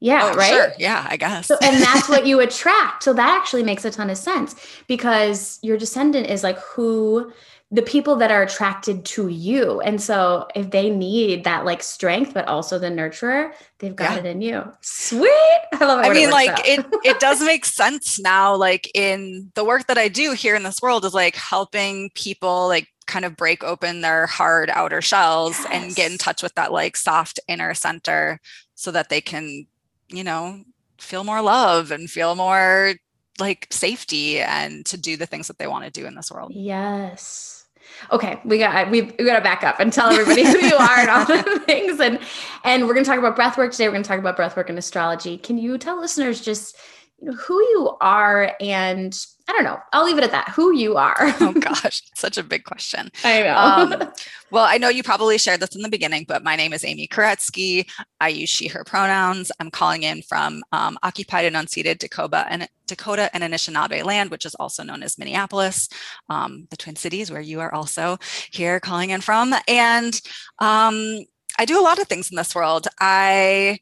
yeah, 0.00 0.32
oh, 0.32 0.36
right. 0.36 0.50
Sure. 0.50 0.72
Yeah, 0.80 1.06
I 1.08 1.16
guess. 1.16 1.46
So, 1.46 1.56
and 1.62 1.80
that's 1.80 2.08
what 2.08 2.26
you 2.30 2.40
attract. 2.40 3.04
So 3.04 3.12
that 3.12 3.40
actually 3.40 3.62
makes 3.62 3.84
a 3.84 3.90
ton 3.92 4.10
of 4.10 4.18
sense 4.18 4.56
because 4.88 5.60
your 5.62 5.78
descendant 5.78 6.26
is 6.26 6.42
like 6.42 6.58
who 6.58 7.32
the 7.72 7.82
people 7.82 8.16
that 8.16 8.30
are 8.30 8.42
attracted 8.42 9.02
to 9.02 9.28
you. 9.28 9.80
And 9.80 10.00
so 10.00 10.46
if 10.54 10.70
they 10.70 10.90
need 10.90 11.44
that 11.44 11.64
like 11.64 11.82
strength, 11.82 12.34
but 12.34 12.46
also 12.46 12.78
the 12.78 12.90
nurturer, 12.90 13.54
they've 13.78 13.96
got 13.96 14.12
yeah. 14.12 14.18
it 14.18 14.26
in 14.26 14.42
you. 14.42 14.72
Sweet. 14.82 15.30
I 15.72 15.84
love 15.86 16.00
it. 16.00 16.10
I 16.10 16.12
mean, 16.12 16.28
it 16.28 16.32
like 16.32 16.68
it, 16.68 16.84
it 17.02 17.18
does 17.18 17.40
make 17.40 17.64
sense 17.64 18.20
now, 18.20 18.54
like 18.54 18.90
in 18.94 19.50
the 19.54 19.64
work 19.64 19.86
that 19.86 19.96
I 19.96 20.08
do 20.08 20.32
here 20.32 20.54
in 20.54 20.64
this 20.64 20.82
world 20.82 21.06
is 21.06 21.14
like 21.14 21.34
helping 21.34 22.10
people 22.14 22.68
like 22.68 22.88
kind 23.06 23.24
of 23.24 23.36
break 23.36 23.64
open 23.64 24.02
their 24.02 24.26
hard 24.26 24.68
outer 24.68 25.00
shells 25.00 25.58
yes. 25.58 25.68
and 25.72 25.96
get 25.96 26.12
in 26.12 26.18
touch 26.18 26.42
with 26.42 26.54
that 26.56 26.72
like 26.72 26.94
soft 26.94 27.40
inner 27.48 27.72
center 27.72 28.38
so 28.74 28.90
that 28.90 29.08
they 29.08 29.22
can, 29.22 29.66
you 30.08 30.22
know, 30.22 30.62
feel 30.98 31.24
more 31.24 31.40
love 31.40 31.90
and 31.90 32.10
feel 32.10 32.34
more 32.34 32.92
like 33.40 33.66
safety 33.70 34.40
and 34.40 34.84
to 34.84 34.98
do 34.98 35.16
the 35.16 35.26
things 35.26 35.48
that 35.48 35.56
they 35.56 35.66
want 35.66 35.86
to 35.86 35.90
do 35.90 36.06
in 36.06 36.14
this 36.14 36.30
world. 36.30 36.52
Yes 36.54 37.61
okay, 38.10 38.40
we 38.44 38.58
got 38.58 38.90
we 38.90 39.02
we 39.02 39.24
got 39.24 39.36
to 39.36 39.42
back 39.42 39.62
up 39.62 39.80
and 39.80 39.92
tell 39.92 40.10
everybody 40.10 40.44
who 40.44 40.58
you 40.58 40.76
are 40.76 40.98
and 40.98 41.10
all 41.10 41.24
the 41.24 41.60
things. 41.66 42.00
And 42.00 42.18
and 42.64 42.86
we're 42.86 42.94
going 42.94 43.04
to 43.04 43.10
talk 43.10 43.18
about 43.18 43.36
breath 43.36 43.56
work 43.56 43.72
today. 43.72 43.88
We're 43.88 43.92
going 43.92 44.02
to 44.02 44.08
talk 44.08 44.18
about 44.18 44.36
breath 44.36 44.56
work 44.56 44.68
and 44.68 44.78
astrology. 44.78 45.38
Can 45.38 45.58
you 45.58 45.78
tell 45.78 46.00
listeners 46.00 46.40
just 46.40 46.76
who 47.22 47.60
you 47.60 47.96
are 48.00 48.54
and 48.60 49.18
I 49.48 49.52
don't 49.52 49.64
know. 49.64 49.78
I'll 49.92 50.04
leave 50.04 50.18
it 50.18 50.24
at 50.24 50.30
that. 50.30 50.48
Who 50.50 50.72
you 50.74 50.96
are. 50.96 51.16
oh 51.40 51.52
gosh, 51.60 52.02
such 52.14 52.38
a 52.38 52.42
big 52.42 52.64
question. 52.64 53.10
I 53.24 53.42
know. 53.42 53.56
um, 53.56 54.12
well, 54.50 54.64
I 54.64 54.78
know 54.78 54.88
you 54.88 55.02
probably 55.02 55.36
shared 55.36 55.60
this 55.60 55.74
in 55.74 55.82
the 55.82 55.88
beginning, 55.88 56.24
but 56.28 56.44
my 56.44 56.54
name 56.54 56.72
is 56.72 56.84
Amy 56.84 57.08
Koretsky. 57.08 57.90
I 58.20 58.28
use 58.28 58.48
she, 58.48 58.68
her 58.68 58.84
pronouns. 58.84 59.50
I'm 59.58 59.70
calling 59.70 60.04
in 60.04 60.22
from 60.22 60.62
um, 60.72 60.96
occupied 61.02 61.44
and 61.44 61.56
unceded 61.56 61.98
Dakota 61.98 62.46
and 62.48 62.68
Dakota 62.86 63.30
and 63.34 63.42
Anishinaabe 63.42 64.04
land, 64.04 64.30
which 64.30 64.46
is 64.46 64.54
also 64.54 64.84
known 64.84 65.02
as 65.02 65.18
Minneapolis, 65.18 65.88
um, 66.28 66.66
the 66.70 66.76
Twin 66.76 66.96
Cities, 66.96 67.30
where 67.30 67.40
you 67.40 67.60
are 67.60 67.74
also 67.74 68.18
here 68.50 68.78
calling 68.80 69.10
in 69.10 69.20
from. 69.20 69.54
And 69.66 70.14
um, 70.60 71.24
I 71.58 71.64
do 71.66 71.80
a 71.80 71.82
lot 71.82 71.98
of 71.98 72.06
things 72.06 72.30
in 72.30 72.36
this 72.36 72.54
world. 72.54 72.86
I 73.00 73.80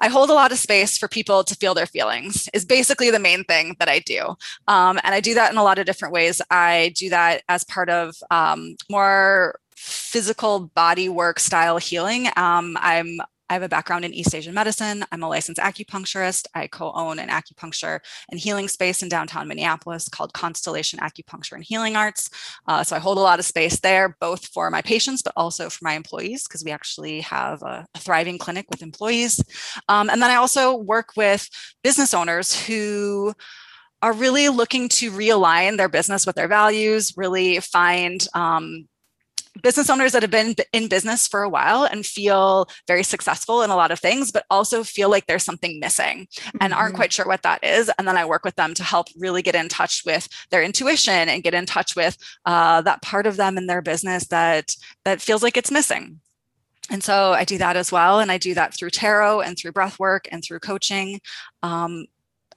I 0.00 0.08
hold 0.08 0.30
a 0.30 0.34
lot 0.34 0.52
of 0.52 0.58
space 0.58 0.96
for 0.96 1.08
people 1.08 1.44
to 1.44 1.54
feel 1.54 1.74
their 1.74 1.86
feelings, 1.86 2.48
is 2.52 2.64
basically 2.64 3.10
the 3.10 3.18
main 3.18 3.44
thing 3.44 3.76
that 3.78 3.88
I 3.88 3.98
do. 4.00 4.36
Um, 4.68 4.98
and 5.02 5.14
I 5.14 5.20
do 5.20 5.34
that 5.34 5.50
in 5.52 5.58
a 5.58 5.64
lot 5.64 5.78
of 5.78 5.86
different 5.86 6.14
ways. 6.14 6.40
I 6.50 6.92
do 6.96 7.10
that 7.10 7.42
as 7.48 7.64
part 7.64 7.90
of 7.90 8.14
um, 8.30 8.76
more 8.90 9.58
physical 9.76 10.66
body 10.74 11.08
work 11.08 11.38
style 11.38 11.78
healing. 11.78 12.28
Um, 12.36 12.76
I'm 12.80 13.20
I 13.48 13.54
have 13.54 13.62
a 13.62 13.68
background 13.68 14.04
in 14.04 14.12
East 14.12 14.34
Asian 14.34 14.54
medicine. 14.54 15.04
I'm 15.10 15.22
a 15.22 15.28
licensed 15.28 15.60
acupuncturist. 15.60 16.46
I 16.54 16.66
co 16.66 16.92
own 16.92 17.18
an 17.18 17.28
acupuncture 17.28 18.00
and 18.30 18.38
healing 18.38 18.68
space 18.68 19.02
in 19.02 19.08
downtown 19.08 19.48
Minneapolis 19.48 20.08
called 20.08 20.32
Constellation 20.34 20.98
Acupuncture 20.98 21.52
and 21.52 21.64
Healing 21.64 21.96
Arts. 21.96 22.30
Uh, 22.66 22.84
so 22.84 22.96
I 22.96 22.98
hold 22.98 23.18
a 23.18 23.22
lot 23.22 23.38
of 23.38 23.44
space 23.44 23.80
there, 23.80 24.16
both 24.20 24.46
for 24.46 24.70
my 24.70 24.82
patients, 24.82 25.22
but 25.22 25.32
also 25.36 25.70
for 25.70 25.84
my 25.84 25.94
employees, 25.94 26.46
because 26.46 26.64
we 26.64 26.70
actually 26.70 27.20
have 27.22 27.62
a, 27.62 27.86
a, 27.94 27.98
thriving 27.98 28.38
clinic 28.38 28.66
with 28.70 28.82
employees. 28.82 29.42
Um, 29.88 30.10
and 30.10 30.20
then 30.22 30.30
I 30.30 30.36
also 30.36 30.76
work 30.76 31.10
with 31.16 31.48
business 31.82 32.12
owners 32.14 32.54
who 32.66 33.32
are 34.02 34.12
really 34.12 34.48
looking 34.48 34.88
to 34.88 35.10
realign 35.10 35.76
their 35.76 35.88
business 35.88 36.26
with 36.26 36.36
their 36.36 36.48
values, 36.48 37.14
really 37.16 37.58
find 37.60 38.26
um, 38.34 38.88
business 39.62 39.90
owners 39.90 40.12
that 40.12 40.22
have 40.22 40.30
been 40.30 40.54
in 40.72 40.88
business 40.88 41.26
for 41.26 41.42
a 41.42 41.48
while 41.48 41.84
and 41.84 42.04
feel 42.04 42.68
very 42.86 43.02
successful 43.02 43.62
in 43.62 43.70
a 43.70 43.76
lot 43.76 43.90
of 43.90 43.98
things, 43.98 44.30
but 44.30 44.44
also 44.50 44.84
feel 44.84 45.10
like 45.10 45.26
there's 45.26 45.44
something 45.44 45.80
missing 45.80 46.26
and 46.60 46.72
mm-hmm. 46.72 46.80
aren't 46.80 46.94
quite 46.94 47.12
sure 47.12 47.26
what 47.26 47.42
that 47.42 47.62
is. 47.62 47.90
And 47.98 48.06
then 48.06 48.16
I 48.16 48.24
work 48.24 48.44
with 48.44 48.56
them 48.56 48.74
to 48.74 48.84
help 48.84 49.08
really 49.18 49.42
get 49.42 49.54
in 49.54 49.68
touch 49.68 50.02
with 50.04 50.28
their 50.50 50.62
intuition 50.62 51.28
and 51.28 51.42
get 51.42 51.54
in 51.54 51.66
touch 51.66 51.96
with 51.96 52.16
uh, 52.44 52.82
that 52.82 53.02
part 53.02 53.26
of 53.26 53.36
them 53.36 53.58
in 53.58 53.66
their 53.66 53.82
business 53.82 54.26
that 54.28 54.74
that 55.04 55.20
feels 55.20 55.42
like 55.42 55.56
it's 55.56 55.70
missing. 55.70 56.20
And 56.90 57.02
so 57.04 57.32
I 57.32 57.44
do 57.44 57.58
that 57.58 57.76
as 57.76 57.92
well. 57.92 58.18
And 58.20 58.32
I 58.32 58.38
do 58.38 58.54
that 58.54 58.74
through 58.74 58.90
tarot 58.90 59.42
and 59.42 59.58
through 59.58 59.72
breath 59.72 59.98
work 59.98 60.26
and 60.32 60.42
through 60.42 60.60
coaching. 60.60 61.20
Um, 61.62 62.06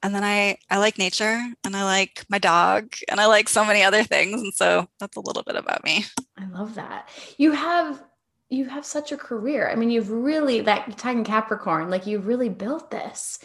and 0.03 0.15
then 0.15 0.23
I 0.23 0.57
I 0.69 0.77
like 0.77 0.97
nature 0.97 1.41
and 1.63 1.75
I 1.75 1.83
like 1.83 2.25
my 2.29 2.39
dog 2.39 2.95
and 3.09 3.19
I 3.19 3.27
like 3.27 3.49
so 3.49 3.65
many 3.65 3.83
other 3.83 4.03
things 4.03 4.41
and 4.41 4.53
so 4.53 4.87
that's 4.99 5.17
a 5.17 5.21
little 5.21 5.43
bit 5.43 5.55
about 5.55 5.83
me. 5.83 6.05
I 6.37 6.45
love 6.47 6.75
that. 6.75 7.09
You 7.37 7.51
have 7.51 8.01
you 8.49 8.65
have 8.65 8.85
such 8.85 9.11
a 9.11 9.17
career. 9.17 9.69
I 9.69 9.75
mean, 9.75 9.89
you've 9.89 10.11
really 10.11 10.61
that 10.61 10.97
talking 10.97 11.23
Capricorn, 11.23 11.89
like 11.89 12.05
you 12.05 12.19
really 12.19 12.49
built 12.49 12.91
this. 12.91 13.39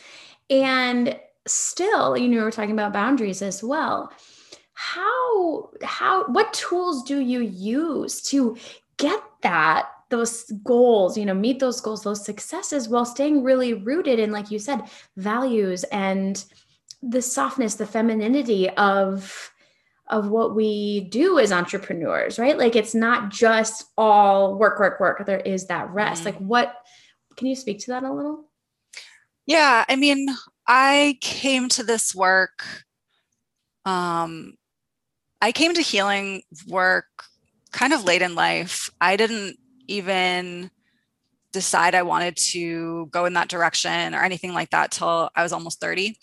And 0.51 1.19
still, 1.47 2.17
you 2.17 2.29
know, 2.29 2.43
we're 2.43 2.51
talking 2.51 2.73
about 2.73 2.93
boundaries 2.93 3.41
as 3.41 3.63
well. 3.63 4.13
How 4.75 5.71
how 5.83 6.27
what 6.27 6.53
tools 6.53 7.05
do 7.05 7.21
you 7.21 7.41
use 7.41 8.21
to 8.23 8.57
get 8.97 9.23
that 9.43 9.89
those 10.09 10.45
goals, 10.65 11.17
you 11.17 11.25
know, 11.25 11.35
meet 11.35 11.59
those 11.59 11.81
goals, 11.81 12.03
those 12.03 12.25
successes 12.25 12.89
while 12.89 13.05
staying 13.05 13.43
really 13.43 13.75
rooted 13.75 14.19
in, 14.19 14.31
like 14.31 14.51
you 14.51 14.59
said, 14.59 14.83
values 15.17 15.85
and 15.85 16.45
the 17.03 17.23
softness, 17.23 17.75
the 17.75 17.87
femininity 17.87 18.71
of 18.71 19.53
of 20.09 20.29
what 20.29 20.55
we 20.55 21.01
do 21.11 21.41
as 21.41 21.51
entrepreneurs, 21.51 22.39
right? 22.39 22.57
Like 22.57 22.77
it's 22.77 22.95
not 22.95 23.31
just 23.31 23.87
all 23.99 24.57
work, 24.57 24.79
work, 24.79 25.01
work. 25.01 25.27
There 25.27 25.41
is 25.41 25.67
that 25.67 25.91
rest. 25.91 26.23
Mm-hmm. 26.23 26.27
Like 26.27 26.39
what 26.39 26.77
can 27.37 27.49
you 27.49 27.57
speak 27.57 27.81
to 27.81 27.91
that 27.91 28.05
a 28.05 28.13
little? 28.13 28.45
Yeah, 29.47 29.85
I 29.89 29.97
mean, 29.97 30.29
I 30.69 31.19
came 31.21 31.69
to 31.71 31.83
this 31.83 32.15
work 32.15 32.85
um 33.85 34.55
I 35.41 35.53
came 35.53 35.75
to 35.75 35.83
healing 35.83 36.43
work 36.67 37.07
kind 37.73 37.93
of 37.93 38.05
late 38.05 38.23
in 38.23 38.35
life. 38.35 38.91
I 39.01 39.17
didn't 39.17 39.59
even 39.89 40.71
decide 41.57 41.95
I 41.95 42.03
wanted 42.03 42.37
to 42.53 43.07
go 43.07 43.25
in 43.25 43.33
that 43.33 43.49
direction 43.49 44.15
or 44.15 44.23
anything 44.23 44.53
like 44.53 44.69
that 44.71 44.91
till 44.91 45.31
I 45.35 45.43
was 45.43 45.55
almost 45.55 45.81
30. 45.81 46.19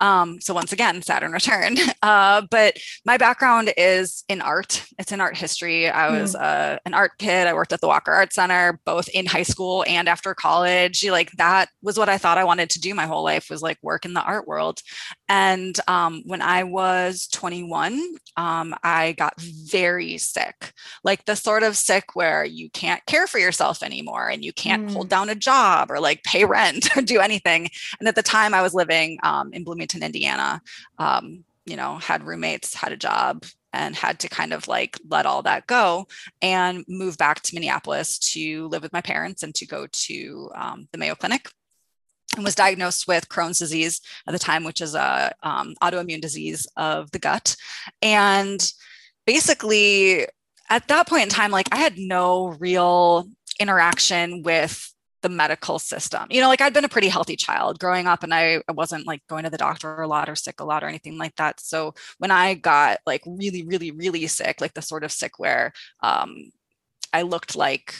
Um, 0.00 0.40
so 0.40 0.52
once 0.52 0.72
again, 0.72 1.00
Saturn 1.02 1.32
return. 1.32 1.76
Uh, 2.02 2.42
but 2.50 2.76
my 3.06 3.16
background 3.16 3.72
is 3.78 4.24
in 4.28 4.42
art. 4.42 4.84
It's 4.98 5.10
in 5.10 5.22
art 5.22 5.38
history. 5.38 5.88
I 5.88 6.10
was 6.10 6.34
mm. 6.34 6.40
uh, 6.42 6.78
an 6.84 6.92
art 6.92 7.12
kid. 7.18 7.46
I 7.46 7.54
worked 7.54 7.72
at 7.72 7.80
the 7.80 7.86
Walker 7.86 8.12
Art 8.12 8.34
Center, 8.34 8.78
both 8.84 9.08
in 9.08 9.24
high 9.24 9.42
school 9.42 9.86
and 9.88 10.06
after 10.06 10.34
college. 10.34 11.08
Like 11.08 11.30
that 11.32 11.70
was 11.80 11.96
what 11.96 12.10
I 12.10 12.18
thought 12.18 12.36
I 12.36 12.44
wanted 12.44 12.68
to 12.70 12.80
do 12.80 12.94
my 12.94 13.06
whole 13.06 13.24
life 13.24 13.48
was 13.48 13.62
like 13.62 13.78
work 13.80 14.04
in 14.04 14.12
the 14.12 14.22
art 14.22 14.46
world. 14.46 14.80
And 15.30 15.78
um, 15.88 16.22
when 16.26 16.42
I 16.42 16.64
was 16.64 17.26
21, 17.28 18.02
um, 18.36 18.74
I 18.82 19.12
got 19.12 19.40
very 19.40 20.18
sick, 20.18 20.72
like 21.04 21.24
the 21.24 21.36
sort 21.36 21.62
of 21.62 21.76
sick 21.76 22.14
where 22.14 22.44
you 22.44 22.68
can't 22.68 23.04
care 23.06 23.26
for 23.26 23.38
yourself 23.38 23.82
anymore 23.82 24.28
and 24.28 24.44
you 24.44 24.52
can't 24.64 24.88
mm. 24.88 24.92
hold 24.92 25.08
down 25.08 25.30
a 25.30 25.34
job 25.34 25.90
or 25.90 26.00
like 26.00 26.22
pay 26.24 26.44
rent 26.44 26.88
or 26.96 27.02
do 27.02 27.20
anything. 27.20 27.68
And 27.98 28.08
at 28.08 28.16
the 28.16 28.22
time 28.22 28.54
I 28.54 28.62
was 28.62 28.74
living 28.74 29.18
um, 29.22 29.52
in 29.52 29.62
Bloomington 29.62 29.84
Bloomington, 29.84 30.02
Indiana. 30.02 30.62
Um, 30.98 31.44
you 31.66 31.76
know, 31.76 31.96
had 31.96 32.24
roommates, 32.24 32.74
had 32.74 32.92
a 32.92 32.96
job, 32.96 33.44
and 33.72 33.96
had 33.96 34.18
to 34.20 34.28
kind 34.28 34.52
of 34.52 34.68
like 34.68 34.98
let 35.08 35.26
all 35.26 35.42
that 35.42 35.66
go 35.66 36.06
and 36.42 36.84
move 36.86 37.16
back 37.16 37.40
to 37.40 37.54
Minneapolis 37.54 38.18
to 38.18 38.68
live 38.68 38.82
with 38.82 38.92
my 38.92 39.00
parents 39.00 39.42
and 39.42 39.54
to 39.54 39.66
go 39.66 39.86
to 39.90 40.50
um, 40.54 40.88
the 40.92 40.98
Mayo 40.98 41.14
Clinic. 41.14 41.48
And 42.36 42.44
was 42.44 42.54
diagnosed 42.54 43.06
with 43.06 43.28
Crohn's 43.28 43.58
disease 43.58 44.00
at 44.26 44.32
the 44.32 44.38
time, 44.38 44.64
which 44.64 44.80
is 44.80 44.94
a 44.94 45.32
um, 45.42 45.74
autoimmune 45.82 46.20
disease 46.20 46.66
of 46.76 47.10
the 47.12 47.18
gut. 47.18 47.56
And 48.02 48.60
basically, 49.26 50.26
at 50.68 50.88
that 50.88 51.06
point 51.06 51.24
in 51.24 51.28
time, 51.28 51.50
like 51.50 51.68
I 51.72 51.76
had 51.76 51.96
no 51.96 52.48
real 52.58 53.28
interaction 53.60 54.42
with 54.42 54.94
the 55.24 55.28
medical 55.30 55.78
system. 55.78 56.26
You 56.30 56.42
know, 56.42 56.48
like 56.48 56.60
I'd 56.60 56.74
been 56.74 56.84
a 56.84 56.88
pretty 56.88 57.08
healthy 57.08 57.34
child 57.34 57.78
growing 57.78 58.06
up 58.06 58.22
and 58.22 58.34
I, 58.34 58.60
I 58.68 58.72
wasn't 58.72 59.06
like 59.06 59.22
going 59.26 59.44
to 59.44 59.50
the 59.50 59.56
doctor 59.56 60.02
a 60.02 60.06
lot 60.06 60.28
or 60.28 60.36
sick 60.36 60.60
a 60.60 60.64
lot 60.64 60.84
or 60.84 60.86
anything 60.86 61.16
like 61.16 61.34
that. 61.36 61.60
So 61.60 61.94
when 62.18 62.30
I 62.30 62.54
got 62.54 62.98
like 63.06 63.22
really, 63.26 63.64
really, 63.64 63.90
really 63.90 64.26
sick, 64.26 64.60
like 64.60 64.74
the 64.74 64.82
sort 64.82 65.02
of 65.02 65.10
sick 65.10 65.38
where 65.38 65.72
um, 66.02 66.52
I 67.12 67.22
looked 67.22 67.56
like 67.56 67.94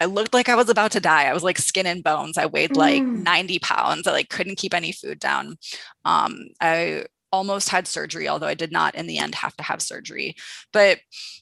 I 0.00 0.06
looked 0.06 0.34
like 0.34 0.48
I 0.48 0.56
was 0.56 0.68
about 0.68 0.92
to 0.92 1.00
die. 1.00 1.24
I 1.24 1.32
was 1.32 1.42
like 1.42 1.58
skin 1.58 1.86
and 1.86 2.04
bones. 2.04 2.36
I 2.36 2.46
weighed 2.46 2.76
like 2.76 3.02
mm. 3.02 3.22
90 3.22 3.58
pounds. 3.60 4.06
I 4.06 4.12
like 4.12 4.28
couldn't 4.28 4.58
keep 4.58 4.74
any 4.74 4.92
food 4.92 5.18
down. 5.18 5.56
Um, 6.04 6.48
I 6.60 7.06
almost 7.32 7.70
had 7.70 7.86
surgery, 7.86 8.28
although 8.28 8.46
I 8.46 8.54
did 8.54 8.72
not 8.72 8.94
in 8.94 9.06
the 9.06 9.18
end 9.18 9.34
have 9.36 9.56
to 9.56 9.62
have 9.62 9.80
surgery. 9.82 10.36
But 10.72 11.00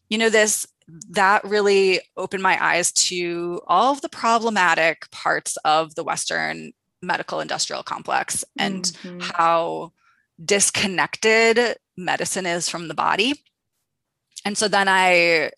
you 0.08 0.18
know, 0.18 0.30
this 0.30 0.66
that 1.10 1.44
really 1.44 2.00
opened 2.16 2.42
my 2.42 2.62
eyes 2.62 2.92
to 2.92 3.60
all 3.66 3.92
of 3.92 4.00
the 4.02 4.08
problematic 4.08 5.10
parts 5.10 5.56
of 5.64 5.94
the 5.94 6.04
Western 6.04 6.72
medical 7.02 7.40
industrial 7.40 7.82
complex 7.82 8.44
and 8.58 8.84
mm-hmm. 8.84 9.20
how 9.20 9.92
disconnected 10.44 11.76
medicine 11.96 12.46
is 12.46 12.68
from 12.68 12.88
the 12.88 12.94
body. 12.94 13.42
And 14.44 14.58
so 14.58 14.68
then 14.68 14.88
I, 14.88 15.50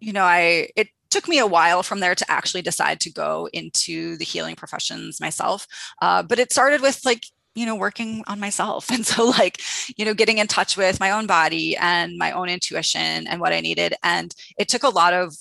you 0.00 0.12
know, 0.12 0.24
I, 0.24 0.70
it 0.76 0.88
took 1.10 1.28
me 1.28 1.38
a 1.38 1.46
while 1.46 1.82
from 1.82 2.00
there 2.00 2.14
to 2.14 2.30
actually 2.30 2.62
decide 2.62 3.00
to 3.00 3.12
go 3.12 3.48
into 3.52 4.16
the 4.16 4.24
healing 4.24 4.56
professions 4.56 5.20
myself. 5.20 5.66
Uh, 6.00 6.22
but 6.22 6.38
it 6.38 6.52
started 6.52 6.80
with 6.80 7.00
like 7.04 7.24
you 7.56 7.66
know 7.66 7.74
working 7.74 8.22
on 8.26 8.38
myself. 8.38 8.90
And 8.96 9.04
so 9.04 9.26
like 9.26 9.60
you 9.96 10.04
know 10.04 10.14
getting 10.14 10.38
in 10.38 10.46
touch 10.46 10.76
with 10.76 11.00
my 11.00 11.10
own 11.10 11.26
body 11.26 11.76
and 11.76 12.16
my 12.16 12.30
own 12.32 12.48
intuition 12.48 13.26
and 13.26 13.40
what 13.40 13.52
i 13.52 13.60
needed. 13.60 13.94
And 14.02 14.34
it 14.58 14.68
took 14.68 14.84
a 14.84 14.88
lot 14.88 15.12
of 15.12 15.34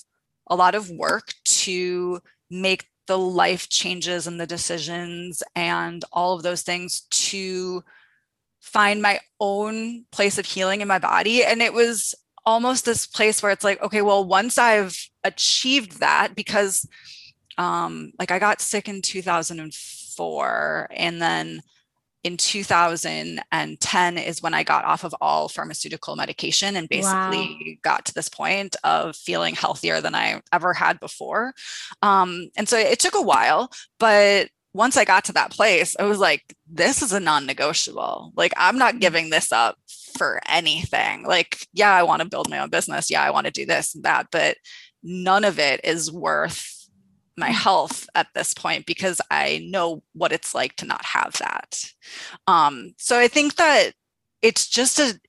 a 0.48 0.56
lot 0.56 0.76
of 0.76 0.90
work 0.90 1.34
to 1.44 2.22
make 2.50 2.88
the 3.08 3.18
life 3.18 3.70
changes 3.70 4.26
and 4.26 4.40
the 4.40 4.48
decisions 4.48 5.44
and 5.56 6.04
all 6.12 6.36
of 6.36 6.44
those 6.44 6.64
things 6.64 7.02
to 7.12 7.84
find 8.62 9.02
my 9.02 9.20
own 9.40 10.06
place 10.12 10.40
of 10.40 10.46
healing 10.46 10.82
in 10.82 10.88
my 10.88 10.98
body. 10.98 11.44
And 11.44 11.62
it 11.62 11.74
was 11.74 12.16
almost 12.46 12.86
this 12.86 13.08
place 13.08 13.42
where 13.42 13.52
it's 13.52 13.64
like 13.64 13.82
okay 13.82 14.02
well 14.02 14.24
once 14.24 14.58
i've 14.58 15.10
achieved 15.24 16.00
that 16.00 16.36
because 16.36 16.88
um 17.58 18.12
like 18.20 18.32
i 18.32 18.40
got 18.40 18.62
sick 18.62 18.88
in 18.88 19.02
2004 19.02 20.88
and 20.92 21.22
then 21.22 21.62
in 22.26 22.38
2010 22.38 24.18
is 24.18 24.42
when 24.42 24.56
I 24.56 24.64
got 24.64 24.84
off 24.84 25.04
of 25.04 25.14
all 25.22 25.48
pharmaceutical 25.48 26.16
medication 26.16 26.76
and 26.76 26.90
basically 26.90 27.56
wow. 27.62 27.74
got 27.84 28.06
to 28.06 28.16
this 28.16 28.30
point 28.30 28.76
of 28.84 29.16
feeling 29.16 29.54
healthier 29.54 30.02
than 30.02 30.16
I 30.16 30.42
ever 30.52 30.74
had 30.74 31.00
before. 31.00 31.54
Um, 32.02 32.50
and 32.58 32.68
so 32.68 32.80
it 32.80 32.98
took 32.98 33.14
a 33.14 33.22
while, 33.22 33.72
but 34.00 34.50
once 34.74 34.98
I 34.98 35.06
got 35.06 35.26
to 35.26 35.34
that 35.34 35.52
place, 35.52 35.96
I 36.00 36.06
was 36.06 36.18
like, 36.18 36.56
this 36.68 37.04
is 37.04 37.14
a 37.14 37.20
non 37.20 37.46
negotiable. 37.46 38.34
Like, 38.36 38.54
I'm 38.58 38.80
not 38.80 38.96
mm. 38.96 39.02
giving 39.02 39.30
this 39.30 39.52
up 39.52 39.78
for 40.18 40.42
anything. 40.50 41.28
Like, 41.28 41.68
yeah, 41.74 41.94
I 41.94 42.02
want 42.02 42.24
to 42.24 42.28
build 42.28 42.50
my 42.50 42.58
own 42.58 42.72
business. 42.72 43.12
Yeah, 43.12 43.22
I 43.22 43.30
want 43.30 43.46
to 43.46 43.52
do 43.52 43.68
this 43.68 43.94
and 43.94 44.04
that, 44.04 44.30
but 44.32 44.58
none 45.04 45.44
of 45.44 45.60
it 45.60 45.80
is 45.84 46.12
worth 46.12 46.75
my 47.38 47.50
health 47.50 48.08
at 48.16 48.28
this 48.34 48.54
point 48.54 48.86
because 48.86 49.20
I 49.30 49.66
know 49.70 50.04
what 50.14 50.32
it's 50.32 50.56
like 50.56 50.76
to 50.78 50.86
not 50.86 51.04
have 51.06 51.38
that. 51.40 51.84
Um, 52.48 52.94
so 52.98 53.20
I 53.20 53.28
think 53.28 53.56
that 53.56 53.92
it's 54.42 54.68
just 54.68 55.00
a 55.00 55.20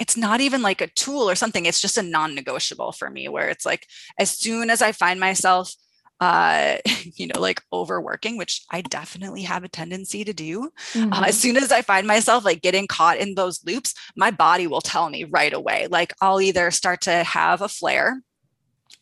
it's 0.00 0.16
not 0.16 0.40
even 0.40 0.62
like 0.62 0.80
a 0.80 0.86
tool 0.88 1.28
or 1.28 1.34
something 1.34 1.66
it's 1.66 1.80
just 1.80 1.98
a 1.98 2.02
non-negotiable 2.02 2.92
for 2.92 3.10
me 3.10 3.28
where 3.28 3.48
it's 3.48 3.66
like 3.66 3.86
as 4.18 4.30
soon 4.30 4.70
as 4.70 4.80
i 4.80 4.92
find 4.92 5.18
myself 5.20 5.74
uh 6.20 6.76
you 7.16 7.26
know 7.26 7.40
like 7.40 7.62
overworking 7.72 8.36
which 8.36 8.64
i 8.70 8.80
definitely 8.80 9.42
have 9.42 9.64
a 9.64 9.68
tendency 9.68 10.24
to 10.24 10.32
do 10.32 10.70
mm-hmm. 10.92 11.12
uh, 11.12 11.24
as 11.26 11.38
soon 11.38 11.56
as 11.56 11.72
i 11.72 11.82
find 11.82 12.06
myself 12.06 12.44
like 12.44 12.62
getting 12.62 12.86
caught 12.86 13.18
in 13.18 13.34
those 13.34 13.64
loops 13.64 13.94
my 14.16 14.30
body 14.30 14.66
will 14.66 14.80
tell 14.80 15.10
me 15.10 15.24
right 15.24 15.52
away 15.52 15.86
like 15.90 16.14
i'll 16.20 16.40
either 16.40 16.70
start 16.70 17.00
to 17.00 17.12
have 17.24 17.60
a 17.60 17.68
flare 17.68 18.22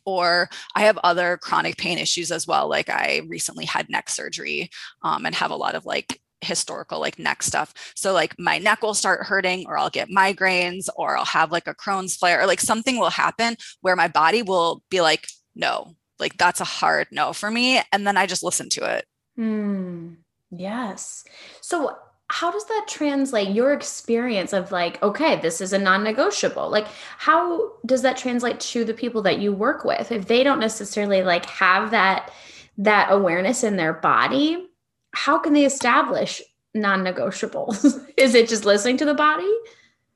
or 0.07 0.49
I 0.75 0.83
have 0.83 0.99
other 0.99 1.37
chronic 1.37 1.77
pain 1.77 1.99
issues 1.99 2.31
as 2.31 2.47
well. 2.47 2.69
Like 2.69 2.88
I 2.88 3.23
recently 3.29 3.66
had 3.66 3.90
neck 3.90 4.09
surgery 4.09 4.71
um, 5.03 5.27
and 5.27 5.35
have 5.35 5.51
a 5.51 5.57
lot 5.57 5.75
of 5.75 5.85
like 5.85 6.21
historical 6.40 7.01
like 7.01 7.19
neck 7.19 7.42
stuff. 7.42 7.75
So 7.95 8.12
like 8.12 8.35
my 8.38 8.59
neck 8.59 8.83
will 8.83 8.95
start 8.95 9.27
hurting 9.27 9.66
or 9.66 9.77
I'll 9.77 9.90
get 9.90 10.09
migraines 10.09 10.88
or 10.97 11.19
I'll 11.19 11.25
have 11.25 11.53
like 11.53 11.66
a 11.66 11.75
Crohn's 11.75 12.16
flare 12.16 12.40
or 12.40 12.47
like 12.47 12.61
something 12.61 12.99
will 12.99 13.11
happen 13.11 13.57
where 13.81 13.97
my 13.97 14.09
body 14.09 14.42
will 14.42 14.83
be 14.90 15.01
like, 15.01 15.27
no, 15.55 15.95
like 16.19 16.37
that's 16.38 16.61
a 16.61 16.64
hard 16.64 17.09
no 17.11 17.33
for 17.33 17.51
me. 17.51 17.81
And 17.92 18.07
then 18.07 18.16
I 18.16 18.27
just 18.27 18.42
listen 18.42 18.69
to 18.71 18.97
it. 18.97 19.07
Mm, 19.38 20.16
yes. 20.51 21.25
So 21.61 21.97
how 22.28 22.50
does 22.50 22.64
that 22.66 22.86
translate 22.88 23.54
your 23.54 23.72
experience 23.72 24.52
of 24.52 24.72
like 24.72 25.00
okay 25.02 25.36
this 25.40 25.60
is 25.60 25.72
a 25.72 25.78
non-negotiable 25.78 26.68
like 26.68 26.86
how 27.18 27.72
does 27.86 28.02
that 28.02 28.16
translate 28.16 28.58
to 28.58 28.84
the 28.84 28.94
people 28.94 29.22
that 29.22 29.38
you 29.38 29.52
work 29.52 29.84
with 29.84 30.10
if 30.10 30.26
they 30.26 30.42
don't 30.42 30.60
necessarily 30.60 31.22
like 31.22 31.46
have 31.46 31.90
that 31.90 32.32
that 32.78 33.08
awareness 33.10 33.62
in 33.62 33.76
their 33.76 33.92
body 33.92 34.68
how 35.12 35.38
can 35.38 35.52
they 35.52 35.64
establish 35.64 36.42
non-negotiables 36.74 38.04
is 38.16 38.34
it 38.34 38.48
just 38.48 38.64
listening 38.64 38.96
to 38.96 39.04
the 39.04 39.14
body 39.14 39.50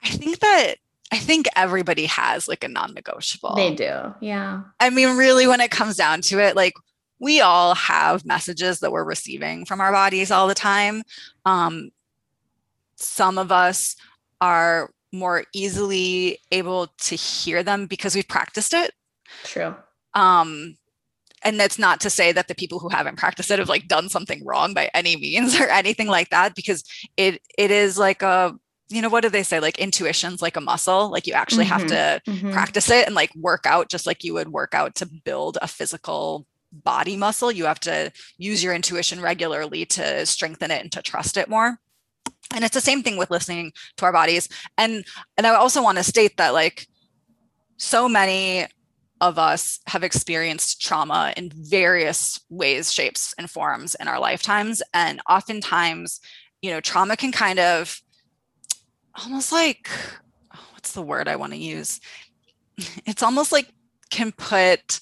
i 0.03 0.09
think 0.09 0.39
that 0.41 0.77
I 1.13 1.19
think 1.19 1.47
everybody 1.57 2.07
has 2.07 2.47
like 2.47 2.63
a 2.63 2.69
non 2.69 2.95
negotiable. 2.95 3.57
They 3.57 3.75
do. 3.75 4.15
Yeah. 4.21 4.63
I 4.79 4.91
mean, 4.91 5.17
really, 5.17 5.49
when 5.49 5.61
it 5.61 5.73
comes 5.73 5.97
down 5.97 6.21
to 6.23 6.39
it, 6.39 6.55
like 6.55 6.75
we 7.19 7.41
all 7.41 7.75
have 7.75 8.25
messages 8.25 8.79
that 8.79 8.93
we're 8.93 9.03
receiving 9.03 9.65
from 9.65 9.81
our 9.81 9.91
bodies 9.91 10.31
all 10.31 10.47
the 10.47 10.55
time. 10.55 11.03
Um, 11.45 11.91
some 13.01 13.39
of 13.39 13.51
us 13.51 13.97
are 14.41 14.91
more 15.13 15.45
easily 15.53 16.39
able 16.53 16.89
to 16.99 17.17
hear 17.17 17.63
them 17.63 17.87
because 17.87 18.15
we've 18.15 18.29
practiced 18.29 18.75
it. 18.75 18.93
True. 19.45 19.75
Um, 20.15 20.77
and 21.43 21.59
that's 21.59 21.79
not 21.79 22.01
to 22.01 22.11
say 22.11 22.33
that 22.33 22.49
the 22.49 22.55
people 22.55 22.79
who 22.79 22.89
haven't 22.89 23.17
practiced 23.17 23.51
it 23.51 23.59
have 23.59 23.69
like 23.69 23.89
done 23.89 24.09
something 24.09 24.45
wrong 24.45 24.75
by 24.75 24.91
any 24.95 25.17
means 25.17 25.59
or 25.61 25.69
anything 25.69 26.07
like 26.07 26.31
that, 26.31 26.55
because 26.55 26.85
it 27.17 27.41
it 27.59 27.71
is 27.71 27.99
like 27.99 28.23
a 28.23 28.55
you 28.91 29.01
know 29.01 29.09
what 29.09 29.23
do 29.23 29.29
they 29.29 29.45
say 29.45 29.61
like 29.61 29.79
intuition's 29.79 30.43
like 30.43 30.57
a 30.57 30.61
muscle 30.61 31.11
like 31.11 31.27
you 31.27 31.33
actually 31.33 31.65
mm-hmm, 31.65 31.73
have 31.73 31.87
to 31.87 32.31
mm-hmm. 32.31 32.51
practice 32.51 32.91
it 32.91 33.07
and 33.07 33.15
like 33.15 33.33
work 33.37 33.65
out 33.65 33.89
just 33.89 34.05
like 34.05 34.25
you 34.25 34.35
would 34.35 34.49
work 34.49 34.75
out 34.75 34.97
to 34.97 35.07
build 35.25 35.57
a 35.63 35.69
physical 35.69 36.45
body 36.73 37.17
muscle 37.17 37.53
you 37.53 37.65
have 37.65 37.79
to 37.81 38.13
use 38.37 38.63
your 38.63 38.75
intuition 38.75 39.21
regularly 39.21 39.87
to 39.87 40.27
strengthen 40.27 40.73
it 40.73 40.83
and 40.83 40.93
to 40.93 41.01
trust 41.01 41.37
it 41.37 41.49
more 41.49 41.79
and 42.55 42.65
it's 42.65 42.75
the 42.75 42.81
same 42.81 43.03
thing 43.03 43.17
with 43.17 43.31
listening 43.31 43.73
to 43.97 44.05
our 44.05 44.13
bodies 44.13 44.49
and 44.79 45.05
and 45.37 45.47
i 45.47 45.55
also 45.55 45.83
want 45.83 45.99
to 45.99 46.05
state 46.05 46.37
that 46.37 46.53
like 46.53 46.87
so 47.77 48.09
many 48.09 48.67
of 49.21 49.39
us 49.39 49.81
have 49.87 50.03
experienced 50.03 50.81
trauma 50.81 51.33
in 51.37 51.51
various 51.55 52.41
ways, 52.49 52.93
shapes, 52.93 53.35
and 53.39 53.51
forms 53.51 53.95
in 54.01 54.09
our 54.09 54.19
lifetimes. 54.19 54.83
And 54.95 55.21
oftentimes, 55.29 56.21
you 56.63 56.71
know, 56.71 56.81
trauma 56.81 57.17
can 57.17 57.33
kind 57.33 57.59
of 57.59 58.01
almost 59.23 59.53
like, 59.53 59.91
oh, 60.55 60.67
what's 60.73 60.93
the 60.93 61.03
word 61.03 61.29
I 61.29 61.37
want 61.37 61.53
to 61.53 61.59
use? 61.59 62.01
It's 63.05 63.23
almost 63.23 63.53
like 63.53 63.69
can 64.11 64.33
put 64.33 65.01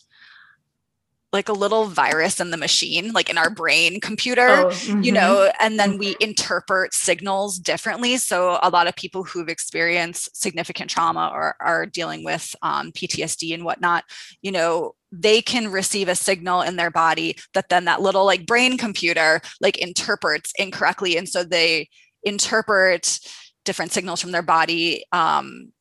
like 1.32 1.48
a 1.48 1.52
little 1.52 1.84
virus 1.84 2.40
in 2.40 2.50
the 2.50 2.56
machine, 2.56 3.12
like 3.12 3.28
in 3.28 3.36
our 3.36 3.50
brain 3.50 4.00
computer, 4.00 4.48
oh, 4.48 4.66
mm-hmm. 4.68 5.02
you 5.02 5.12
know, 5.12 5.50
and 5.60 5.78
then 5.78 5.98
we 5.98 6.16
interpret 6.20 6.94
signals 6.94 7.58
differently. 7.58 8.16
So 8.16 8.58
a 8.62 8.70
lot 8.70 8.86
of 8.86 8.96
people 8.96 9.24
who've 9.24 9.48
experienced 9.48 10.34
significant 10.34 10.88
trauma 10.88 11.30
or 11.32 11.54
are 11.60 11.84
dealing 11.84 12.24
with 12.24 12.56
um, 12.62 12.92
PTSD 12.92 13.52
and 13.52 13.64
whatnot, 13.64 14.04
you 14.40 14.50
know, 14.50 14.94
they 15.12 15.42
can 15.42 15.70
receive 15.70 16.08
a 16.08 16.14
signal 16.14 16.62
in 16.62 16.76
their 16.76 16.90
body 16.90 17.36
that 17.52 17.68
then 17.68 17.84
that 17.84 18.00
little 18.00 18.24
like 18.24 18.46
brain 18.46 18.78
computer 18.78 19.40
like 19.60 19.76
interprets 19.78 20.52
incorrectly. 20.58 21.18
And 21.18 21.28
so 21.28 21.44
they 21.44 21.88
interpret 22.22 23.18
different 23.66 23.92
signals 23.92 24.22
from 24.22 24.32
their 24.32 24.42
body 24.42 25.04
um, 25.12 25.72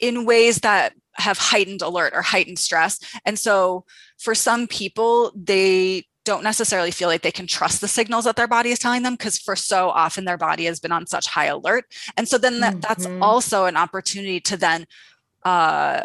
in 0.00 0.24
ways 0.24 0.58
that 0.60 0.94
have 1.16 1.38
heightened 1.38 1.82
alert 1.82 2.12
or 2.14 2.22
heightened 2.22 2.58
stress. 2.58 2.98
And 3.24 3.38
so 3.38 3.84
for 4.18 4.34
some 4.34 4.66
people, 4.66 5.32
they 5.34 6.06
don't 6.24 6.42
necessarily 6.42 6.90
feel 6.90 7.08
like 7.08 7.22
they 7.22 7.30
can 7.30 7.46
trust 7.46 7.80
the 7.80 7.88
signals 7.88 8.24
that 8.24 8.36
their 8.36 8.48
body 8.48 8.70
is 8.70 8.78
telling 8.78 9.02
them 9.02 9.14
because 9.14 9.38
for 9.38 9.54
so 9.54 9.90
often 9.90 10.24
their 10.24 10.38
body 10.38 10.64
has 10.64 10.80
been 10.80 10.92
on 10.92 11.06
such 11.06 11.28
high 11.28 11.46
alert. 11.46 11.84
And 12.16 12.26
so 12.26 12.38
then 12.38 12.60
that, 12.60 12.74
mm-hmm. 12.74 12.80
that's 12.80 13.06
also 13.20 13.66
an 13.66 13.76
opportunity 13.76 14.40
to 14.40 14.56
then 14.56 14.86
uh, 15.44 16.04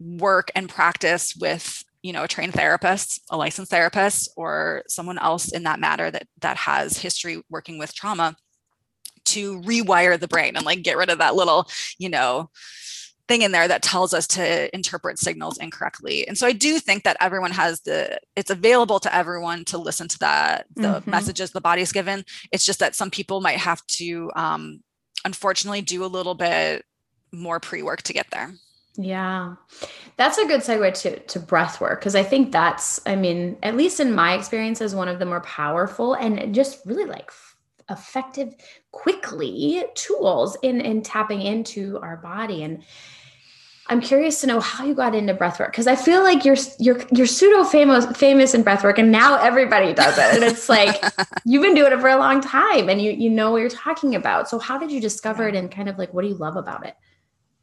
work 0.00 0.50
and 0.54 0.68
practice 0.68 1.34
with 1.36 1.84
you 2.02 2.12
know 2.12 2.24
a 2.24 2.28
trained 2.28 2.52
therapist 2.52 3.22
a 3.30 3.36
licensed 3.36 3.70
therapist 3.70 4.30
or 4.36 4.82
someone 4.88 5.18
else 5.18 5.52
in 5.52 5.62
that 5.62 5.80
matter 5.80 6.10
that 6.10 6.26
that 6.40 6.56
has 6.56 6.98
history 6.98 7.40
working 7.48 7.78
with 7.78 7.94
trauma 7.94 8.36
to 9.24 9.60
rewire 9.62 10.20
the 10.20 10.28
brain 10.28 10.54
and 10.54 10.66
like 10.66 10.82
get 10.82 10.98
rid 10.98 11.08
of 11.08 11.18
that 11.18 11.34
little 11.34 11.66
you 11.98 12.10
know 12.10 12.50
thing 13.26 13.42
in 13.42 13.52
there 13.52 13.66
that 13.66 13.82
tells 13.82 14.12
us 14.12 14.26
to 14.26 14.74
interpret 14.74 15.18
signals 15.18 15.58
incorrectly. 15.58 16.26
And 16.28 16.36
so 16.36 16.46
I 16.46 16.52
do 16.52 16.78
think 16.78 17.04
that 17.04 17.16
everyone 17.20 17.52
has 17.52 17.80
the 17.80 18.18
it's 18.36 18.50
available 18.50 19.00
to 19.00 19.14
everyone 19.14 19.64
to 19.66 19.78
listen 19.78 20.08
to 20.08 20.18
that 20.18 20.66
the 20.74 20.82
mm-hmm. 20.82 21.10
messages 21.10 21.50
the 21.50 21.60
body's 21.60 21.92
given. 21.92 22.24
It's 22.52 22.66
just 22.66 22.80
that 22.80 22.94
some 22.94 23.10
people 23.10 23.40
might 23.40 23.58
have 23.58 23.84
to 23.86 24.30
um, 24.36 24.82
unfortunately 25.24 25.80
do 25.80 26.04
a 26.04 26.06
little 26.06 26.34
bit 26.34 26.84
more 27.32 27.60
pre-work 27.60 28.02
to 28.02 28.12
get 28.12 28.26
there. 28.30 28.52
Yeah. 28.96 29.54
That's 30.16 30.38
a 30.38 30.46
good 30.46 30.60
segue 30.60 30.94
to 31.02 31.18
to 31.18 31.40
breath 31.40 31.80
work 31.80 32.00
because 32.00 32.14
I 32.14 32.22
think 32.22 32.52
that's 32.52 33.00
I 33.06 33.16
mean, 33.16 33.56
at 33.62 33.76
least 33.76 34.00
in 34.00 34.14
my 34.14 34.34
experience 34.34 34.80
is 34.80 34.94
one 34.94 35.08
of 35.08 35.18
the 35.18 35.26
more 35.26 35.40
powerful 35.40 36.14
and 36.14 36.54
just 36.54 36.84
really 36.84 37.06
like 37.06 37.30
effective 37.90 38.54
quickly 38.92 39.84
tools 39.94 40.56
in 40.62 40.80
in 40.80 41.02
tapping 41.02 41.42
into 41.42 41.98
our 42.00 42.16
body 42.16 42.62
and 42.62 42.82
I'm 43.86 44.00
curious 44.00 44.40
to 44.40 44.46
know 44.46 44.60
how 44.60 44.86
you 44.86 44.94
got 44.94 45.14
into 45.14 45.34
breathwork 45.34 45.66
because 45.66 45.86
I 45.86 45.94
feel 45.94 46.22
like 46.22 46.44
you're 46.44 46.56
you're 46.78 47.02
you're 47.12 47.26
pseudo 47.26 47.64
famous 47.64 48.06
famous 48.16 48.54
in 48.54 48.64
breathwork 48.64 48.98
and 48.98 49.12
now 49.12 49.36
everybody 49.36 49.92
does 49.92 50.16
it 50.16 50.34
and 50.34 50.42
it's 50.42 50.70
like 50.70 51.04
you've 51.44 51.62
been 51.62 51.74
doing 51.74 51.92
it 51.92 52.00
for 52.00 52.08
a 52.08 52.16
long 52.16 52.40
time 52.40 52.88
and 52.88 53.02
you 53.02 53.12
you 53.12 53.28
know 53.28 53.50
what 53.50 53.58
you're 53.58 53.68
talking 53.68 54.14
about. 54.14 54.48
So 54.48 54.58
how 54.58 54.78
did 54.78 54.90
you 54.90 55.00
discover 55.00 55.48
it 55.48 55.54
and 55.54 55.70
kind 55.70 55.90
of 55.90 55.98
like 55.98 56.14
what 56.14 56.22
do 56.22 56.28
you 56.28 56.34
love 56.34 56.56
about 56.56 56.86
it? 56.86 56.96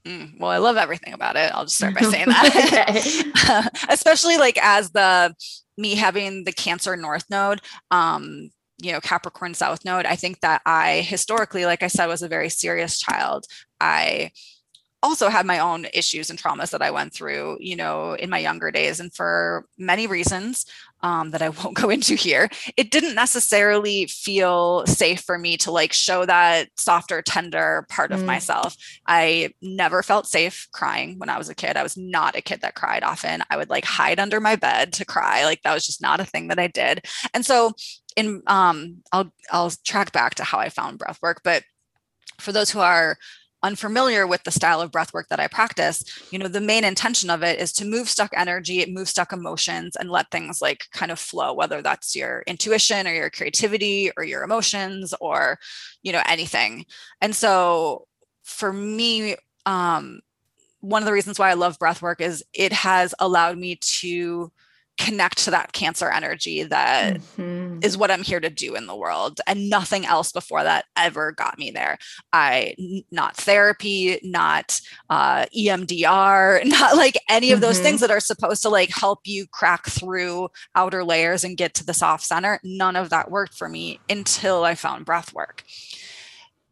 Mm, 0.06 0.40
well, 0.40 0.52
I 0.52 0.58
love 0.58 0.78
everything 0.78 1.14
about 1.14 1.36
it. 1.36 1.52
I'll 1.54 1.66
just 1.66 1.78
start 1.78 1.96
by 1.96 2.02
saying 2.02 2.26
that. 2.30 3.86
Especially 3.90 4.38
like 4.38 4.60
as 4.62 4.92
the 4.92 5.34
me 5.78 5.96
having 5.96 6.44
the 6.44 6.52
Cancer 6.52 6.96
North 6.96 7.30
Node, 7.30 7.62
um, 7.90 8.52
you 8.82 8.92
know, 8.92 9.00
Capricorn 9.00 9.54
South 9.54 9.86
Node. 9.86 10.06
I 10.06 10.16
think 10.16 10.42
that 10.42 10.62
I 10.66 11.02
historically, 11.02 11.66
like 11.66 11.84
I 11.84 11.88
said, 11.88 12.08
was 12.08 12.24
a 12.24 12.28
very 12.28 12.50
serious 12.50 13.00
child. 13.00 13.46
I 13.80 14.32
also 15.04 15.30
had 15.30 15.46
my 15.46 15.60
own 15.60 15.88
issues 15.94 16.30
and 16.30 16.42
traumas 16.42 16.72
that 16.72 16.82
I 16.82 16.92
went 16.92 17.14
through, 17.14 17.58
you 17.60 17.76
know, 17.76 18.14
in 18.14 18.30
my 18.30 18.38
younger 18.38 18.70
days. 18.72 19.00
And 19.00 19.14
for 19.14 19.66
many 19.78 20.06
reasons 20.06 20.66
um, 21.02 21.32
that 21.32 21.42
I 21.42 21.50
won't 21.64 21.76
go 21.76 21.90
into 21.90 22.16
here, 22.16 22.50
it 22.78 22.92
didn't 22.92 23.16
necessarily 23.16 24.06
feel 24.06 24.86
safe 24.86 25.22
for 25.22 25.40
me 25.40 25.58
to 25.58 25.72
like 25.72 25.94
show 25.94 26.26
that 26.26 26.70
softer, 26.78 27.22
tender 27.22 27.86
part 27.90 28.12
of 28.12 28.22
mm. 28.22 28.26
myself. 28.26 28.78
I 29.08 29.54
never 29.62 30.04
felt 30.04 30.28
safe 30.28 30.68
crying 30.72 31.18
when 31.18 31.30
I 31.30 31.38
was 31.38 31.50
a 31.50 31.56
kid. 31.56 31.78
I 31.78 31.84
was 31.84 31.98
not 31.98 32.36
a 32.36 32.42
kid 32.42 32.62
that 32.62 32.76
cried 32.76 33.04
often. 33.04 33.42
I 33.50 33.58
would 33.58 33.70
like 33.70 33.86
hide 33.86 34.20
under 34.20 34.40
my 34.40 34.56
bed 34.56 34.94
to 34.94 35.06
cry. 35.06 35.46
Like 35.46 35.64
that 35.64 35.74
was 35.74 35.86
just 35.86 36.02
not 36.02 36.20
a 36.20 36.26
thing 36.26 36.50
that 36.50 36.60
I 36.60 36.68
did. 36.68 37.06
And 37.34 37.46
so 37.46 37.74
in 38.16 38.42
um 38.48 39.02
I'll 39.12 39.32
I'll 39.52 39.72
track 39.86 40.12
back 40.12 40.36
to 40.36 40.44
how 40.44 40.60
I 40.60 40.70
found 40.70 41.00
breath 41.00 41.20
work, 41.22 41.42
but 41.44 41.64
for 42.40 42.52
those 42.52 42.72
who 42.72 42.80
are 42.80 43.18
unfamiliar 43.64 44.26
with 44.26 44.44
the 44.44 44.52
style 44.52 44.82
of 44.82 44.92
breath 44.92 45.14
work 45.14 45.28
that 45.30 45.40
I 45.40 45.48
practice, 45.48 46.04
you 46.32 46.40
know, 46.40 46.48
the 46.48 46.60
main 46.60 46.84
intention 46.84 47.30
of 47.30 47.44
it 47.44 47.60
is 47.60 47.72
to 47.74 47.86
move 47.86 48.10
stuck 48.10 48.32
energy, 48.36 48.84
move 48.92 49.08
stuck 49.08 49.32
emotions, 49.32 49.96
and 49.96 50.10
let 50.10 50.32
things 50.32 50.62
like 50.62 50.86
kind 50.92 51.12
of 51.12 51.20
flow, 51.20 51.54
whether 51.54 51.82
that's 51.82 52.16
your 52.16 52.44
intuition 52.48 53.08
or 53.08 53.14
your 53.14 53.30
creativity 53.30 54.12
or 54.18 54.24
your 54.24 54.44
emotions 54.44 55.14
or, 55.22 55.60
you 56.02 56.12
know, 56.12 56.24
anything. 56.26 56.86
And 57.22 57.36
so 57.36 58.08
for 58.44 58.74
me, 58.74 59.36
um, 59.66 60.22
one 60.80 61.04
of 61.04 61.06
the 61.06 61.14
reasons 61.14 61.38
why 61.38 61.52
I 61.52 61.54
love 61.54 61.78
breath 61.78 62.02
work 62.02 62.20
is 62.20 62.44
it 62.54 62.74
has 62.74 63.14
allowed 63.20 63.60
me 63.60 63.76
to 63.76 64.52
connect 64.98 65.40
to 65.40 65.52
that 65.52 65.72
cancer 65.74 66.10
energy 66.10 66.64
that 66.64 67.16
mm-hmm. 67.16 67.80
is 67.82 67.98
what 67.98 68.12
I'm 68.12 68.24
here 68.24 68.40
to 68.40 68.50
do 68.50 68.76
in 68.76 68.86
the 68.86 68.96
world. 68.96 69.42
And 69.48 69.70
nothing 69.70 70.06
else 70.06 70.32
before 70.32 70.64
that 70.64 70.86
ever 70.96 71.32
got 71.32 71.58
me 71.58 71.72
there. 71.72 71.98
I, 72.32 72.76
not 73.12 73.36
therapy, 73.36 74.20
not 74.24 74.80
uh, 75.10 75.46
EMDR, 75.58 76.66
not 76.66 76.96
like 76.96 77.18
any 77.30 77.52
of 77.52 77.62
those 77.62 77.76
mm-hmm. 77.76 77.84
things 77.84 78.02
that 78.02 78.12
are 78.12 78.20
supposed 78.20 78.62
to 78.64 78.70
like 78.70 78.90
help 78.90 79.22
you 79.26 79.48
crack 79.48 79.88
through 79.88 80.50
outer 80.76 81.04
layers 81.04 81.44
and 81.44 81.58
get 81.58 81.74
to 81.76 81.86
the 81.86 81.94
soft 81.94 82.24
center. 82.24 82.60
None 82.64 82.96
of 82.96 83.10
that 83.10 83.32
worked 83.32 83.56
for 83.56 83.70
me 83.70 84.00
until 84.10 84.64
I 84.64 84.76
found 84.76 85.06
breath 85.06 85.34
work. 85.34 85.64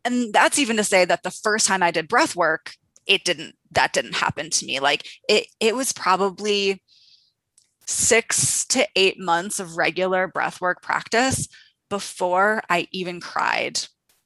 And 0.05 0.33
that's 0.33 0.59
even 0.59 0.77
to 0.77 0.83
say 0.83 1.05
that 1.05 1.23
the 1.23 1.31
first 1.31 1.67
time 1.67 1.83
I 1.83 1.91
did 1.91 2.07
breath 2.07 2.35
work, 2.35 2.73
it 3.05 3.23
didn't, 3.23 3.55
that 3.71 3.93
didn't 3.93 4.15
happen 4.15 4.49
to 4.49 4.65
me. 4.65 4.79
Like 4.79 5.07
it, 5.27 5.47
it 5.59 5.75
was 5.75 5.91
probably, 5.91 6.81
six 7.89 8.65
to 8.65 8.87
eight 8.95 9.19
months 9.19 9.59
of 9.59 9.75
regular 9.77 10.27
breathwork 10.27 10.81
practice 10.81 11.47
before 11.89 12.61
I 12.69 12.87
even 12.91 13.19
cried 13.19 13.79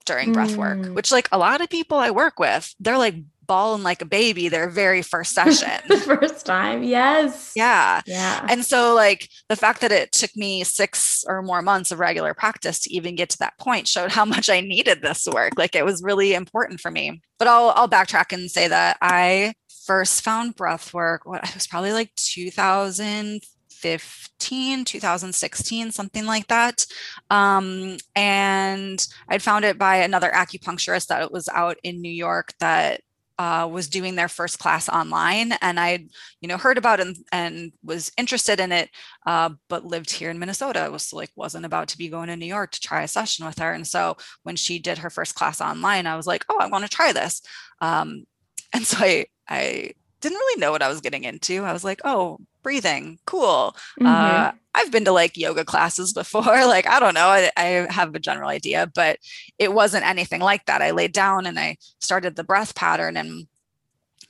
during 0.06 0.30
mm. 0.30 0.34
breath 0.34 0.58
work, 0.58 0.80
mm. 0.80 0.94
which 0.94 1.12
like 1.12 1.30
a 1.32 1.38
lot 1.38 1.62
of 1.62 1.70
people 1.70 1.98
I 1.98 2.12
work 2.12 2.40
with, 2.40 2.74
they're 2.80 2.98
like 2.98 3.16
bawling 3.46 3.84
like 3.84 4.02
a 4.02 4.06
baby 4.06 4.48
their 4.50 4.70
very 4.70 5.02
first 5.02 5.34
session. 5.36 5.70
the 5.88 5.98
first 5.98 6.46
time. 6.46 6.84
Yes. 6.84 7.54
Yeah. 7.56 8.02
Yeah. 8.06 8.46
And 8.50 8.66
so 8.66 8.94
like 8.94 9.30
the 9.48 9.56
fact 9.56 9.82
that 9.82 9.92
it 9.92 10.12
took 10.12 10.36
me 10.36 10.64
six 10.64 11.24
or 11.28 11.42
more 11.42 11.62
months 11.62 11.92
of 11.92 12.00
regular 12.00 12.34
practice 12.34 12.80
to 12.82 12.94
even 12.94 13.16
get 13.16 13.30
to 13.30 13.38
that 13.40 13.58
point 13.60 13.88
showed 13.88 14.12
how 14.12 14.26
much 14.26 14.50
I 14.50 14.60
needed 14.60 15.02
this 15.02 15.26
work. 15.26 15.54
Like 15.58 15.76
it 15.76 15.86
was 15.86 16.04
really 16.04 16.34
important 16.34 16.82
for 16.82 16.92
me. 16.92 17.22
But 17.40 17.48
I'll 17.48 17.74
I'll 17.76 17.90
backtrack 17.90 18.34
and 18.34 18.52
say 18.52 18.68
that 18.68 18.98
I 19.02 19.54
first 19.86 20.22
found 20.22 20.56
breath 20.56 20.94
work 20.94 21.26
what 21.26 21.44
it 21.44 21.54
was 21.54 21.68
probably 21.68 21.92
like 21.94 22.14
2015 22.16 24.86
2016 24.86 25.92
something 25.92 26.26
like 26.26 26.48
that. 26.48 26.86
Um, 27.30 27.98
and 28.16 29.06
i'd 29.30 29.44
found 29.44 29.66
it 29.66 29.78
by 29.78 29.98
another 29.98 30.32
acupuncturist 30.32 31.08
that 31.08 31.32
was 31.32 31.48
out 31.50 31.78
in 31.84 32.02
new 32.02 32.12
york 32.12 32.54
that 32.60 33.02
uh, 33.40 33.68
was 33.70 33.90
doing 33.90 34.16
their 34.16 34.28
first 34.28 34.60
class 34.60 34.88
online 34.88 35.54
and 35.62 35.80
i 35.80 36.06
you 36.40 36.48
know 36.48 36.58
heard 36.58 36.78
about 36.78 37.00
it 37.00 37.08
and, 37.08 37.18
and 37.32 37.72
was 37.84 38.12
interested 38.16 38.60
in 38.60 38.72
it 38.72 38.90
uh, 39.26 39.50
but 39.70 39.84
lived 39.84 40.12
here 40.12 40.30
in 40.30 40.38
minnesota. 40.38 40.88
Was 40.92 41.12
like 41.12 41.32
wasn't 41.36 41.66
about 41.66 41.88
to 41.90 41.98
be 41.98 42.10
going 42.10 42.28
to 42.28 42.38
new 42.38 42.46
york 42.46 42.72
to 42.72 42.80
try 42.80 43.02
a 43.02 43.08
session 43.08 43.44
with 43.46 43.58
her. 43.58 43.72
And 43.72 43.88
so 43.88 44.18
when 44.44 44.56
she 44.56 44.78
did 44.80 45.00
her 45.00 45.10
first 45.10 45.36
class 45.36 45.62
online 45.62 46.06
i 46.06 46.16
was 46.16 46.28
like 46.28 46.46
oh 46.48 46.60
i 46.60 46.68
want 46.68 46.84
to 46.84 46.90
try 46.90 47.12
this. 47.12 47.42
Um, 47.82 48.26
and 48.74 48.86
so 48.86 48.98
i 49.00 49.26
I 49.48 49.92
didn't 50.22 50.38
really 50.38 50.62
know 50.62 50.72
what 50.72 50.82
I 50.82 50.88
was 50.88 51.02
getting 51.02 51.26
into. 51.26 51.64
I 51.64 51.74
was 51.74 51.84
like, 51.84 52.00
oh, 52.06 52.40
breathing, 52.64 53.20
cool. 53.26 53.76
Mm-hmm. 54.00 54.08
Uh, 54.08 54.52
I've 54.74 54.92
been 54.92 55.06
to 55.06 55.12
like 55.12 55.38
yoga 55.38 55.66
classes 55.66 56.14
before. 56.14 56.44
like, 56.46 56.88
I 56.88 57.00
don't 57.00 57.14
know, 57.14 57.28
I, 57.28 57.52
I, 57.58 57.88
have 57.90 58.16
a 58.16 58.20
general 58.20 58.50
idea, 58.50 58.90
but 58.96 59.20
it 59.60 59.74
wasn't 59.74 60.08
anything 60.08 60.40
like 60.40 60.66
that. 60.66 60.82
I 60.82 60.92
laid 60.92 61.12
down 61.12 61.46
and 61.46 61.60
I 61.60 61.78
started 62.00 62.36
the 62.36 62.44
breath 62.44 62.74
pattern. 62.74 63.18
And 63.18 63.48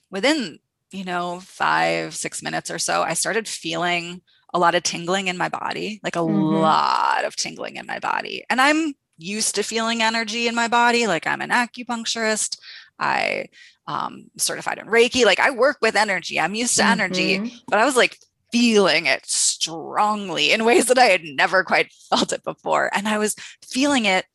within, 0.10 0.60
you 0.92 1.06
know, 1.06 1.40
five, 1.42 2.16
six 2.16 2.42
minutes 2.42 2.72
or 2.72 2.80
so, 2.80 3.04
I 3.04 3.14
started 3.14 3.48
feeling 3.48 4.22
a 4.52 4.60
lot 4.60 4.76
of 4.76 4.84
tingling 4.84 5.28
in 5.28 5.38
my 5.38 5.50
body, 5.50 6.00
like 6.04 6.16
a 6.16 6.20
mm-hmm. 6.20 6.56
lot 6.56 7.24
of 7.24 7.36
tingling 7.36 7.76
in 7.76 7.86
my 7.86 8.00
body. 8.00 8.44
And 8.50 8.60
I'm 8.60 8.96
used 9.18 9.56
to 9.56 9.64
feeling 9.64 10.02
energy 10.02 10.48
in 10.48 10.56
my 10.56 10.68
body. 10.68 11.08
Like 11.08 11.28
I'm 11.28 11.42
an 11.42 11.50
acupuncturist. 11.50 12.58
I 13.04 13.50
um 13.88 14.30
certified 14.38 14.80
in 14.80 14.88
Reiki. 14.88 15.26
Like 15.26 15.40
I 15.40 15.52
work 15.52 15.78
with 15.82 15.96
energy. 15.96 16.40
I'm 16.40 16.56
used 16.56 16.78
to 16.78 16.84
mm-hmm. 16.84 17.02
energy, 17.02 17.62
but 17.68 17.80
I 17.80 17.86
was 17.86 17.96
like 17.96 18.18
feeling 18.52 19.08
it 19.08 19.26
strongly 19.26 20.52
in 20.52 20.64
ways 20.64 20.86
that 20.86 20.98
I 20.98 21.06
had 21.06 21.24
never 21.24 21.64
quite 21.64 21.92
felt 22.10 22.32
it 22.32 22.44
before. 22.44 22.90
And 22.94 23.08
I 23.08 23.18
was 23.18 23.36
feeling 23.64 24.06
it 24.06 24.26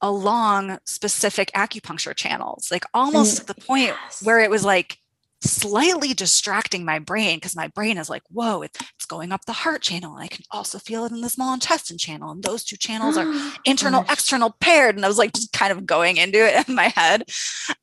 along 0.00 0.78
specific 0.84 1.50
acupuncture 1.54 2.14
channels, 2.14 2.68
like 2.70 2.84
almost 2.94 3.38
to 3.38 3.46
the 3.46 3.54
point 3.54 3.94
where 4.22 4.40
it 4.40 4.50
was 4.50 4.64
like 4.64 4.98
slightly 5.42 6.14
distracting 6.14 6.84
my 6.84 6.98
brain 6.98 7.36
because 7.36 7.56
my 7.56 7.68
brain 7.68 7.98
is 7.98 8.08
like, 8.08 8.22
whoa, 8.30 8.62
it's 8.62 8.78
going 9.06 9.32
up 9.32 9.44
the 9.44 9.52
heart 9.52 9.82
channel. 9.82 10.14
And 10.14 10.24
I 10.24 10.28
can 10.28 10.44
also 10.50 10.78
feel 10.78 11.04
it 11.04 11.12
in 11.12 11.20
the 11.20 11.28
small 11.28 11.54
intestine 11.54 11.98
channel. 11.98 12.30
And 12.30 12.42
those 12.42 12.64
two 12.64 12.76
channels 12.76 13.16
are 13.16 13.32
internal, 13.64 14.02
Gosh. 14.02 14.12
external 14.12 14.56
paired. 14.60 14.96
And 14.96 15.04
I 15.04 15.08
was 15.08 15.18
like 15.18 15.32
just 15.32 15.52
kind 15.52 15.72
of 15.72 15.86
going 15.86 16.16
into 16.16 16.38
it 16.38 16.68
in 16.68 16.74
my 16.74 16.88
head. 16.88 17.24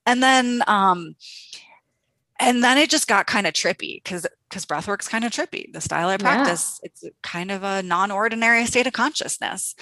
And 0.06 0.22
then 0.22 0.62
um 0.68 1.16
and 2.40 2.64
then 2.64 2.78
it 2.78 2.90
just 2.90 3.08
got 3.08 3.28
kind 3.28 3.48
of 3.48 3.54
trippy 3.54 4.04
because 4.04 4.26
because 4.50 4.66
breathwork's 4.66 5.08
kind 5.08 5.24
of 5.24 5.32
trippy. 5.32 5.72
The 5.72 5.82
style 5.82 6.10
I 6.10 6.18
practice, 6.18 6.80
yeah. 6.84 6.90
it's 6.90 7.16
kind 7.22 7.52
of 7.52 7.64
a 7.64 7.82
non-ordinary 7.82 8.66
state 8.66 8.88
of 8.88 8.94
consciousness 8.94 9.76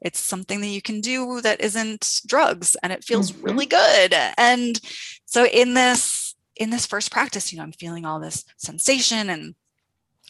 it's 0.00 0.20
something 0.20 0.60
that 0.60 0.68
you 0.68 0.80
can 0.80 1.00
do 1.00 1.40
that 1.40 1.60
isn't 1.60 2.20
drugs 2.26 2.76
and 2.82 2.92
it 2.92 3.04
feels 3.04 3.32
mm-hmm. 3.32 3.46
really 3.46 3.66
good 3.66 4.14
and 4.36 4.80
so 5.24 5.44
in 5.46 5.74
this 5.74 6.27
in 6.58 6.70
this 6.70 6.86
first 6.86 7.10
practice 7.10 7.52
you 7.52 7.58
know 7.58 7.64
i'm 7.64 7.72
feeling 7.72 8.04
all 8.04 8.20
this 8.20 8.44
sensation 8.56 9.30
and 9.30 9.54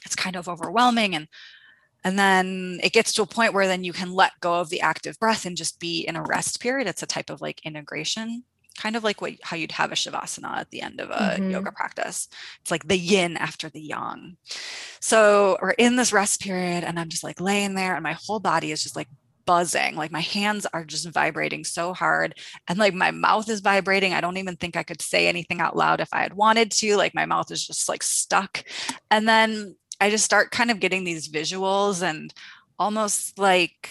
it's 0.04 0.16
kind 0.16 0.36
of 0.36 0.48
overwhelming 0.48 1.14
and 1.14 1.28
and 2.04 2.18
then 2.18 2.78
it 2.82 2.92
gets 2.92 3.12
to 3.12 3.22
a 3.22 3.26
point 3.26 3.52
where 3.52 3.66
then 3.66 3.82
you 3.82 3.92
can 3.92 4.12
let 4.12 4.32
go 4.40 4.54
of 4.54 4.70
the 4.70 4.80
active 4.80 5.18
breath 5.18 5.44
and 5.44 5.56
just 5.56 5.80
be 5.80 6.00
in 6.00 6.16
a 6.16 6.22
rest 6.22 6.60
period 6.60 6.86
it's 6.86 7.02
a 7.02 7.06
type 7.06 7.30
of 7.30 7.40
like 7.40 7.64
integration 7.64 8.44
kind 8.78 8.96
of 8.96 9.04
like 9.04 9.20
what 9.20 9.34
how 9.42 9.56
you'd 9.56 9.72
have 9.72 9.92
a 9.92 9.94
shavasana 9.94 10.56
at 10.56 10.70
the 10.70 10.80
end 10.80 11.00
of 11.00 11.10
a 11.10 11.12
mm-hmm. 11.12 11.50
yoga 11.50 11.72
practice. 11.72 12.28
It's 12.60 12.70
like 12.70 12.86
the 12.86 12.96
yin 12.96 13.36
after 13.36 13.68
the 13.68 13.80
yang. 13.80 14.36
So 15.00 15.58
we're 15.60 15.70
in 15.70 15.96
this 15.96 16.12
rest 16.12 16.40
period, 16.40 16.84
and 16.84 16.98
I'm 16.98 17.08
just 17.08 17.24
like 17.24 17.40
laying 17.40 17.74
there, 17.74 17.94
and 17.94 18.02
my 18.02 18.12
whole 18.12 18.40
body 18.40 18.72
is 18.72 18.82
just 18.82 18.96
like 18.96 19.08
buzzing. 19.48 19.96
Like 19.96 20.12
my 20.12 20.20
hands 20.20 20.66
are 20.74 20.84
just 20.84 21.08
vibrating 21.08 21.64
so 21.64 21.94
hard. 21.94 22.38
And 22.68 22.78
like 22.78 22.92
my 22.92 23.10
mouth 23.10 23.48
is 23.48 23.60
vibrating. 23.60 24.12
I 24.12 24.20
don't 24.20 24.36
even 24.36 24.56
think 24.56 24.76
I 24.76 24.82
could 24.82 25.00
say 25.00 25.26
anything 25.26 25.58
out 25.58 25.74
loud 25.74 26.00
if 26.02 26.10
I 26.12 26.20
had 26.20 26.34
wanted 26.34 26.70
to. 26.72 26.98
Like 26.98 27.14
my 27.14 27.24
mouth 27.24 27.50
is 27.50 27.66
just 27.66 27.88
like 27.88 28.02
stuck. 28.02 28.62
And 29.10 29.26
then 29.26 29.74
I 30.02 30.10
just 30.10 30.26
start 30.26 30.50
kind 30.50 30.70
of 30.70 30.80
getting 30.80 31.02
these 31.02 31.30
visuals 31.30 32.02
and 32.02 32.32
almost 32.78 33.38
like 33.38 33.88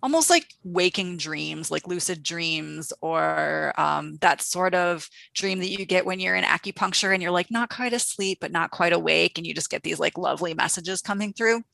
almost 0.00 0.30
like 0.30 0.46
waking 0.62 1.16
dreams, 1.16 1.72
like 1.72 1.88
lucid 1.88 2.22
dreams, 2.22 2.92
or 3.00 3.72
um, 3.76 4.16
that 4.20 4.40
sort 4.40 4.76
of 4.76 5.08
dream 5.34 5.58
that 5.58 5.70
you 5.70 5.84
get 5.84 6.06
when 6.06 6.20
you're 6.20 6.36
in 6.36 6.44
acupuncture 6.44 7.12
and 7.12 7.20
you're 7.20 7.32
like 7.32 7.50
not 7.50 7.68
quite 7.68 7.92
asleep, 7.92 8.38
but 8.40 8.52
not 8.52 8.70
quite 8.70 8.92
awake. 8.92 9.38
And 9.38 9.46
you 9.46 9.54
just 9.54 9.70
get 9.70 9.82
these 9.82 9.98
like 9.98 10.16
lovely 10.16 10.54
messages 10.54 11.02
coming 11.02 11.32
through 11.32 11.64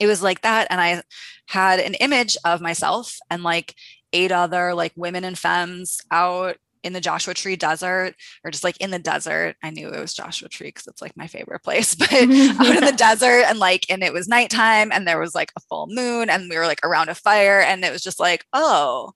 it 0.00 0.06
was 0.06 0.22
like 0.22 0.40
that 0.42 0.66
and 0.70 0.80
i 0.80 1.02
had 1.46 1.80
an 1.80 1.94
image 1.94 2.36
of 2.44 2.60
myself 2.60 3.18
and 3.30 3.42
like 3.42 3.74
eight 4.12 4.32
other 4.32 4.74
like 4.74 4.92
women 4.96 5.24
and 5.24 5.38
femmes 5.38 6.00
out 6.10 6.56
in 6.84 6.92
the 6.92 7.00
Joshua 7.00 7.34
Tree 7.34 7.56
Desert 7.56 8.14
or 8.44 8.50
just 8.50 8.62
like 8.62 8.76
in 8.76 8.90
the 8.90 8.98
desert. 8.98 9.56
I 9.62 9.70
knew 9.70 9.88
it 9.88 9.98
was 9.98 10.12
Joshua 10.12 10.48
Tree 10.50 10.68
because 10.68 10.86
it's 10.86 11.00
like 11.00 11.16
my 11.16 11.26
favorite 11.26 11.64
place, 11.64 11.94
but 11.98 12.12
out 12.12 12.26
in 12.26 12.84
the 12.84 12.94
desert 12.96 13.44
and 13.46 13.58
like, 13.58 13.86
and 13.88 14.04
it 14.04 14.12
was 14.12 14.28
nighttime 14.28 14.92
and 14.92 15.08
there 15.08 15.18
was 15.18 15.34
like 15.34 15.50
a 15.56 15.60
full 15.62 15.88
moon 15.88 16.30
and 16.30 16.48
we 16.48 16.56
were 16.56 16.66
like 16.66 16.84
around 16.84 17.08
a 17.08 17.14
fire 17.14 17.60
and 17.60 17.84
it 17.84 17.90
was 17.90 18.02
just 18.02 18.20
like, 18.20 18.44
oh, 18.52 19.12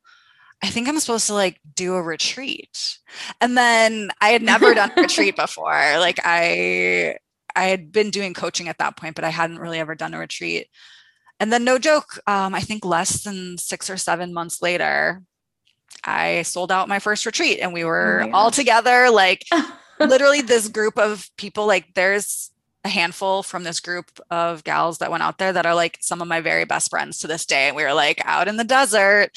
I 0.62 0.69
think 0.69 0.88
I'm 0.88 0.99
supposed 0.99 1.29
to 1.29 1.35
like 1.35 1.61
do 1.77 1.95
a 1.95 2.03
retreat. 2.03 2.99
And 3.41 3.57
then 3.57 4.11
I 4.21 4.31
had 4.31 4.43
never 4.43 4.75
done 4.75 4.91
a 4.97 5.03
retreat 5.03 5.37
before. 5.37 5.71
Like 5.99 6.19
I 6.25 7.19
I 7.59 7.64
had 7.64 7.90
been 7.90 8.11
doing 8.11 8.35
coaching 8.35 8.68
at 8.68 8.79
that 8.79 8.97
point, 8.97 9.16
but 9.16 9.25
I 9.25 9.31
hadn't 9.31 9.59
really 9.59 9.81
ever 9.81 9.97
done 9.97 10.14
a 10.14 10.18
retreat. 10.18 10.68
And 11.40 11.53
then, 11.53 11.64
no 11.64 11.77
joke, 11.77 12.21
um, 12.29 12.55
I 12.55 12.61
think 12.61 12.85
less 12.85 13.25
than 13.25 13.59
six 13.59 13.90
or 13.90 13.97
seven 13.97 14.33
months 14.33 14.62
later, 14.62 15.23
I 16.05 16.42
sold 16.42 16.71
out 16.71 16.88
my 16.88 17.01
first 17.01 17.27
retreat 17.27 17.59
and 17.61 17.73
we 17.73 17.83
were 17.83 18.23
oh 18.27 18.31
all 18.33 18.51
together, 18.53 19.11
like 19.11 19.44
literally 20.01 20.40
this 20.40 20.68
group 20.68 20.99
of 20.99 21.29
people. 21.37 21.66
Like, 21.66 21.94
there's 21.94 22.53
a 22.85 22.88
handful 22.88 23.42
from 23.42 23.64
this 23.64 23.81
group 23.81 24.21
of 24.31 24.62
gals 24.62 24.99
that 24.99 25.11
went 25.11 25.25
out 25.25 25.38
there 25.38 25.53
that 25.53 25.66
are 25.66 25.75
like 25.75 25.99
some 26.01 26.23
of 26.23 26.29
my 26.29 26.40
very 26.40 26.64
best 26.64 26.90
friends 26.90 27.18
to 27.18 27.27
this 27.27 27.44
day. 27.44 27.66
And 27.66 27.77
we 27.77 27.83
were 27.83 27.92
like 27.92 28.23
out 28.25 28.47
in 28.47 28.57
the 28.57 28.62
desert 28.62 29.31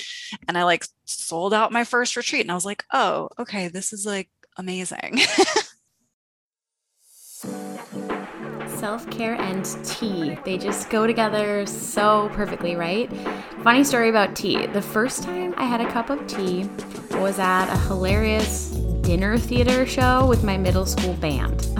and 0.47 0.59
I 0.59 0.63
like 0.63 0.85
sold 1.05 1.55
out 1.55 1.71
my 1.71 1.85
first 1.85 2.15
retreat. 2.15 2.41
And 2.41 2.51
I 2.51 2.55
was 2.55 2.65
like, 2.65 2.83
oh, 2.93 3.29
okay, 3.39 3.67
this 3.67 3.93
is 3.93 4.05
like 4.05 4.29
amazing. 4.57 5.21
self 8.81 9.07
care 9.11 9.35
and 9.35 9.63
tea. 9.85 10.35
They 10.43 10.57
just 10.57 10.89
go 10.89 11.05
together 11.05 11.67
so 11.67 12.31
perfectly, 12.33 12.75
right? 12.75 13.11
Funny 13.63 13.83
story 13.83 14.09
about 14.09 14.35
tea. 14.35 14.65
The 14.65 14.81
first 14.81 15.21
time 15.21 15.53
I 15.55 15.65
had 15.65 15.81
a 15.81 15.91
cup 15.91 16.09
of 16.09 16.25
tea 16.25 16.67
was 17.11 17.37
at 17.37 17.71
a 17.71 17.77
hilarious 17.77 18.71
dinner 19.01 19.37
theater 19.37 19.85
show 19.85 20.25
with 20.25 20.43
my 20.43 20.57
middle 20.57 20.87
school 20.87 21.13
band. 21.13 21.67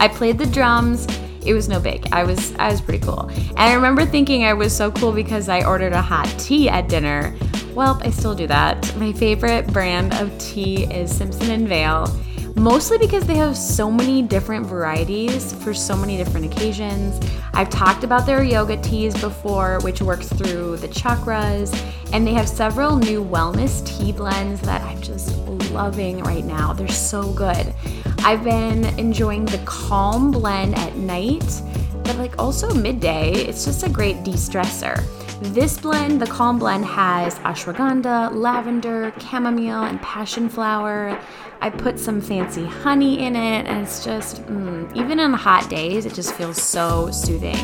I 0.00 0.08
played 0.12 0.38
the 0.38 0.46
drums. 0.46 1.06
It 1.46 1.54
was 1.54 1.68
no 1.68 1.78
big. 1.78 2.08
I 2.10 2.24
was 2.24 2.52
I 2.56 2.68
was 2.68 2.80
pretty 2.80 3.06
cool. 3.06 3.28
And 3.30 3.60
I 3.60 3.74
remember 3.74 4.04
thinking 4.04 4.44
I 4.44 4.54
was 4.54 4.76
so 4.76 4.90
cool 4.90 5.12
because 5.12 5.48
I 5.48 5.64
ordered 5.64 5.92
a 5.92 6.02
hot 6.02 6.26
tea 6.36 6.68
at 6.68 6.88
dinner. 6.88 7.32
Well, 7.74 8.00
I 8.02 8.10
still 8.10 8.34
do 8.34 8.48
that. 8.48 8.92
My 8.96 9.12
favorite 9.12 9.72
brand 9.72 10.12
of 10.14 10.36
tea 10.38 10.82
is 10.92 11.16
Simpson 11.16 11.52
and 11.52 11.68
Vail 11.68 12.08
mostly 12.56 12.98
because 12.98 13.26
they 13.26 13.36
have 13.36 13.56
so 13.56 13.90
many 13.90 14.22
different 14.22 14.66
varieties 14.66 15.52
for 15.62 15.74
so 15.74 15.96
many 15.96 16.16
different 16.16 16.46
occasions. 16.46 17.18
I've 17.52 17.70
talked 17.70 18.04
about 18.04 18.26
their 18.26 18.42
yoga 18.42 18.76
teas 18.80 19.18
before, 19.20 19.78
which 19.80 20.00
works 20.00 20.28
through 20.28 20.76
the 20.78 20.88
chakras, 20.88 21.74
and 22.12 22.26
they 22.26 22.32
have 22.32 22.48
several 22.48 22.96
new 22.96 23.24
wellness 23.24 23.84
tea 23.86 24.12
blends 24.12 24.60
that 24.62 24.82
I'm 24.82 25.00
just 25.00 25.36
loving 25.70 26.22
right 26.22 26.44
now. 26.44 26.72
They're 26.72 26.88
so 26.88 27.32
good. 27.32 27.74
I've 28.18 28.44
been 28.44 28.84
enjoying 28.98 29.44
the 29.46 29.58
calm 29.64 30.30
blend 30.30 30.76
at 30.76 30.96
night, 30.96 31.62
but 32.04 32.16
like 32.16 32.38
also 32.38 32.72
midday. 32.72 33.32
It's 33.32 33.64
just 33.64 33.82
a 33.82 33.88
great 33.88 34.22
de 34.22 34.32
stressor. 34.32 35.02
This 35.40 35.78
blend, 35.78 36.20
the 36.20 36.26
Calm 36.26 36.58
Blend, 36.58 36.84
has 36.84 37.34
ashwagandha, 37.40 38.32
lavender, 38.34 39.12
chamomile, 39.18 39.82
and 39.82 40.00
passion 40.00 40.48
flower. 40.48 41.20
I 41.60 41.70
put 41.70 41.98
some 41.98 42.20
fancy 42.20 42.64
honey 42.64 43.24
in 43.24 43.34
it, 43.34 43.66
and 43.66 43.82
it's 43.82 44.04
just, 44.04 44.42
mm, 44.46 44.96
even 44.96 45.18
on 45.18 45.32
hot 45.32 45.68
days, 45.68 46.06
it 46.06 46.14
just 46.14 46.34
feels 46.34 46.62
so 46.62 47.10
soothing. 47.10 47.56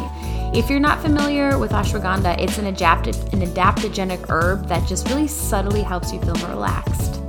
If 0.53 0.69
you're 0.69 0.81
not 0.81 1.01
familiar 1.01 1.59
with 1.59 1.71
ashwagandha, 1.71 2.41
it's 2.41 2.59
an, 2.59 2.67
adapted, 2.67 3.15
an 3.33 3.41
adaptogenic 3.41 4.29
herb 4.29 4.67
that 4.67 4.89
just 4.89 5.09
really 5.09 5.29
subtly 5.29 5.83
helps 5.83 6.13
you 6.13 6.21
feel 6.21 6.35
relaxed 6.49 7.21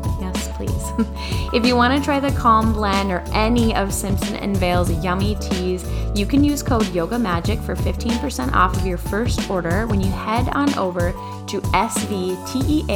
please. 0.66 0.92
if 1.54 1.66
you 1.66 1.76
want 1.76 1.98
to 1.98 2.04
try 2.04 2.20
the 2.20 2.32
Calm 2.32 2.74
Blend 2.74 3.12
or 3.12 3.24
any 3.34 3.76
of 3.76 3.94
Simpson 3.94 4.36
and 4.36 4.56
Vail's 4.58 4.92
yummy 5.04 5.36
teas, 5.36 5.86
you 6.16 6.26
can 6.26 6.44
use 6.44 6.62
code 6.62 6.88
Yoga 6.94 7.18
Magic 7.18 7.60
for 7.60 7.76
15% 7.76 8.54
off 8.54 8.76
of 8.76 8.86
your 8.86 8.98
first 8.98 9.50
order 9.50 9.88
when 9.88 10.02
you 10.02 10.12
head 10.12 10.50
on 10.50 10.78
over 10.78 11.12
to 11.48 11.62
svtea.com. 11.62 12.94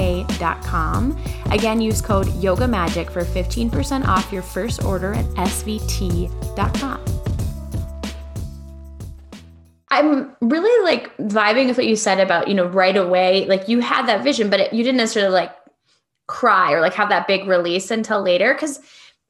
Again, 1.52 1.82
use 1.82 2.02
code 2.02 2.28
Yoga 2.36 2.68
Magic 2.68 3.10
for 3.10 3.24
15% 3.24 4.06
off 4.06 4.32
your 4.32 4.44
first 4.44 4.84
order 4.84 5.14
at 5.14 5.26
svtea.com. 5.26 7.04
I'm 9.92 10.36
really 10.42 10.84
like 10.84 11.16
vibing 11.18 11.68
with 11.68 11.78
what 11.78 11.86
you 11.86 11.96
said 11.96 12.20
about, 12.20 12.50
you 12.50 12.54
know, 12.54 12.66
right 12.66 12.98
away, 12.98 13.46
like 13.46 13.70
you 13.70 13.80
had 13.80 14.08
that 14.08 14.26
vision, 14.26 14.50
but 14.50 14.60
it, 14.60 14.74
you 14.74 14.84
didn't 14.84 14.98
necessarily 14.98 15.34
like 15.34 15.52
cry 16.28 16.72
or 16.72 16.82
like 16.82 16.94
have 16.94 17.10
that 17.10 17.28
big 17.28 17.48
release 17.48 17.92
until 17.92 18.22
later 18.22 18.54
because 18.54 18.80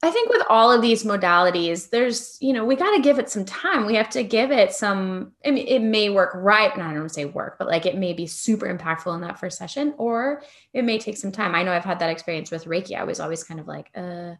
I 0.03 0.11
think 0.11 0.29
with 0.29 0.43
all 0.49 0.71
of 0.71 0.81
these 0.81 1.03
modalities, 1.03 1.89
there's, 1.89 2.37
you 2.39 2.53
know, 2.53 2.63
we 2.63 2.75
got 2.75 2.95
to 2.95 3.01
give 3.01 3.17
it 3.17 3.29
some 3.29 3.43
time. 3.43 3.85
We 3.85 3.95
have 3.95 4.09
to 4.11 4.23
give 4.23 4.51
it 4.51 4.71
some, 4.71 5.31
I 5.43 5.51
mean, 5.51 5.67
it 5.67 5.79
may 5.79 6.09
work 6.09 6.31
right. 6.35 6.75
Now, 6.77 6.89
I 6.89 6.93
don't 6.93 7.09
say 7.09 7.25
work, 7.25 7.55
but 7.57 7.67
like 7.67 7.87
it 7.87 7.97
may 7.97 8.13
be 8.13 8.27
super 8.27 8.67
impactful 8.67 9.13
in 9.15 9.21
that 9.21 9.39
first 9.39 9.57
session, 9.57 9.95
or 9.97 10.43
it 10.73 10.83
may 10.83 10.99
take 10.99 11.17
some 11.17 11.31
time. 11.31 11.55
I 11.55 11.63
know 11.63 11.71
I've 11.71 11.85
had 11.85 11.99
that 11.99 12.11
experience 12.11 12.51
with 12.51 12.65
Reiki. 12.65 12.95
I 12.95 13.03
was 13.03 13.19
always 13.19 13.43
kind 13.43 13.59
of 13.59 13.67
like, 13.67 13.89
uh, 13.95 14.33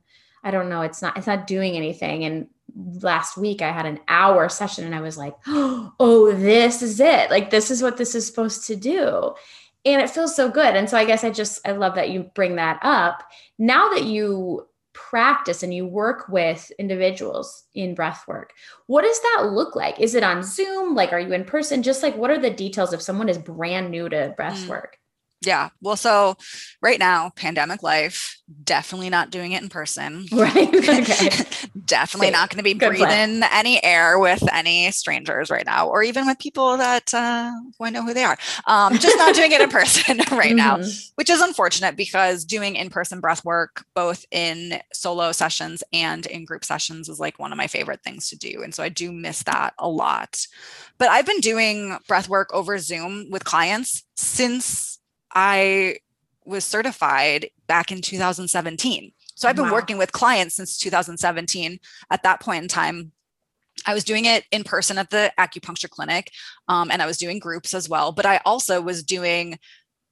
I 0.44 0.52
don't 0.52 0.70
know. 0.70 0.82
It's 0.82 1.02
not, 1.02 1.18
it's 1.18 1.26
not 1.26 1.48
doing 1.48 1.76
anything. 1.76 2.26
And 2.26 2.48
last 3.02 3.36
week 3.36 3.64
I 3.64 3.72
had 3.72 3.88
an 3.88 4.02
hour 4.08 4.50
session 4.50 4.84
and 4.84 4.94
I 4.94 5.02
was 5.02 5.18
like, 5.18 5.36
oh, 5.48 6.32
this 6.36 6.84
is 6.84 7.00
it. 7.00 7.32
Like, 7.32 7.50
this 7.50 7.72
is 7.72 7.82
what 7.82 7.98
this 7.98 8.14
is 8.14 8.28
supposed 8.28 8.68
to 8.68 8.76
do 8.76 9.34
and 9.86 10.02
it 10.02 10.10
feels 10.10 10.36
so 10.36 10.50
good. 10.50 10.76
And 10.76 10.90
so 10.90 10.98
i 10.98 11.06
guess 11.06 11.24
i 11.24 11.30
just 11.30 11.66
i 11.68 11.72
love 11.72 11.96
that 11.96 12.10
you 12.10 12.32
bring 12.36 12.56
that 12.56 12.80
up. 12.82 13.24
Now 13.58 13.90
that 13.90 14.06
you 14.06 14.68
practice 14.94 15.62
and 15.62 15.74
you 15.74 15.86
work 15.86 16.30
with 16.30 16.72
individuals 16.80 17.66
in 17.74 17.94
breath 17.94 18.24
work 18.30 18.54
what 18.88 19.02
does 19.02 19.20
that 19.20 19.50
look 19.52 19.76
like? 19.76 20.00
Is 20.00 20.16
it 20.16 20.24
on 20.24 20.42
zoom? 20.42 20.96
Like 20.96 21.12
are 21.12 21.20
you 21.20 21.34
in 21.34 21.46
person? 21.46 21.84
Just 21.84 22.04
like 22.04 22.16
what 22.16 22.32
are 22.32 22.40
the 22.40 22.50
details 22.50 22.94
if 22.94 23.02
someone 23.02 23.30
is 23.30 23.38
brand 23.38 23.92
new 23.92 24.10
to 24.10 24.34
breath 24.38 24.64
mm. 24.64 24.70
work 24.70 24.98
Yeah. 25.42 25.70
Well, 25.82 25.96
so 25.96 26.38
right 26.82 27.00
now, 27.00 27.32
pandemic 27.36 27.84
life, 27.84 28.38
definitely 28.64 29.10
not 29.10 29.32
doing 29.32 29.52
it 29.52 29.62
in 29.62 29.70
person. 29.70 30.26
Right. 30.36 30.68
Okay. 30.68 31.30
definitely 31.86 32.30
not 32.30 32.50
going 32.50 32.58
to 32.58 32.64
be 32.64 32.74
Good 32.74 32.90
breathing 32.90 33.08
plan. 33.40 33.44
any 33.52 33.82
air 33.84 34.20
with 34.20 34.44
any 34.54 34.92
strangers 34.92 35.50
right 35.50 35.66
now, 35.66 35.88
or 35.88 36.04
even 36.04 36.28
with 36.28 36.38
people 36.40 36.78
that 36.78 37.14
uh, 37.14 37.52
I 37.82 37.90
know 37.90 38.04
who 38.04 38.14
they 38.14 38.26
are. 38.26 38.38
Um, 38.68 38.98
just 38.98 39.18
not 39.18 39.34
doing 39.34 39.52
it 39.52 39.62
in 39.62 39.70
person 39.70 40.18
right 40.32 40.54
mm-hmm. 40.54 40.56
now, 40.58 40.78
which 41.16 41.30
is 41.30 41.42
unfortunate 41.42 41.96
because 41.96 42.44
doing 42.44 42.76
in 42.76 42.90
person 42.90 43.22
breath 43.22 43.46
work, 43.46 43.86
both 43.96 44.26
in 44.30 44.80
solo 44.94 45.32
sessions 45.32 45.84
and 45.94 46.26
in 46.26 46.46
group 46.46 46.66
sessions, 46.66 47.08
is 47.08 47.20
like 47.20 47.40
one 47.40 47.52
of 47.52 47.58
my 47.58 47.68
favorite 47.68 48.04
things 48.04 48.30
to 48.30 48.38
do. 48.38 48.62
And 48.62 48.76
so 48.76 48.84
I 48.84 48.90
do 48.90 49.12
miss 49.12 49.44
that 49.44 49.74
a 49.80 49.88
lot. 49.88 50.46
But 50.98 51.10
I've 51.10 51.26
been 51.26 51.40
doing 51.40 51.98
breath 52.08 52.30
work 52.30 52.54
over 52.54 52.78
Zoom 52.78 53.30
with 53.30 53.46
clients 53.46 54.04
since 54.16 54.95
I 55.36 55.98
was 56.46 56.64
certified 56.64 57.50
back 57.68 57.92
in 57.92 58.02
2017. 58.02 59.12
So 59.36 59.50
I've 59.50 59.56
been 59.56 59.66
wow. 59.66 59.74
working 59.74 59.98
with 59.98 60.12
clients 60.12 60.56
since 60.56 60.78
2017. 60.78 61.80
At 62.10 62.24
that 62.24 62.40
point 62.40 62.64
in 62.64 62.70
time, 62.70 63.12
I 63.86 63.94
was 63.94 64.06
doing 64.06 64.26
it 64.26 64.46
in 64.52 64.64
person 64.64 64.98
at 64.98 65.10
the 65.10 65.32
acupuncture 65.38 65.90
clinic, 65.90 66.32
um, 66.70 66.90
and 66.90 67.02
I 67.02 67.06
was 67.06 67.18
doing 67.18 67.40
groups 67.40 67.74
as 67.74 67.90
well. 67.90 68.14
But 68.14 68.26
I 68.26 68.40
also 68.46 68.82
was 68.82 69.04
doing 69.04 69.60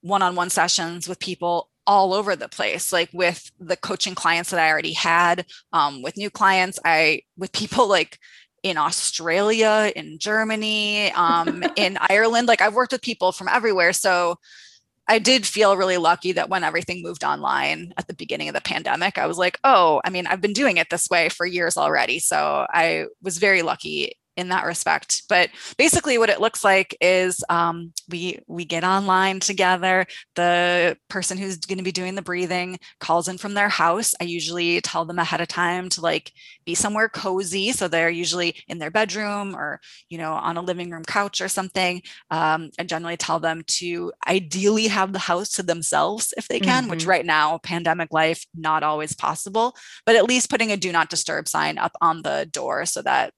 one 0.01 0.21
on 0.21 0.35
one 0.35 0.49
sessions 0.49 1.07
with 1.07 1.19
people 1.19 1.69
all 1.87 2.13
over 2.13 2.35
the 2.35 2.49
place, 2.49 2.91
like 2.91 3.09
with 3.13 3.51
the 3.59 3.77
coaching 3.77 4.15
clients 4.15 4.49
that 4.49 4.59
I 4.59 4.69
already 4.69 4.93
had, 4.93 5.45
um, 5.71 6.01
with 6.01 6.17
new 6.17 6.29
clients, 6.29 6.79
I 6.83 7.21
with 7.37 7.51
people 7.53 7.87
like 7.87 8.19
in 8.63 8.77
Australia, 8.77 9.91
in 9.95 10.19
Germany, 10.19 11.11
um, 11.13 11.63
in 11.75 11.97
Ireland. 12.09 12.47
Like 12.47 12.61
I've 12.61 12.75
worked 12.75 12.91
with 12.91 13.01
people 13.01 13.31
from 13.31 13.47
everywhere. 13.47 13.93
So 13.93 14.37
I 15.07 15.19
did 15.19 15.45
feel 15.45 15.75
really 15.75 15.97
lucky 15.97 16.31
that 16.31 16.49
when 16.49 16.63
everything 16.63 17.03
moved 17.03 17.23
online 17.23 17.93
at 17.97 18.07
the 18.07 18.13
beginning 18.13 18.47
of 18.47 18.55
the 18.55 18.61
pandemic, 18.61 19.17
I 19.17 19.27
was 19.27 19.37
like, 19.37 19.59
oh, 19.63 20.01
I 20.05 20.09
mean, 20.09 20.27
I've 20.27 20.39
been 20.39 20.53
doing 20.53 20.77
it 20.77 20.89
this 20.89 21.09
way 21.09 21.27
for 21.29 21.45
years 21.45 21.75
already. 21.75 22.19
So 22.19 22.65
I 22.73 23.07
was 23.21 23.37
very 23.37 23.63
lucky 23.63 24.13
in 24.35 24.49
that 24.49 24.65
respect. 24.65 25.23
But 25.29 25.49
basically, 25.77 26.17
what 26.17 26.29
it 26.29 26.41
looks 26.41 26.63
like 26.63 26.95
is 27.01 27.43
um, 27.49 27.93
we 28.09 28.39
we 28.47 28.65
get 28.65 28.83
online 28.83 29.39
together. 29.39 30.05
The 30.35 30.97
person 31.09 31.37
who's 31.37 31.57
going 31.57 31.77
to 31.77 31.83
be 31.83 31.91
doing 31.91 32.15
the 32.15 32.21
breathing 32.21 32.79
calls 32.99 33.27
in 33.27 33.37
from 33.37 33.53
their 33.53 33.69
house. 33.69 34.13
I 34.19 34.25
usually 34.25 34.81
tell 34.81 35.05
them 35.05 35.19
ahead 35.19 35.41
of 35.41 35.47
time 35.47 35.89
to 35.89 36.01
like 36.01 36.31
be 36.65 36.75
somewhere 36.75 37.09
cozy, 37.09 37.71
so 37.71 37.87
they're 37.87 38.09
usually 38.09 38.55
in 38.67 38.79
their 38.79 38.91
bedroom 38.91 39.55
or 39.55 39.79
you 40.09 40.17
know 40.17 40.33
on 40.33 40.57
a 40.57 40.61
living 40.61 40.89
room 40.89 41.03
couch 41.03 41.41
or 41.41 41.47
something. 41.47 42.01
Um, 42.31 42.71
I 42.79 42.83
generally 42.83 43.17
tell 43.17 43.39
them 43.39 43.63
to 43.67 44.11
ideally 44.27 44.87
have 44.87 45.13
the 45.13 45.19
house 45.19 45.49
to 45.53 45.63
themselves 45.63 46.33
if 46.37 46.47
they 46.47 46.59
can, 46.59 46.83
mm-hmm. 46.83 46.91
which 46.91 47.05
right 47.05 47.25
now, 47.25 47.59
pandemic 47.59 48.11
life, 48.11 48.45
not 48.55 48.83
always 48.83 49.13
possible. 49.13 49.75
But 50.05 50.15
at 50.15 50.25
least 50.25 50.49
putting 50.49 50.71
a 50.71 50.77
do 50.77 50.91
not 50.91 51.09
disturb 51.09 51.47
sign 51.47 51.77
up 51.77 51.93
on 52.01 52.23
the 52.23 52.47
door 52.51 52.85
so 52.85 53.01
that 53.03 53.33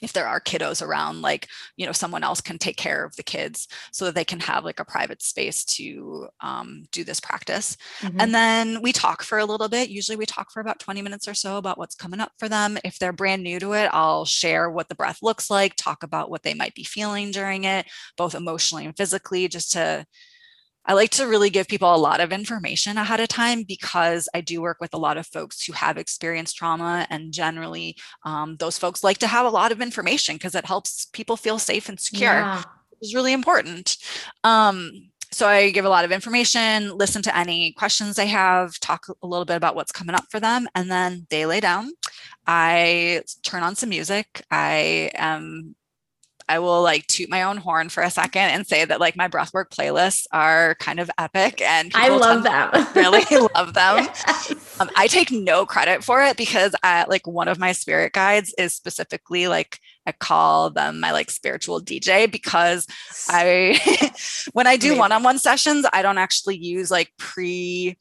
if 0.00 0.12
there 0.12 0.26
are 0.26 0.40
kiddos 0.40 0.84
around 0.84 1.22
like 1.22 1.48
you 1.76 1.86
know 1.86 1.92
someone 1.92 2.24
else 2.24 2.40
can 2.40 2.58
take 2.58 2.76
care 2.76 3.04
of 3.04 3.14
the 3.16 3.22
kids 3.22 3.68
so 3.92 4.04
that 4.04 4.14
they 4.14 4.24
can 4.24 4.40
have 4.40 4.64
like 4.64 4.80
a 4.80 4.84
private 4.84 5.22
space 5.22 5.64
to 5.64 6.28
um, 6.40 6.84
do 6.92 7.04
this 7.04 7.20
practice. 7.20 7.76
Mm-hmm. 8.00 8.20
and 8.20 8.34
then 8.34 8.82
we 8.82 8.92
talk 8.92 9.22
for 9.22 9.38
a 9.38 9.44
little 9.44 9.68
bit. 9.68 9.90
Usually 9.90 10.16
we 10.16 10.26
talk 10.26 10.50
for 10.50 10.60
about 10.60 10.78
20 10.78 11.02
minutes 11.02 11.28
or 11.28 11.34
so 11.34 11.56
about 11.56 11.78
what's 11.78 11.94
coming 11.94 12.20
up 12.20 12.32
for 12.38 12.48
them. 12.48 12.78
If 12.84 12.98
they're 12.98 13.12
brand 13.12 13.42
new 13.42 13.60
to 13.60 13.72
it 13.74 13.90
i'll 13.92 14.24
share 14.24 14.70
what 14.70 14.88
the 14.88 14.94
breath 14.94 15.18
looks 15.22 15.50
like 15.50 15.74
talk 15.76 16.02
about 16.02 16.30
what 16.30 16.42
they 16.42 16.54
might 16.54 16.74
be 16.74 16.84
feeling 16.84 17.30
during 17.30 17.64
it 17.64 17.86
both 18.16 18.34
emotionally 18.34 18.86
and 18.86 18.96
physically 18.96 19.46
just 19.48 19.72
to 19.72 20.04
I 20.90 20.92
like 20.94 21.10
to 21.10 21.28
really 21.28 21.50
give 21.50 21.68
people 21.68 21.94
a 21.94 21.96
lot 21.96 22.20
of 22.20 22.32
information 22.32 22.96
ahead 22.96 23.20
of 23.20 23.28
time 23.28 23.62
because 23.62 24.28
I 24.34 24.40
do 24.40 24.60
work 24.60 24.78
with 24.80 24.92
a 24.92 24.98
lot 24.98 25.18
of 25.18 25.26
folks 25.28 25.64
who 25.64 25.72
have 25.72 25.96
experienced 25.96 26.56
trauma. 26.56 27.06
And 27.10 27.32
generally, 27.32 27.96
um, 28.24 28.56
those 28.56 28.76
folks 28.76 29.04
like 29.04 29.18
to 29.18 29.28
have 29.28 29.46
a 29.46 29.50
lot 29.50 29.70
of 29.70 29.80
information 29.80 30.34
because 30.34 30.56
it 30.56 30.66
helps 30.66 31.06
people 31.12 31.36
feel 31.36 31.60
safe 31.60 31.88
and 31.88 32.00
secure, 32.00 32.32
yeah. 32.32 32.56
which 32.56 33.02
is 33.02 33.14
really 33.14 33.32
important. 33.32 33.98
Um, 34.42 35.10
so 35.30 35.46
I 35.46 35.70
give 35.70 35.84
a 35.84 35.88
lot 35.88 36.04
of 36.04 36.10
information, 36.10 36.90
listen 36.98 37.22
to 37.22 37.38
any 37.38 37.70
questions 37.74 38.16
they 38.16 38.26
have, 38.26 38.76
talk 38.80 39.06
a 39.22 39.26
little 39.28 39.44
bit 39.44 39.54
about 39.54 39.76
what's 39.76 39.92
coming 39.92 40.16
up 40.16 40.24
for 40.28 40.40
them, 40.40 40.66
and 40.74 40.90
then 40.90 41.24
they 41.30 41.46
lay 41.46 41.60
down. 41.60 41.92
I 42.48 43.22
turn 43.44 43.62
on 43.62 43.76
some 43.76 43.90
music. 43.90 44.42
I 44.50 45.12
am 45.14 45.76
I 46.50 46.58
will 46.58 46.82
like 46.82 47.06
toot 47.06 47.30
my 47.30 47.44
own 47.44 47.58
horn 47.58 47.90
for 47.90 48.02
a 48.02 48.10
second 48.10 48.42
and 48.42 48.66
say 48.66 48.84
that 48.84 48.98
like 48.98 49.16
my 49.16 49.28
breathwork 49.28 49.70
playlists 49.70 50.26
are 50.32 50.74
kind 50.80 50.98
of 50.98 51.08
epic 51.16 51.62
and 51.62 51.92
I 51.94 52.08
love 52.08 52.42
them. 52.42 52.88
really 52.96 53.22
love 53.54 53.72
them. 53.72 53.98
Yes. 53.98 54.80
Um, 54.80 54.90
I 54.96 55.06
take 55.06 55.30
no 55.30 55.64
credit 55.64 56.02
for 56.02 56.20
it 56.22 56.36
because 56.36 56.74
I, 56.82 57.04
like 57.06 57.24
one 57.24 57.46
of 57.46 57.60
my 57.60 57.70
spirit 57.70 58.14
guides 58.14 58.52
is 58.58 58.74
specifically 58.74 59.46
like 59.46 59.78
I 60.06 60.10
call 60.10 60.70
them 60.70 60.98
my 60.98 61.12
like 61.12 61.30
spiritual 61.30 61.80
DJ 61.80 62.28
because 62.28 62.84
I 63.28 64.10
when 64.52 64.66
I 64.66 64.76
do 64.76 64.98
one-on-one 64.98 65.38
sessions, 65.38 65.86
I 65.92 66.02
don't 66.02 66.18
actually 66.18 66.56
use 66.56 66.90
like 66.90 67.12
pre 67.16 67.96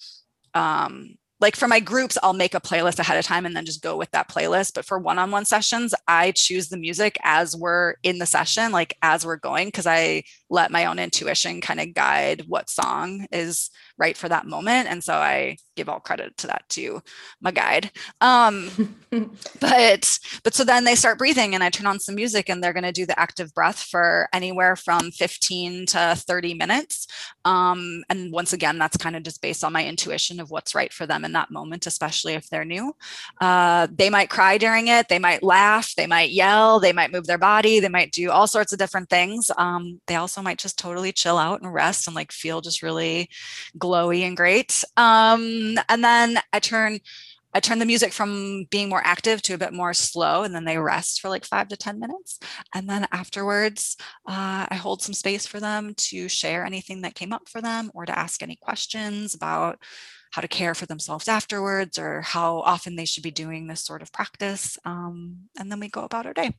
um 0.56 1.19
like 1.40 1.56
for 1.56 1.68
my 1.68 1.80
groups, 1.80 2.18
I'll 2.22 2.34
make 2.34 2.54
a 2.54 2.60
playlist 2.60 3.00
ahead 3.00 3.18
of 3.18 3.26
time 3.26 3.46
and 3.46 3.56
then 3.56 3.66
just 3.66 3.82
go 3.82 3.96
with 3.96 4.12
that 4.12 4.30
playlist. 4.30 4.74
But 4.74 4.86
for 4.86 5.00
one 5.00 5.18
on 5.18 5.32
one 5.32 5.46
sessions, 5.46 5.94
I 6.08 6.32
choose 6.32 6.68
the 6.68 6.78
music 6.78 7.18
as 7.24 7.56
we're 7.56 7.96
in 8.04 8.18
the 8.18 8.26
session, 8.26 8.72
like 8.72 8.98
as 9.02 9.26
we're 9.26 9.38
going, 9.38 9.68
because 9.68 9.88
I 9.88 10.24
let 10.50 10.72
my 10.72 10.86
own 10.86 11.00
intuition 11.00 11.62
kind 11.62 11.80
of 11.80 11.94
guide 11.94 12.44
what 12.48 12.70
song 12.70 13.26
is 13.32 13.70
right 14.00 14.18
for 14.18 14.30
that 14.30 14.47
moment. 14.47 14.89
And 14.89 15.04
so 15.04 15.14
I 15.14 15.58
give 15.76 15.89
all 15.89 16.00
credit 16.00 16.36
to 16.38 16.47
that 16.47 16.64
to 16.70 17.02
my 17.41 17.52
guide. 17.52 17.91
Um, 18.22 18.95
but 19.60 20.20
but 20.43 20.54
so 20.54 20.64
then 20.64 20.84
they 20.84 20.95
start 20.95 21.18
breathing 21.18 21.54
and 21.54 21.64
I 21.64 21.70
turn 21.70 21.86
on 21.86 22.00
some 22.00 22.16
music 22.16 22.50
and 22.50 22.64
they're 22.64 22.74
going 22.74 22.84
to 22.84 22.91
do 22.91 23.06
the 23.06 23.20
active 23.20 23.54
breath 23.54 23.80
for 23.80 24.28
anywhere 24.34 24.76
from 24.76 25.12
15 25.12 25.86
to 25.88 26.16
30 26.16 26.54
minutes. 26.54 27.08
Um, 27.45 28.04
and 28.10 28.32
once 28.32 28.54
again, 28.54 28.78
that's 28.78 28.97
kind 28.97 29.16
of 29.16 29.24
just 29.24 29.41
based 29.41 29.64
on 29.64 29.74
my 29.74 29.86
intuition 29.86 30.39
of 30.39 30.50
what's 30.50 30.76
right 30.76 30.91
for 30.91 31.06
them 31.06 31.26
in 31.26 31.34
that 31.34 31.52
moment, 31.52 31.88
especially 31.88 32.34
if 32.34 32.50
they're 32.50 32.66
new. 32.66 32.93
Uh, 33.41 33.88
they 33.91 34.10
might 34.10 34.30
cry 34.30 34.58
during 34.58 34.88
it. 34.88 35.08
They 35.10 35.20
might 35.20 35.43
laugh. 35.43 35.93
They 35.95 36.08
might 36.08 36.32
yell. 36.32 36.80
They 36.80 36.93
might 36.93 37.12
move 37.12 37.28
their 37.28 37.38
body. 37.38 37.80
They 37.80 37.89
might 37.89 38.12
do 38.12 38.32
all 38.32 38.47
sorts 38.47 38.72
of 38.72 38.80
different 38.80 39.10
things. 39.10 39.52
Um, 39.58 40.00
they 40.08 40.16
also 40.16 40.41
might 40.41 40.60
just 40.60 40.78
totally 40.78 41.12
chill 41.12 41.38
out 41.38 41.62
and 41.62 41.74
rest 41.74 42.08
and 42.08 42.16
like 42.16 42.32
feel 42.32 42.62
just 42.62 42.82
really 42.82 43.30
glowy 43.90 44.22
and 44.22 44.38
great. 44.38 44.84
Um, 44.98 45.78
and 45.90 46.04
then 46.04 46.40
I 46.54 46.60
turn 46.60 47.00
I 47.52 47.60
turn 47.60 47.80
the 47.80 47.86
music 47.86 48.14
from 48.14 48.66
being 48.70 48.90
more 48.90 49.02
active 49.04 49.42
to 49.42 49.56
a 49.56 49.58
bit 49.58 49.74
more 49.74 49.92
slow, 49.94 50.44
and 50.44 50.54
then 50.54 50.66
they 50.66 50.78
rest 50.78 51.20
for 51.20 51.30
like 51.30 51.46
five 51.46 51.68
to 51.70 51.78
10 51.78 52.00
minutes. 52.00 52.38
And 52.76 52.88
then 52.88 53.08
afterwards, 53.12 53.98
uh, 54.28 54.68
I 54.70 54.76
hold 54.76 55.02
some 55.02 55.16
space 55.16 55.48
for 55.48 55.60
them 55.60 55.96
to 55.96 56.30
share 56.30 56.64
anything 56.64 57.02
that 57.02 57.16
came 57.16 57.34
up 57.34 57.50
for 57.50 57.60
them 57.60 57.90
or 57.96 58.06
to 58.06 58.18
ask 58.18 58.44
any 58.44 58.56
questions 58.56 59.34
about 59.34 59.82
how 60.32 60.42
to 60.44 60.48
care 60.48 60.76
for 60.76 60.86
themselves 60.86 61.28
afterwards 61.28 61.98
or 61.98 62.22
how 62.22 62.60
often 62.60 62.96
they 62.96 63.06
should 63.06 63.24
be 63.24 63.32
doing 63.32 63.66
this 63.66 63.82
sort 63.82 64.04
of 64.04 64.12
practice. 64.12 64.78
Um, 64.86 65.50
and 65.58 65.72
then 65.72 65.80
we 65.80 65.90
go 65.90 66.04
about 66.04 66.28
our 66.28 66.34
day. 66.34 66.54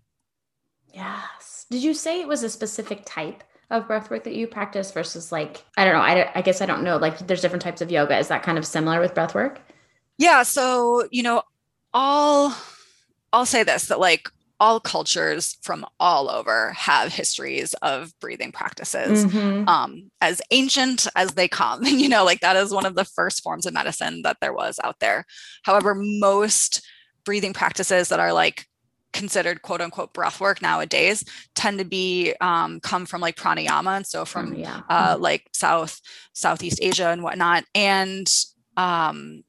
Yes. 0.92 1.66
Did 1.70 1.84
you 1.84 1.94
say 1.94 2.20
it 2.20 2.26
was 2.26 2.42
a 2.42 2.50
specific 2.50 3.02
type 3.06 3.44
of 3.70 3.86
breath 3.86 4.10
work 4.10 4.24
that 4.24 4.34
you 4.34 4.46
practice 4.46 4.90
versus 4.90 5.30
like 5.30 5.64
i 5.76 5.84
don't 5.84 5.94
know 5.94 6.00
I, 6.00 6.30
I 6.34 6.42
guess 6.42 6.60
i 6.60 6.66
don't 6.66 6.82
know 6.82 6.96
like 6.96 7.18
there's 7.26 7.40
different 7.40 7.62
types 7.62 7.80
of 7.80 7.90
yoga. 7.90 8.18
Is 8.18 8.28
that 8.28 8.42
kind 8.42 8.58
of 8.58 8.66
similar 8.66 9.00
with 9.00 9.14
breath 9.14 9.34
work? 9.34 9.60
Yeah 10.18 10.42
so 10.42 11.06
you 11.10 11.22
know 11.22 11.42
all 11.92 12.54
i'll 13.32 13.46
say 13.46 13.62
this 13.62 13.86
that 13.86 14.00
like 14.00 14.28
all 14.60 14.78
cultures 14.78 15.56
from 15.62 15.86
all 15.98 16.28
over 16.28 16.72
have 16.72 17.12
histories 17.12 17.72
of 17.74 18.12
breathing 18.20 18.52
practices 18.52 19.24
mm-hmm. 19.24 19.66
um, 19.66 20.10
as 20.20 20.42
ancient 20.50 21.06
as 21.16 21.32
they 21.32 21.48
come 21.48 21.82
you 21.84 22.08
know 22.08 22.24
like 22.24 22.40
that 22.40 22.56
is 22.56 22.72
one 22.72 22.84
of 22.84 22.94
the 22.94 23.04
first 23.04 23.42
forms 23.42 23.64
of 23.64 23.72
medicine 23.72 24.22
that 24.22 24.36
there 24.40 24.52
was 24.52 24.78
out 24.84 24.98
there. 25.00 25.24
However 25.62 25.94
most 25.94 26.86
breathing 27.24 27.52
practices 27.52 28.08
that 28.08 28.20
are 28.20 28.32
like 28.32 28.66
considered 29.12 29.62
quote 29.62 29.80
unquote 29.80 30.12
breath 30.12 30.40
work 30.40 30.62
nowadays 30.62 31.24
tend 31.54 31.78
to 31.78 31.84
be 31.84 32.34
um, 32.40 32.80
come 32.80 33.06
from 33.06 33.20
like 33.20 33.36
pranayama 33.36 33.96
and 33.96 34.06
so 34.06 34.24
from 34.24 34.54
mm, 34.54 34.60
yeah. 34.60 34.82
uh, 34.88 35.14
mm-hmm. 35.14 35.22
like 35.22 35.48
south 35.52 36.00
southeast 36.32 36.78
asia 36.82 37.08
and 37.08 37.22
whatnot 37.22 37.64
and 37.74 38.28
um, 38.76 39.42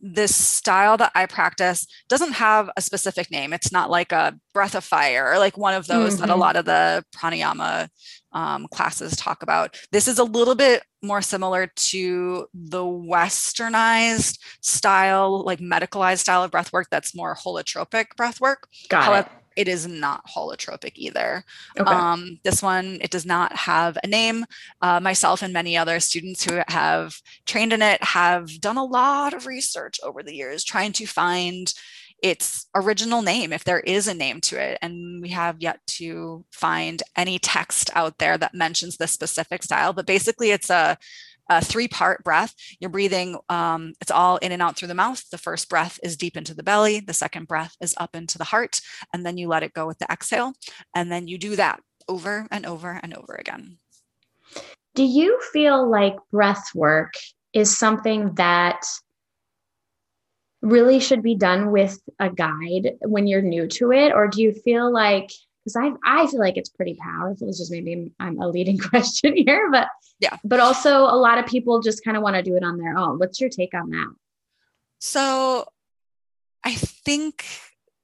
this 0.00 0.34
style 0.34 0.96
that 0.96 1.12
I 1.14 1.26
practice 1.26 1.86
doesn't 2.08 2.32
have 2.32 2.70
a 2.76 2.82
specific 2.82 3.30
name. 3.30 3.52
It's 3.52 3.72
not 3.72 3.90
like 3.90 4.12
a 4.12 4.38
breath 4.52 4.74
of 4.74 4.84
fire 4.84 5.32
or 5.32 5.38
like 5.38 5.56
one 5.56 5.74
of 5.74 5.86
those 5.86 6.14
mm-hmm. 6.14 6.20
that 6.20 6.28
a 6.28 6.32
mm-hmm. 6.32 6.40
lot 6.40 6.56
of 6.56 6.64
the 6.64 7.04
pranayama 7.16 7.88
um, 8.36 8.68
classes 8.68 9.16
talk 9.16 9.42
about. 9.42 9.76
This 9.92 10.06
is 10.06 10.18
a 10.18 10.24
little 10.24 10.54
bit 10.54 10.82
more 11.02 11.22
similar 11.22 11.68
to 11.74 12.46
the 12.52 12.84
westernized 12.84 14.38
style, 14.60 15.42
like 15.42 15.58
medicalized 15.58 16.18
style 16.18 16.44
of 16.44 16.50
breath 16.50 16.70
work 16.70 16.88
that's 16.90 17.16
more 17.16 17.34
holotropic 17.34 18.08
breath 18.14 18.38
work. 18.38 18.68
Got 18.90 19.04
however, 19.04 19.30
it. 19.56 19.62
it 19.62 19.68
is 19.68 19.86
not 19.86 20.26
holotropic 20.28 20.92
either. 20.96 21.44
Okay. 21.80 21.90
Um, 21.90 22.38
this 22.44 22.62
one, 22.62 22.98
it 23.00 23.10
does 23.10 23.24
not 23.24 23.56
have 23.56 23.96
a 24.04 24.06
name. 24.06 24.44
Uh, 24.82 25.00
myself 25.00 25.40
and 25.40 25.54
many 25.54 25.74
other 25.74 25.98
students 25.98 26.44
who 26.44 26.60
have 26.68 27.16
trained 27.46 27.72
in 27.72 27.80
it 27.80 28.04
have 28.04 28.60
done 28.60 28.76
a 28.76 28.84
lot 28.84 29.32
of 29.32 29.46
research 29.46 29.98
over 30.02 30.22
the 30.22 30.34
years 30.34 30.62
trying 30.62 30.92
to 30.92 31.06
find 31.06 31.72
its 32.22 32.66
original 32.74 33.22
name, 33.22 33.52
if 33.52 33.64
there 33.64 33.80
is 33.80 34.08
a 34.08 34.14
name 34.14 34.40
to 34.42 34.60
it. 34.60 34.78
And 34.82 35.22
we 35.22 35.28
have 35.30 35.56
yet 35.60 35.80
to 35.98 36.44
find 36.50 37.02
any 37.16 37.38
text 37.38 37.90
out 37.94 38.18
there 38.18 38.38
that 38.38 38.54
mentions 38.54 38.96
this 38.96 39.12
specific 39.12 39.62
style. 39.62 39.92
But 39.92 40.06
basically, 40.06 40.50
it's 40.50 40.70
a 40.70 40.98
a 41.48 41.64
three 41.64 41.88
part 41.88 42.24
breath. 42.24 42.54
You're 42.80 42.90
breathing, 42.90 43.38
um, 43.48 43.92
it's 44.00 44.10
all 44.10 44.36
in 44.38 44.52
and 44.52 44.62
out 44.62 44.76
through 44.76 44.88
the 44.88 44.94
mouth. 44.94 45.28
The 45.30 45.38
first 45.38 45.68
breath 45.68 45.98
is 46.02 46.16
deep 46.16 46.36
into 46.36 46.54
the 46.54 46.62
belly, 46.62 47.00
the 47.00 47.12
second 47.12 47.46
breath 47.46 47.76
is 47.80 47.94
up 47.98 48.16
into 48.16 48.38
the 48.38 48.44
heart, 48.44 48.80
and 49.12 49.24
then 49.24 49.38
you 49.38 49.48
let 49.48 49.62
it 49.62 49.72
go 49.72 49.86
with 49.86 49.98
the 49.98 50.10
exhale. 50.10 50.54
And 50.94 51.10
then 51.10 51.28
you 51.28 51.38
do 51.38 51.56
that 51.56 51.80
over 52.08 52.46
and 52.50 52.66
over 52.66 52.98
and 53.02 53.14
over 53.14 53.34
again. 53.34 53.78
Do 54.94 55.04
you 55.04 55.40
feel 55.52 55.88
like 55.88 56.16
breath 56.32 56.64
work 56.74 57.14
is 57.52 57.76
something 57.76 58.34
that 58.34 58.82
really 60.66 61.00
should 61.00 61.22
be 61.22 61.34
done 61.34 61.70
with 61.70 61.98
a 62.18 62.28
guide 62.30 62.96
when 63.02 63.26
you're 63.26 63.42
new 63.42 63.66
to 63.68 63.92
it? 63.92 64.12
Or 64.12 64.28
do 64.28 64.42
you 64.42 64.52
feel 64.52 64.92
like 64.92 65.30
because 65.64 65.76
I 65.76 65.90
I 66.04 66.26
feel 66.28 66.40
like 66.40 66.56
it's 66.56 66.68
pretty 66.68 66.94
powerful. 66.94 67.48
It's 67.48 67.58
just 67.58 67.72
maybe 67.72 68.12
I'm 68.20 68.38
a 68.40 68.48
leading 68.48 68.78
question 68.90 69.36
here, 69.36 69.68
but 69.70 69.88
yeah. 70.20 70.36
But 70.44 70.60
also 70.60 71.00
a 71.00 71.18
lot 71.18 71.38
of 71.38 71.46
people 71.46 71.80
just 71.80 72.04
kind 72.04 72.16
of 72.16 72.22
want 72.22 72.36
to 72.36 72.42
do 72.42 72.56
it 72.56 72.62
on 72.62 72.78
their 72.78 72.96
own. 72.96 73.18
What's 73.18 73.40
your 73.40 73.50
take 73.50 73.74
on 73.74 73.90
that? 73.90 74.14
So 74.98 75.66
I 76.64 76.74
think 76.74 77.44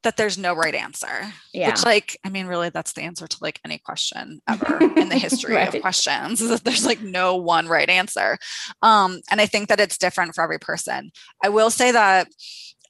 that 0.03 0.17
there's 0.17 0.37
no 0.37 0.55
right 0.55 0.75
answer. 0.75 1.33
Yeah. 1.53 1.69
Which 1.69 1.85
like, 1.85 2.19
I 2.25 2.29
mean, 2.29 2.47
really 2.47 2.71
that's 2.71 2.93
the 2.93 3.03
answer 3.03 3.27
to 3.27 3.37
like 3.41 3.61
any 3.65 3.79
question 3.79 4.41
ever 4.49 4.79
in 4.97 5.09
the 5.09 5.19
history 5.19 5.55
right. 5.55 5.73
of 5.73 5.81
questions 5.81 6.41
is 6.41 6.51
that 6.51 6.65
there's 6.65 6.85
like 6.85 7.01
no 7.01 7.37
one 7.37 7.69
right 7.69 7.89
answer. 7.89 8.39
Um, 8.83 9.21
and 9.31 9.41
I 9.41 9.47
think 9.47 9.69
that 9.69 9.81
it's 9.81 9.99
different 9.99 10.35
for 10.35 10.43
every 10.43 10.59
person. 10.59 11.13
I 11.43 11.49
will 11.49 11.71
say 11.71 11.93
that 11.93 12.29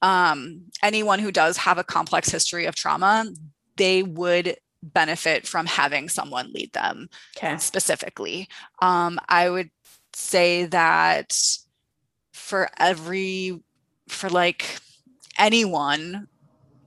um, 0.01 0.63
anyone 0.83 1.19
who 1.19 1.31
does 1.31 1.59
have 1.59 1.79
a 1.79 1.85
complex 1.85 2.31
history 2.31 2.67
of 2.67 2.75
trauma 2.75 3.27
they 3.77 4.03
would 4.03 4.57
benefit 4.83 5.47
from 5.47 5.67
having 5.67 6.09
someone 6.09 6.53
lead 6.53 6.73
them 6.73 7.09
okay. 7.37 7.57
specifically. 7.59 8.49
Um, 8.81 9.19
I 9.29 9.49
would 9.49 9.71
say 10.13 10.67
that 10.67 11.33
for 12.33 12.69
every, 12.79 13.61
for 14.09 14.29
like 14.29 14.79
anyone, 15.39 16.29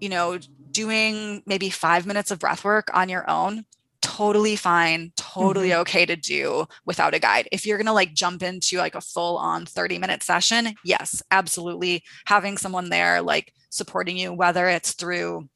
you 0.05 0.09
know, 0.09 0.37
doing 0.69 1.41
maybe 1.47 1.71
five 1.71 2.05
minutes 2.05 2.29
of 2.29 2.37
breath 2.37 2.63
work 2.63 2.91
on 2.93 3.09
your 3.09 3.27
own, 3.27 3.65
totally 4.03 4.55
fine, 4.55 5.11
totally 5.17 5.69
mm-hmm. 5.69 5.81
okay 5.81 6.05
to 6.05 6.15
do 6.15 6.67
without 6.85 7.15
a 7.15 7.19
guide. 7.19 7.49
If 7.51 7.65
you're 7.65 7.79
going 7.79 7.87
to 7.87 7.91
like 7.91 8.13
jump 8.13 8.43
into 8.43 8.77
like 8.77 8.93
a 8.93 9.01
full 9.01 9.35
on 9.39 9.65
30 9.65 9.97
minute 9.97 10.21
session, 10.21 10.75
yes, 10.83 11.23
absolutely. 11.31 12.03
Having 12.27 12.59
someone 12.59 12.91
there 12.91 13.19
like 13.19 13.51
supporting 13.71 14.15
you, 14.15 14.31
whether 14.31 14.67
it's 14.67 14.91
through 14.91 15.49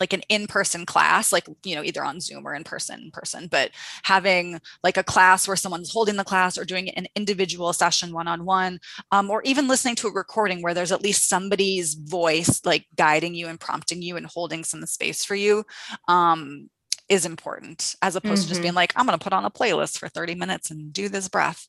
like 0.00 0.12
an 0.12 0.22
in-person 0.28 0.86
class 0.86 1.32
like 1.32 1.46
you 1.62 1.76
know 1.76 1.84
either 1.84 2.02
on 2.02 2.20
zoom 2.20 2.46
or 2.46 2.54
in 2.54 2.64
person 2.64 3.00
in 3.00 3.10
person 3.10 3.46
but 3.48 3.70
having 4.02 4.58
like 4.82 4.96
a 4.96 5.04
class 5.04 5.46
where 5.46 5.56
someone's 5.56 5.92
holding 5.92 6.16
the 6.16 6.24
class 6.24 6.58
or 6.58 6.64
doing 6.64 6.88
an 6.90 7.06
individual 7.14 7.72
session 7.72 8.12
one-on-one 8.12 8.80
um, 9.12 9.30
or 9.30 9.42
even 9.42 9.68
listening 9.68 9.94
to 9.94 10.08
a 10.08 10.12
recording 10.12 10.62
where 10.62 10.74
there's 10.74 10.92
at 10.92 11.02
least 11.02 11.28
somebody's 11.28 11.94
voice 11.94 12.60
like 12.64 12.86
guiding 12.96 13.34
you 13.34 13.46
and 13.46 13.60
prompting 13.60 14.02
you 14.02 14.16
and 14.16 14.26
holding 14.26 14.64
some 14.64 14.84
space 14.86 15.24
for 15.24 15.34
you 15.34 15.64
um, 16.08 16.68
is 17.08 17.26
important 17.26 17.94
as 18.02 18.16
opposed 18.16 18.42
mm-hmm. 18.42 18.42
to 18.42 18.48
just 18.48 18.62
being 18.62 18.70
mm-hmm. 18.70 18.76
like 18.76 18.92
i'm 18.96 19.06
going 19.06 19.18
to 19.18 19.22
put 19.22 19.32
on 19.32 19.44
a 19.44 19.50
playlist 19.50 19.98
for 19.98 20.08
30 20.08 20.34
minutes 20.34 20.70
and 20.70 20.92
do 20.92 21.08
this 21.08 21.28
breath 21.28 21.68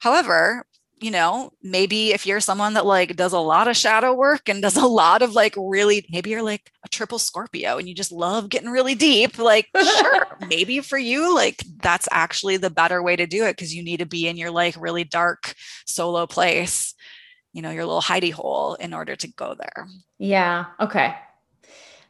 however 0.00 0.66
you 1.02 1.10
know, 1.10 1.50
maybe 1.62 2.12
if 2.12 2.26
you're 2.26 2.40
someone 2.40 2.74
that 2.74 2.86
like 2.86 3.16
does 3.16 3.32
a 3.32 3.38
lot 3.38 3.66
of 3.66 3.76
shadow 3.76 4.14
work 4.14 4.48
and 4.48 4.62
does 4.62 4.76
a 4.76 4.86
lot 4.86 5.20
of 5.20 5.34
like 5.34 5.54
really, 5.56 6.06
maybe 6.10 6.30
you're 6.30 6.42
like 6.42 6.70
a 6.84 6.88
triple 6.88 7.18
Scorpio 7.18 7.76
and 7.76 7.88
you 7.88 7.94
just 7.94 8.12
love 8.12 8.48
getting 8.48 8.70
really 8.70 8.94
deep, 8.94 9.38
like, 9.38 9.68
sure, 9.76 10.26
maybe 10.48 10.80
for 10.80 10.98
you, 10.98 11.34
like 11.34 11.62
that's 11.82 12.08
actually 12.12 12.56
the 12.56 12.70
better 12.70 13.02
way 13.02 13.16
to 13.16 13.26
do 13.26 13.44
it 13.44 13.56
because 13.56 13.74
you 13.74 13.82
need 13.82 13.98
to 13.98 14.06
be 14.06 14.28
in 14.28 14.36
your 14.36 14.50
like 14.50 14.80
really 14.80 15.04
dark 15.04 15.54
solo 15.86 16.26
place, 16.26 16.94
you 17.52 17.62
know, 17.62 17.70
your 17.70 17.84
little 17.84 18.02
hidey 18.02 18.32
hole 18.32 18.74
in 18.74 18.94
order 18.94 19.16
to 19.16 19.28
go 19.32 19.54
there. 19.58 19.88
Yeah. 20.18 20.66
Okay. 20.78 21.14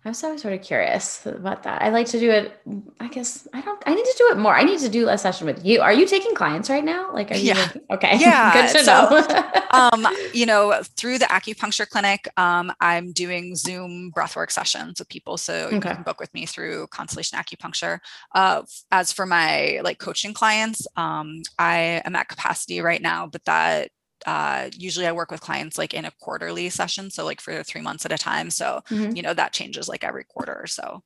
I 0.05 0.09
was 0.09 0.25
always 0.25 0.43
sort 0.43 0.53
of 0.53 0.63
curious 0.63 1.25
about 1.27 1.63
that. 1.63 1.81
I 1.81 1.91
like 1.91 2.09
to 2.09 2.19
do 2.19 2.29
it. 2.29 2.61
I 2.99 3.07
guess 3.07 3.47
I 3.53 3.61
don't. 3.61 3.81
I 3.87 3.95
need 3.95 4.05
to 4.05 4.15
do 4.19 4.29
it 4.33 4.37
more. 4.37 4.53
I 4.53 4.65
need 4.65 4.81
to 4.81 4.89
do 4.89 5.09
a 5.09 5.17
session 5.17 5.47
with 5.47 5.65
you. 5.65 5.81
Are 5.81 5.93
you 5.93 6.09
taking 6.09 6.35
clients 6.35 6.69
right 6.69 6.85
now? 6.85 7.13
Like, 7.13 7.31
are 7.31 7.37
you? 7.37 7.55
Yeah. 7.55 7.73
okay. 7.93 8.19
Yeah. 8.23 8.53
Good 8.53 8.79
to 8.79 8.85
so, 8.85 9.11
know. 9.11 9.61
um, 9.71 10.07
you 10.35 10.45
know, 10.45 10.83
through 10.97 11.19
the 11.19 11.27
acupuncture 11.27 11.89
clinic, 11.89 12.29
um, 12.37 12.73
I'm 12.81 13.13
doing 13.13 13.55
Zoom 13.55 14.11
breathwork 14.15 14.51
sessions 14.51 14.99
with 14.99 15.09
people. 15.09 15.37
So 15.37 15.71
you 15.71 15.81
can 15.81 16.03
book 16.03 16.19
with 16.19 16.33
me 16.35 16.47
through 16.47 16.89
Constellation 16.89 17.39
Acupuncture. 17.39 18.01
Uh, 18.35 18.63
as 18.91 19.13
for 19.13 19.25
my 19.25 19.81
like 19.85 19.99
coaching 19.99 20.35
clients, 20.35 20.87
um, 20.97 21.43
I 21.61 22.03
am 22.05 22.17
at 22.17 22.29
capacity 22.29 22.81
right 22.81 23.01
now, 23.01 23.29
but 23.29 23.45
that 23.45 23.91
uh, 24.27 24.71
usually 24.77 25.07
I 25.07 25.13
work 25.13 25.31
with 25.31 25.41
clients 25.41 25.79
like 25.79 25.95
in 25.95 26.05
a 26.05 26.13
quarterly 26.21 26.69
session, 26.71 27.11
so 27.11 27.25
like 27.25 27.41
for 27.41 27.63
three 27.63 27.81
months 27.81 28.05
at 28.05 28.13
a 28.13 28.19
time. 28.19 28.51
So 28.51 28.83
mm-hmm. 28.89 29.17
you 29.17 29.23
know 29.23 29.35
that 29.35 29.53
changes 29.53 29.89
like 29.89 30.05
every 30.05 30.25
quarter 30.25 30.55
or 30.55 30.67
so. 30.67 31.03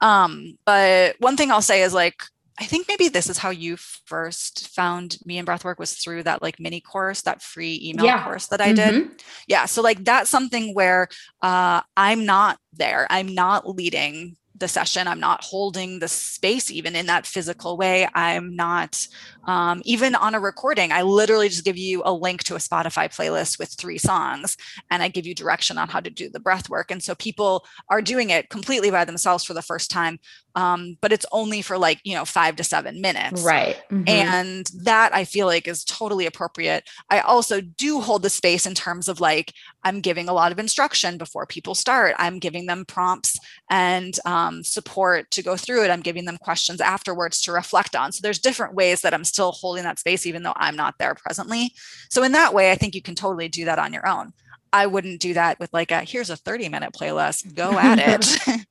Um, 0.00 0.58
but 0.64 1.16
one 1.18 1.36
thing 1.36 1.50
I'll 1.50 1.62
say 1.62 1.82
is 1.82 1.94
like 1.94 2.22
I 2.58 2.64
think 2.64 2.88
maybe 2.88 3.08
this 3.08 3.28
is 3.28 3.38
how 3.38 3.50
you 3.50 3.76
first 3.76 4.68
found 4.68 5.18
me 5.26 5.36
and 5.36 5.46
breathwork 5.46 5.78
was 5.78 5.94
through 5.94 6.22
that 6.22 6.40
like 6.40 6.58
mini 6.58 6.80
course, 6.80 7.20
that 7.22 7.42
free 7.42 7.78
email 7.82 8.06
yeah. 8.06 8.24
course 8.24 8.46
that 8.46 8.62
I 8.62 8.72
did. 8.72 8.94
Mm-hmm. 8.94 9.12
Yeah. 9.46 9.66
So 9.66 9.82
like 9.82 10.04
that's 10.04 10.30
something 10.30 10.74
where 10.74 11.08
uh, 11.42 11.82
I'm 11.96 12.24
not 12.24 12.58
there. 12.72 13.06
I'm 13.10 13.34
not 13.34 13.68
leading 13.68 14.36
the 14.58 14.68
session. 14.68 15.06
I'm 15.06 15.20
not 15.20 15.44
holding 15.44 15.98
the 15.98 16.08
space 16.08 16.70
even 16.70 16.96
in 16.96 17.06
that 17.06 17.26
physical 17.26 17.76
way. 17.76 18.08
I'm 18.14 18.56
not 18.56 19.06
um, 19.44 19.82
even 19.84 20.14
on 20.14 20.34
a 20.34 20.40
recording. 20.40 20.92
I 20.92 21.02
literally 21.02 21.48
just 21.48 21.64
give 21.64 21.76
you 21.76 22.02
a 22.04 22.12
link 22.12 22.42
to 22.44 22.54
a 22.54 22.58
Spotify 22.58 23.08
playlist 23.08 23.58
with 23.58 23.74
three 23.78 23.98
songs 23.98 24.56
and 24.90 25.02
I 25.02 25.08
give 25.08 25.26
you 25.26 25.34
direction 25.34 25.78
on 25.78 25.88
how 25.88 26.00
to 26.00 26.10
do 26.10 26.28
the 26.28 26.40
breath 26.40 26.68
work. 26.68 26.90
And 26.90 27.02
so 27.02 27.14
people 27.14 27.64
are 27.88 28.02
doing 28.02 28.30
it 28.30 28.50
completely 28.50 28.90
by 28.90 29.04
themselves 29.04 29.44
for 29.44 29.54
the 29.54 29.62
first 29.62 29.90
time. 29.90 30.18
Um, 30.54 30.96
but 31.02 31.12
it's 31.12 31.26
only 31.32 31.60
for 31.60 31.76
like, 31.76 32.00
you 32.02 32.14
know, 32.14 32.24
five 32.24 32.56
to 32.56 32.64
seven 32.64 33.02
minutes. 33.02 33.42
Right. 33.42 33.76
Mm-hmm. 33.90 34.08
And 34.08 34.70
that 34.84 35.14
I 35.14 35.24
feel 35.24 35.46
like 35.46 35.68
is 35.68 35.84
totally 35.84 36.24
appropriate. 36.24 36.88
I 37.10 37.20
also 37.20 37.60
do 37.60 38.00
hold 38.00 38.22
the 38.22 38.30
space 38.30 38.64
in 38.66 38.74
terms 38.74 39.08
of 39.08 39.20
like, 39.20 39.52
I'm 39.84 40.00
giving 40.00 40.28
a 40.28 40.32
lot 40.32 40.52
of 40.52 40.58
instruction 40.58 41.18
before 41.18 41.44
people 41.46 41.74
start. 41.74 42.16
I'm 42.18 42.38
giving 42.38 42.66
them 42.66 42.86
prompts 42.86 43.38
and 43.70 44.18
um, 44.24 44.45
Um, 44.46 44.62
support 44.62 45.30
to 45.32 45.42
go 45.42 45.56
through 45.56 45.84
it. 45.84 45.90
I'm 45.90 46.00
giving 46.00 46.24
them 46.24 46.38
questions 46.38 46.80
afterwards 46.80 47.40
to 47.42 47.52
reflect 47.52 47.96
on. 47.96 48.12
So 48.12 48.20
there's 48.22 48.38
different 48.38 48.74
ways 48.74 49.00
that 49.02 49.14
I'm 49.14 49.24
still 49.24 49.52
holding 49.52 49.84
that 49.84 49.98
space, 49.98 50.26
even 50.26 50.42
though 50.42 50.52
I'm 50.56 50.76
not 50.76 50.94
there 50.98 51.14
presently. 51.14 51.72
So 52.08 52.22
in 52.22 52.32
that 52.32 52.54
way, 52.54 52.70
I 52.70 52.74
think 52.74 52.94
you 52.94 53.02
can 53.02 53.14
totally 53.14 53.48
do 53.48 53.64
that 53.64 53.78
on 53.78 53.92
your 53.92 54.06
own. 54.06 54.32
I 54.72 54.86
wouldn't 54.86 55.20
do 55.20 55.34
that 55.34 55.58
with 55.58 55.72
like 55.72 55.90
a 55.90 56.00
here's 56.00 56.30
a 56.30 56.36
30 56.36 56.68
minute 56.68 56.92
playlist, 56.92 57.54
go 57.54 57.72
at 57.78 57.98
it. 57.98 58.66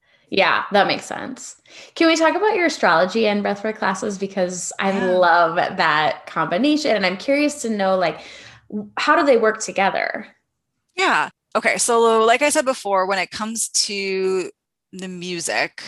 yeah, 0.30 0.64
that 0.72 0.86
makes 0.86 1.06
sense. 1.06 1.60
Can 1.94 2.08
we 2.08 2.16
talk 2.16 2.34
about 2.34 2.54
your 2.54 2.66
astrology 2.66 3.26
and 3.26 3.44
breathwork 3.44 3.76
classes? 3.76 4.18
Because 4.18 4.72
I 4.78 4.92
yeah. 4.92 5.10
love 5.12 5.56
that 5.56 6.26
combination. 6.26 6.96
And 6.96 7.06
I'm 7.06 7.16
curious 7.16 7.62
to 7.62 7.70
know 7.70 7.96
like 7.96 8.20
how 8.96 9.16
do 9.16 9.24
they 9.24 9.36
work 9.36 9.60
together? 9.60 10.26
Yeah. 10.96 11.30
Okay. 11.54 11.78
So, 11.78 12.24
like 12.24 12.42
I 12.42 12.50
said 12.50 12.64
before, 12.64 13.06
when 13.06 13.18
it 13.18 13.30
comes 13.30 13.68
to 13.70 14.50
the 14.98 15.08
music, 15.08 15.82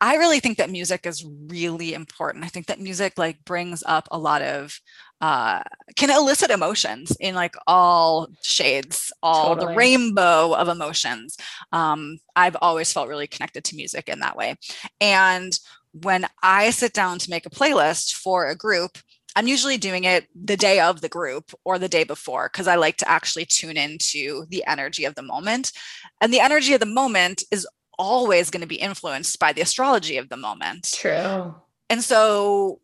I 0.00 0.16
really 0.16 0.40
think 0.40 0.58
that 0.58 0.70
music 0.70 1.06
is 1.06 1.26
really 1.46 1.94
important. 1.94 2.44
I 2.44 2.48
think 2.48 2.66
that 2.66 2.80
music 2.80 3.18
like 3.18 3.44
brings 3.44 3.82
up 3.86 4.08
a 4.10 4.18
lot 4.18 4.42
of 4.42 4.78
uh, 5.20 5.62
can 5.96 6.10
elicit 6.10 6.50
emotions 6.50 7.16
in 7.20 7.34
like 7.34 7.54
all 7.66 8.28
shades, 8.42 9.12
all 9.22 9.54
totally. 9.54 9.72
the 9.72 9.76
rainbow 9.78 10.52
of 10.54 10.68
emotions. 10.68 11.36
Um, 11.70 12.18
I've 12.34 12.56
always 12.60 12.92
felt 12.92 13.08
really 13.08 13.28
connected 13.28 13.64
to 13.64 13.76
music 13.76 14.08
in 14.08 14.20
that 14.20 14.36
way. 14.36 14.56
And 15.00 15.56
when 15.92 16.26
I 16.42 16.70
sit 16.70 16.92
down 16.92 17.18
to 17.20 17.30
make 17.30 17.46
a 17.46 17.50
playlist 17.50 18.14
for 18.14 18.48
a 18.48 18.56
group, 18.56 18.98
I'm 19.34 19.46
usually 19.46 19.78
doing 19.78 20.04
it 20.04 20.26
the 20.34 20.56
day 20.56 20.80
of 20.80 21.00
the 21.00 21.08
group 21.08 21.52
or 21.64 21.78
the 21.78 21.88
day 21.88 22.04
before 22.04 22.50
because 22.52 22.68
I 22.68 22.74
like 22.74 22.96
to 22.98 23.08
actually 23.08 23.46
tune 23.46 23.76
into 23.76 24.44
the 24.50 24.64
energy 24.66 25.04
of 25.04 25.14
the 25.14 25.22
moment. 25.22 25.72
And 26.20 26.32
the 26.32 26.40
energy 26.40 26.74
of 26.74 26.80
the 26.80 26.86
moment 26.86 27.42
is 27.50 27.66
always 28.02 28.50
going 28.50 28.60
to 28.62 28.66
be 28.66 28.76
influenced 28.76 29.38
by 29.38 29.52
the 29.52 29.60
astrology 29.60 30.16
of 30.18 30.28
the 30.28 30.36
moment. 30.36 30.92
True. 30.92 31.54
And 31.88 32.02
so, 32.02 32.80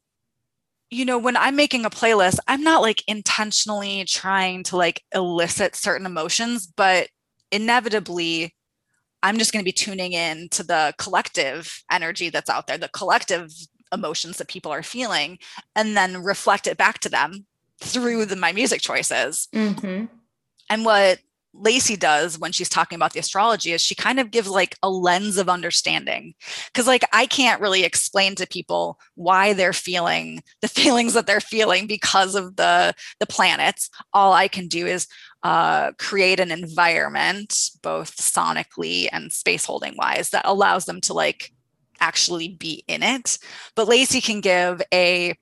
you 0.90 1.04
know, 1.04 1.18
when 1.18 1.36
I'm 1.36 1.56
making 1.56 1.84
a 1.84 1.90
playlist, 1.90 2.38
I'm 2.46 2.62
not 2.62 2.82
like 2.82 3.02
intentionally 3.08 4.04
trying 4.04 4.62
to 4.64 4.76
like 4.76 5.02
elicit 5.12 5.74
certain 5.74 6.06
emotions, 6.06 6.66
but 6.66 7.08
inevitably 7.50 8.54
I'm 9.22 9.38
just 9.38 9.52
going 9.52 9.62
to 9.62 9.68
be 9.68 9.72
tuning 9.72 10.12
in 10.12 10.48
to 10.50 10.62
the 10.62 10.94
collective 10.98 11.82
energy 11.90 12.30
that's 12.30 12.48
out 12.48 12.68
there, 12.68 12.78
the 12.78 12.88
collective 12.88 13.50
emotions 13.92 14.36
that 14.36 14.48
people 14.48 14.70
are 14.70 14.82
feeling, 14.82 15.38
and 15.74 15.96
then 15.96 16.22
reflect 16.22 16.66
it 16.68 16.76
back 16.76 17.00
to 17.00 17.08
them 17.08 17.46
through 17.80 18.26
the, 18.26 18.36
my 18.36 18.52
music 18.52 18.80
choices. 18.80 19.48
Mm-hmm. 19.52 20.04
And 20.70 20.84
what 20.84 21.18
Lacey 21.60 21.96
does 21.96 22.38
when 22.38 22.52
she's 22.52 22.68
talking 22.68 22.96
about 22.96 23.12
the 23.12 23.20
astrology 23.20 23.72
is 23.72 23.80
she 23.80 23.94
kind 23.94 24.20
of 24.20 24.30
gives 24.30 24.48
like 24.48 24.76
a 24.82 24.90
lens 24.90 25.36
of 25.36 25.48
understanding. 25.48 26.34
Cause 26.74 26.86
like 26.86 27.04
I 27.12 27.26
can't 27.26 27.60
really 27.60 27.84
explain 27.84 28.34
to 28.36 28.46
people 28.46 28.98
why 29.14 29.52
they're 29.52 29.72
feeling 29.72 30.42
the 30.62 30.68
feelings 30.80 31.14
that 31.14 31.26
they're 31.26 31.40
feeling 31.40 31.86
because 31.86 32.34
of 32.34 32.56
the 32.56 32.94
the 33.20 33.26
planets. 33.26 33.90
All 34.12 34.32
I 34.32 34.48
can 34.48 34.68
do 34.68 34.86
is 34.86 35.06
uh, 35.42 35.92
create 35.98 36.40
an 36.40 36.50
environment, 36.50 37.70
both 37.82 38.16
sonically 38.16 39.08
and 39.12 39.32
space 39.32 39.64
holding 39.64 39.96
wise, 39.96 40.30
that 40.30 40.42
allows 40.44 40.84
them 40.86 41.00
to 41.02 41.12
like 41.12 41.52
actually 42.00 42.48
be 42.48 42.84
in 42.88 43.02
it. 43.02 43.38
But 43.74 43.88
Lacey 43.88 44.20
can 44.20 44.40
give 44.40 44.82
a 44.92 45.34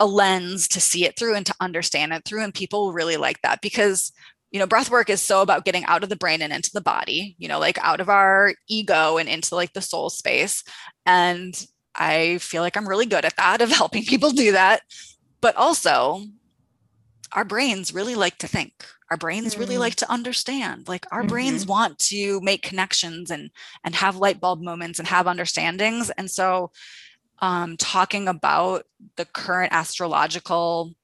a 0.00 0.06
lens 0.06 0.66
to 0.66 0.80
see 0.80 1.04
it 1.04 1.16
through 1.16 1.36
and 1.36 1.46
to 1.46 1.54
understand 1.60 2.12
it 2.12 2.24
through. 2.24 2.42
And 2.42 2.52
people 2.52 2.92
really 2.92 3.16
like 3.16 3.40
that 3.42 3.60
because 3.60 4.10
you 4.52 4.58
know 4.58 4.66
breath 4.66 4.90
work 4.90 5.10
is 5.10 5.20
so 5.20 5.42
about 5.42 5.64
getting 5.64 5.84
out 5.86 6.02
of 6.02 6.08
the 6.08 6.16
brain 6.16 6.42
and 6.42 6.52
into 6.52 6.70
the 6.72 6.80
body 6.80 7.34
you 7.38 7.48
know 7.48 7.58
like 7.58 7.78
out 7.78 8.00
of 8.00 8.08
our 8.08 8.54
ego 8.68 9.16
and 9.16 9.28
into 9.28 9.54
like 9.54 9.72
the 9.72 9.82
soul 9.82 10.10
space. 10.10 10.62
And 11.04 11.66
i 11.94 12.38
feel 12.38 12.62
like 12.62 12.76
i'm 12.76 12.88
really 12.88 13.04
good 13.04 13.24
at 13.24 13.36
that 13.36 13.60
of 13.64 13.70
helping 13.70 14.04
people 14.04 14.30
do 14.30 14.52
that. 14.52 14.82
But 15.40 15.56
also 15.56 16.22
our 17.32 17.44
brains 17.44 17.94
really 17.94 18.14
like 18.14 18.38
to 18.38 18.46
think. 18.46 18.72
Our 19.10 19.16
brains 19.16 19.54
mm. 19.54 19.58
really 19.58 19.78
like 19.78 19.96
to 19.96 20.10
understand. 20.10 20.88
Like 20.88 21.06
our 21.10 21.20
mm-hmm. 21.20 21.28
brains 21.28 21.66
want 21.66 21.98
to 22.10 22.40
make 22.40 22.62
connections 22.62 23.30
and 23.30 23.50
and 23.84 23.94
have 23.94 24.16
light 24.16 24.40
bulb 24.40 24.62
moments 24.62 24.98
and 24.98 25.08
have 25.08 25.26
understandings. 25.26 26.10
And 26.10 26.30
so 26.30 26.70
um, 27.40 27.76
talking 27.76 28.28
about 28.28 28.84
the 29.16 29.24
current 29.24 29.72
astrological 29.72 30.94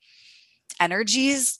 energies 0.80 1.58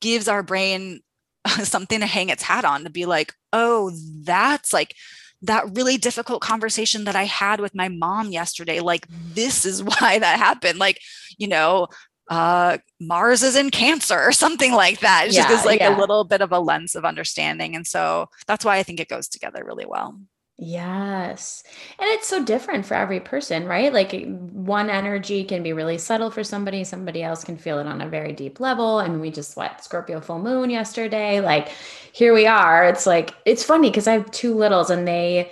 gives 0.00 0.28
our 0.28 0.42
brain 0.42 1.00
something 1.64 2.00
to 2.00 2.06
hang 2.06 2.28
its 2.28 2.42
hat 2.42 2.64
on 2.64 2.84
to 2.84 2.90
be 2.90 3.06
like, 3.06 3.34
oh, 3.52 3.92
that's 4.22 4.72
like 4.72 4.94
that 5.42 5.76
really 5.76 5.96
difficult 5.96 6.40
conversation 6.40 7.04
that 7.04 7.16
I 7.16 7.24
had 7.24 7.60
with 7.60 7.74
my 7.74 7.88
mom 7.88 8.30
yesterday. 8.30 8.80
Like, 8.80 9.06
this 9.34 9.64
is 9.64 9.82
why 9.82 10.18
that 10.18 10.38
happened. 10.38 10.78
Like, 10.78 11.00
you 11.38 11.48
know, 11.48 11.88
uh, 12.30 12.78
Mars 13.00 13.42
is 13.42 13.56
in 13.56 13.70
Cancer 13.70 14.18
or 14.18 14.32
something 14.32 14.72
like 14.72 15.00
that. 15.00 15.26
It 15.28 15.34
yeah, 15.34 15.48
just 15.48 15.66
like 15.66 15.80
yeah. 15.80 15.96
a 15.96 15.98
little 15.98 16.24
bit 16.24 16.40
of 16.40 16.52
a 16.52 16.60
lens 16.60 16.94
of 16.94 17.04
understanding. 17.04 17.74
And 17.74 17.86
so 17.86 18.28
that's 18.46 18.64
why 18.64 18.78
I 18.78 18.82
think 18.82 19.00
it 19.00 19.08
goes 19.08 19.28
together 19.28 19.64
really 19.64 19.86
well. 19.86 20.18
Yes. 20.64 21.64
And 21.98 22.08
it's 22.10 22.28
so 22.28 22.44
different 22.44 22.86
for 22.86 22.94
every 22.94 23.18
person, 23.18 23.66
right? 23.66 23.92
Like 23.92 24.12
one 24.52 24.90
energy 24.90 25.42
can 25.42 25.64
be 25.64 25.72
really 25.72 25.98
subtle 25.98 26.30
for 26.30 26.44
somebody, 26.44 26.84
somebody 26.84 27.20
else 27.20 27.42
can 27.42 27.56
feel 27.56 27.80
it 27.80 27.88
on 27.88 28.00
a 28.00 28.08
very 28.08 28.32
deep 28.32 28.60
level. 28.60 29.00
And 29.00 29.20
we 29.20 29.32
just 29.32 29.56
what 29.56 29.82
Scorpio 29.82 30.20
full 30.20 30.38
moon 30.38 30.70
yesterday. 30.70 31.40
Like 31.40 31.70
here 32.12 32.32
we 32.32 32.46
are. 32.46 32.84
It's 32.84 33.06
like 33.08 33.34
it's 33.44 33.64
funny 33.64 33.90
because 33.90 34.06
I 34.06 34.12
have 34.12 34.30
two 34.30 34.54
littles 34.54 34.88
and 34.88 35.06
they 35.06 35.50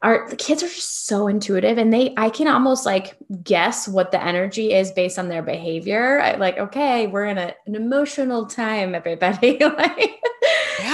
are 0.00 0.26
the 0.30 0.36
kids 0.36 0.62
are 0.62 0.68
just 0.68 1.06
so 1.06 1.28
intuitive 1.28 1.76
and 1.76 1.92
they 1.92 2.14
I 2.16 2.30
can 2.30 2.48
almost 2.48 2.86
like 2.86 3.14
guess 3.44 3.86
what 3.86 4.10
the 4.10 4.24
energy 4.24 4.72
is 4.72 4.90
based 4.90 5.18
on 5.18 5.28
their 5.28 5.42
behavior. 5.42 6.18
I, 6.18 6.36
like, 6.36 6.56
okay, 6.56 7.08
we're 7.08 7.26
in 7.26 7.36
a, 7.36 7.54
an 7.66 7.74
emotional 7.74 8.46
time, 8.46 8.94
everybody. 8.94 9.58
like 9.60 10.18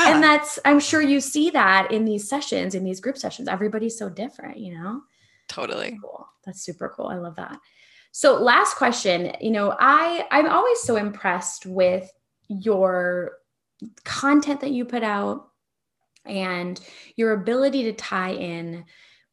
yeah. 0.07 0.14
And 0.14 0.22
that's, 0.22 0.59
I'm 0.64 0.80
sure 0.80 1.00
you 1.00 1.20
see 1.20 1.50
that 1.50 1.90
in 1.90 2.05
these 2.05 2.28
sessions, 2.28 2.74
in 2.74 2.84
these 2.84 3.00
group 3.00 3.18
sessions. 3.18 3.48
Everybody's 3.48 3.98
so 3.98 4.09
different, 4.09 4.59
you 4.59 4.74
know? 4.74 5.03
Totally. 5.48 5.90
That's 5.90 6.00
cool. 6.00 6.28
That's 6.44 6.62
super 6.62 6.88
cool. 6.88 7.07
I 7.07 7.16
love 7.16 7.36
that. 7.36 7.59
So 8.12 8.40
last 8.40 8.76
question, 8.76 9.32
you 9.40 9.50
know, 9.50 9.74
I 9.78 10.26
I'm 10.30 10.48
always 10.48 10.80
so 10.80 10.96
impressed 10.96 11.64
with 11.64 12.11
your 12.48 13.38
content 14.05 14.61
that 14.61 14.70
you 14.70 14.84
put 14.84 15.03
out 15.03 15.48
and 16.26 16.78
your 17.16 17.32
ability 17.32 17.84
to 17.84 17.92
tie 17.92 18.32
in 18.32 18.84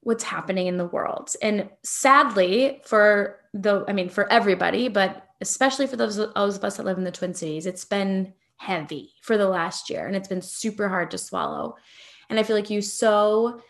what's 0.01 0.23
happening 0.23 0.67
in 0.67 0.77
the 0.77 0.85
world. 0.85 1.31
And 1.41 1.69
sadly, 1.83 2.81
for 2.85 3.41
the 3.53 3.83
I 3.87 3.93
mean 3.93 4.09
for 4.09 4.31
everybody, 4.31 4.87
but 4.87 5.27
especially 5.41 5.87
for 5.87 5.97
those, 5.97 6.15
those 6.15 6.57
of 6.57 6.63
us 6.63 6.77
that 6.77 6.85
live 6.85 6.97
in 6.97 7.03
the 7.03 7.11
Twin 7.11 7.33
Cities, 7.33 7.65
it's 7.65 7.85
been 7.85 8.33
heavy 8.59 9.13
for 9.21 9.37
the 9.37 9.47
last 9.47 9.89
year 9.89 10.05
and 10.05 10.15
it's 10.15 10.27
been 10.27 10.41
super 10.41 10.89
hard 10.89 11.09
to 11.11 11.17
swallow. 11.17 11.75
And 12.29 12.39
I 12.39 12.43
feel 12.43 12.55
like 12.55 12.69
you 12.69 12.81
so 12.81 13.61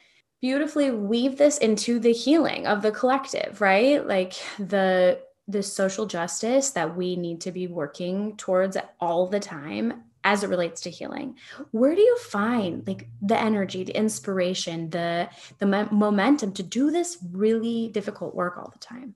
beautifully 0.41 0.91
weave 0.91 1.37
this 1.37 1.57
into 1.59 1.99
the 1.99 2.11
healing 2.11 2.67
of 2.67 2.81
the 2.81 2.91
collective, 2.91 3.61
right? 3.61 4.05
Like 4.05 4.33
the 4.57 5.21
the 5.47 5.63
social 5.63 6.05
justice 6.05 6.71
that 6.71 6.95
we 6.95 7.15
need 7.15 7.41
to 7.41 7.51
be 7.51 7.67
working 7.67 8.37
towards 8.37 8.77
all 8.99 9.27
the 9.27 9.39
time 9.39 10.03
as 10.23 10.43
it 10.43 10.49
relates 10.49 10.81
to 10.81 10.89
healing 10.89 11.35
where 11.71 11.95
do 11.95 12.01
you 12.01 12.17
find 12.17 12.85
like 12.85 13.07
the 13.21 13.39
energy 13.39 13.83
the 13.83 13.97
inspiration 13.97 14.89
the 14.89 15.27
the 15.59 15.65
momentum 15.91 16.51
to 16.51 16.61
do 16.61 16.91
this 16.91 17.17
really 17.31 17.87
difficult 17.87 18.35
work 18.35 18.57
all 18.57 18.69
the 18.71 18.79
time 18.79 19.15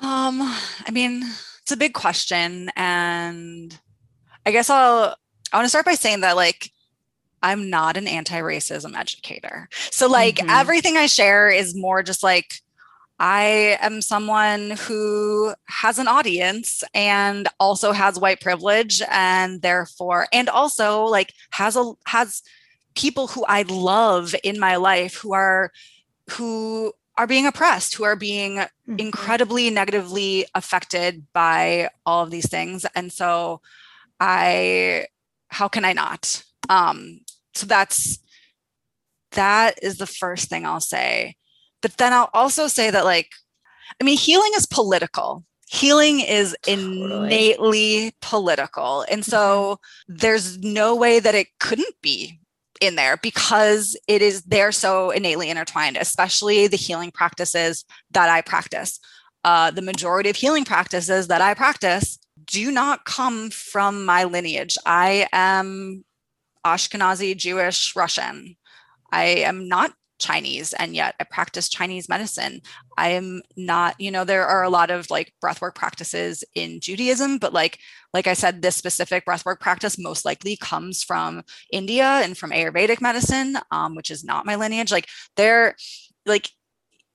um 0.00 0.40
i 0.40 0.90
mean 0.90 1.22
it's 1.62 1.70
a 1.70 1.76
big 1.76 1.92
question 1.92 2.70
and 2.76 3.78
I 4.48 4.50
guess 4.50 4.70
I'll 4.70 5.14
I 5.52 5.58
want 5.58 5.66
to 5.66 5.68
start 5.68 5.84
by 5.84 5.92
saying 5.92 6.22
that 6.22 6.34
like 6.34 6.72
I'm 7.42 7.68
not 7.68 7.98
an 7.98 8.08
anti-racism 8.08 8.96
educator. 8.96 9.68
So 9.90 10.08
like 10.08 10.36
mm-hmm. 10.36 10.48
everything 10.48 10.96
I 10.96 11.04
share 11.04 11.50
is 11.50 11.76
more 11.76 12.02
just 12.02 12.22
like 12.22 12.54
I 13.18 13.76
am 13.82 14.00
someone 14.00 14.70
who 14.70 15.52
has 15.66 15.98
an 15.98 16.08
audience 16.08 16.82
and 16.94 17.46
also 17.60 17.92
has 17.92 18.18
white 18.18 18.40
privilege 18.40 19.02
and 19.10 19.60
therefore 19.60 20.28
and 20.32 20.48
also 20.48 21.04
like 21.04 21.34
has 21.50 21.76
a 21.76 21.92
has 22.06 22.42
people 22.94 23.26
who 23.26 23.44
I 23.44 23.66
love 23.68 24.34
in 24.42 24.58
my 24.58 24.76
life 24.76 25.16
who 25.16 25.34
are 25.34 25.72
who 26.30 26.94
are 27.18 27.26
being 27.26 27.46
oppressed, 27.46 27.96
who 27.96 28.04
are 28.04 28.16
being 28.16 28.56
mm-hmm. 28.56 28.96
incredibly 28.96 29.68
negatively 29.68 30.46
affected 30.54 31.26
by 31.34 31.90
all 32.06 32.24
of 32.24 32.30
these 32.30 32.48
things. 32.48 32.86
And 32.94 33.12
so 33.12 33.60
I 34.20 35.06
how 35.48 35.68
can 35.68 35.84
I 35.84 35.92
not? 35.92 36.42
Um, 36.68 37.20
so 37.54 37.66
that's 37.66 38.18
that 39.32 39.82
is 39.82 39.98
the 39.98 40.06
first 40.06 40.48
thing 40.48 40.66
I'll 40.66 40.80
say. 40.80 41.36
But 41.82 41.96
then 41.96 42.12
I'll 42.12 42.30
also 42.34 42.66
say 42.68 42.90
that 42.90 43.04
like 43.04 43.30
I 44.00 44.04
mean 44.04 44.18
healing 44.18 44.52
is 44.56 44.66
political. 44.66 45.44
Healing 45.70 46.20
is 46.20 46.56
totally. 46.62 47.26
innately 47.26 48.14
political. 48.22 49.04
And 49.10 49.24
so 49.24 49.78
mm-hmm. 50.08 50.16
there's 50.16 50.58
no 50.58 50.96
way 50.96 51.20
that 51.20 51.34
it 51.34 51.48
couldn't 51.60 52.00
be 52.00 52.40
in 52.80 52.94
there 52.94 53.16
because 53.18 53.96
it 54.06 54.22
is 54.22 54.42
they're 54.42 54.72
so 54.72 55.10
innately 55.10 55.50
intertwined, 55.50 55.96
especially 55.96 56.66
the 56.66 56.76
healing 56.76 57.10
practices 57.10 57.84
that 58.12 58.28
I 58.28 58.40
practice. 58.40 58.98
Uh, 59.44 59.70
the 59.70 59.82
majority 59.82 60.28
of 60.30 60.36
healing 60.36 60.64
practices 60.64 61.28
that 61.28 61.40
I 61.40 61.54
practice 61.54 62.18
do 62.48 62.70
not 62.70 63.04
come 63.04 63.50
from 63.50 64.04
my 64.04 64.24
lineage. 64.24 64.76
I 64.84 65.28
am 65.32 66.04
Ashkenazi, 66.66 67.36
Jewish, 67.36 67.94
Russian. 67.94 68.56
I 69.12 69.24
am 69.24 69.68
not 69.68 69.92
Chinese, 70.18 70.72
and 70.72 70.94
yet 70.94 71.14
I 71.20 71.24
practice 71.24 71.68
Chinese 71.68 72.08
medicine. 72.08 72.60
I 72.96 73.10
am 73.10 73.42
not, 73.56 74.00
you 74.00 74.10
know, 74.10 74.24
there 74.24 74.46
are 74.46 74.64
a 74.64 74.70
lot 74.70 74.90
of 74.90 75.10
like 75.10 75.32
breathwork 75.42 75.74
practices 75.74 76.42
in 76.54 76.80
Judaism, 76.80 77.38
but 77.38 77.52
like, 77.52 77.78
like 78.12 78.26
I 78.26 78.32
said, 78.32 78.60
this 78.60 78.74
specific 78.74 79.24
breathwork 79.24 79.60
practice 79.60 79.98
most 79.98 80.24
likely 80.24 80.56
comes 80.56 81.04
from 81.04 81.44
India 81.72 82.04
and 82.04 82.36
from 82.36 82.50
Ayurvedic 82.50 83.00
medicine, 83.00 83.58
um, 83.70 83.94
which 83.94 84.10
is 84.10 84.24
not 84.24 84.46
my 84.46 84.56
lineage. 84.56 84.90
Like, 84.90 85.06
they're 85.36 85.76
like, 86.26 86.50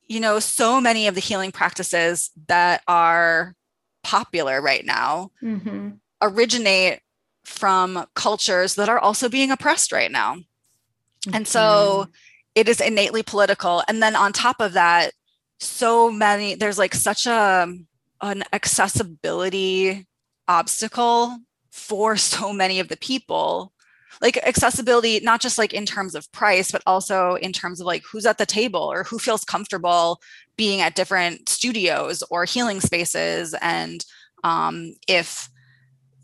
you 0.08 0.20
know, 0.20 0.40
so 0.40 0.80
many 0.80 1.08
of 1.08 1.16
the 1.16 1.22
healing 1.22 1.52
practices 1.52 2.30
that 2.48 2.84
are 2.88 3.56
popular 4.04 4.62
right 4.62 4.86
now 4.86 5.32
mm-hmm. 5.42 5.92
originate 6.22 7.00
from 7.44 8.06
cultures 8.16 8.76
that 8.76 8.90
are 8.90 9.00
also 9.00 9.30
being 9.30 9.52
oppressed 9.52 9.92
right 9.92 10.12
now. 10.12 10.36
Mm-hmm. 10.36 11.36
And 11.36 11.48
so 11.48 12.08
it 12.56 12.70
is 12.70 12.82
innately 12.82 13.24
political. 13.24 13.84
And 13.88 14.02
then 14.02 14.16
on 14.16 14.34
top 14.34 14.60
of 14.60 14.74
that, 14.74 15.12
so 15.60 16.12
many, 16.12 16.56
there's 16.56 16.78
like 16.78 16.94
such 16.94 17.26
a 17.26 17.74
an 18.22 18.44
accessibility 18.54 20.08
obstacle 20.48 21.38
for 21.72 22.16
so 22.16 22.54
many 22.54 22.80
of 22.80 22.88
the 22.88 22.98
people 22.98 23.74
like 24.22 24.38
accessibility 24.38 25.20
not 25.22 25.42
just 25.42 25.58
like 25.58 25.74
in 25.74 25.86
terms 25.86 26.16
of 26.16 26.32
price 26.32 26.72
but 26.72 26.82
also 26.86 27.36
in 27.36 27.52
terms 27.52 27.80
of 27.80 27.88
like 27.88 28.04
who's 28.10 28.26
at 28.26 28.38
the 28.38 28.46
table 28.46 28.82
or 28.82 29.04
who 29.04 29.20
feels 29.20 29.44
comfortable 29.44 30.20
being 30.58 30.82
at 30.82 30.96
different 30.96 31.50
studios 31.50 32.24
or 32.30 32.46
healing 32.46 32.80
spaces 32.80 33.56
and 33.62 34.06
um, 34.44 34.94
if 35.08 35.50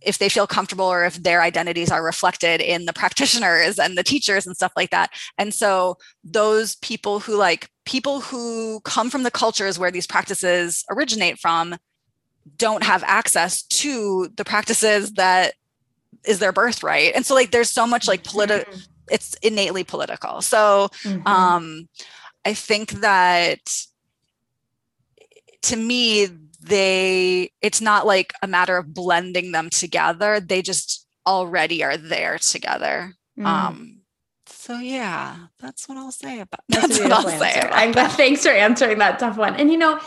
if 0.01 0.17
they 0.17 0.29
feel 0.29 0.47
comfortable 0.47 0.85
or 0.85 1.05
if 1.05 1.15
their 1.15 1.41
identities 1.41 1.91
are 1.91 2.03
reflected 2.03 2.61
in 2.61 2.85
the 2.85 2.93
practitioners 2.93 3.77
and 3.77 3.97
the 3.97 4.03
teachers 4.03 4.47
and 4.47 4.55
stuff 4.55 4.71
like 4.77 4.91
that. 4.91 5.11
And 5.37 5.53
so 5.53 5.97
those 6.23 6.75
people 6.77 7.19
who 7.19 7.35
like 7.35 7.69
people 7.85 8.21
who 8.21 8.79
come 8.81 9.09
from 9.09 9.23
the 9.23 9.31
cultures 9.31 9.77
where 9.77 9.91
these 9.91 10.07
practices 10.07 10.85
originate 10.89 11.37
from 11.39 11.75
don't 12.57 12.83
have 12.83 13.03
access 13.05 13.63
to 13.63 14.29
the 14.35 14.45
practices 14.45 15.11
that 15.13 15.53
is 16.25 16.39
their 16.39 16.51
birthright. 16.51 17.13
And 17.15 17.25
so 17.25 17.33
like 17.33 17.51
there's 17.51 17.69
so 17.69 17.87
much 17.87 18.07
like 18.07 18.23
political 18.23 18.71
mm-hmm. 18.71 18.81
it's 19.11 19.33
innately 19.35 19.83
political. 19.83 20.41
So 20.41 20.89
mm-hmm. 21.03 21.27
um 21.27 21.89
I 22.45 22.53
think 22.53 22.91
that 23.01 23.59
to 25.63 25.75
me 25.75 26.27
they 26.61 27.51
it's 27.61 27.81
not 27.81 28.05
like 28.05 28.33
a 28.41 28.47
matter 28.47 28.77
of 28.77 28.93
blending 28.93 29.51
them 29.51 29.69
together 29.69 30.39
they 30.39 30.61
just 30.61 31.05
already 31.25 31.83
are 31.83 31.97
there 31.97 32.37
together 32.37 33.13
mm. 33.37 33.45
um 33.45 33.99
so 34.45 34.77
yeah 34.77 35.35
that's 35.59 35.87
what 35.87 35.97
i'll 35.97 36.11
say 36.11 36.39
about 36.41 36.61
that's, 36.67 36.87
that's 36.87 36.99
what 36.99 37.11
i'll 37.11 37.29
answer. 37.29 37.43
say 37.43 37.69
i'm 37.71 37.91
glad 37.91 38.11
thanks 38.11 38.43
for 38.43 38.51
answering 38.51 38.97
that 38.97 39.19
tough 39.19 39.37
one 39.37 39.55
and 39.55 39.71
you 39.71 39.77
know 39.77 39.99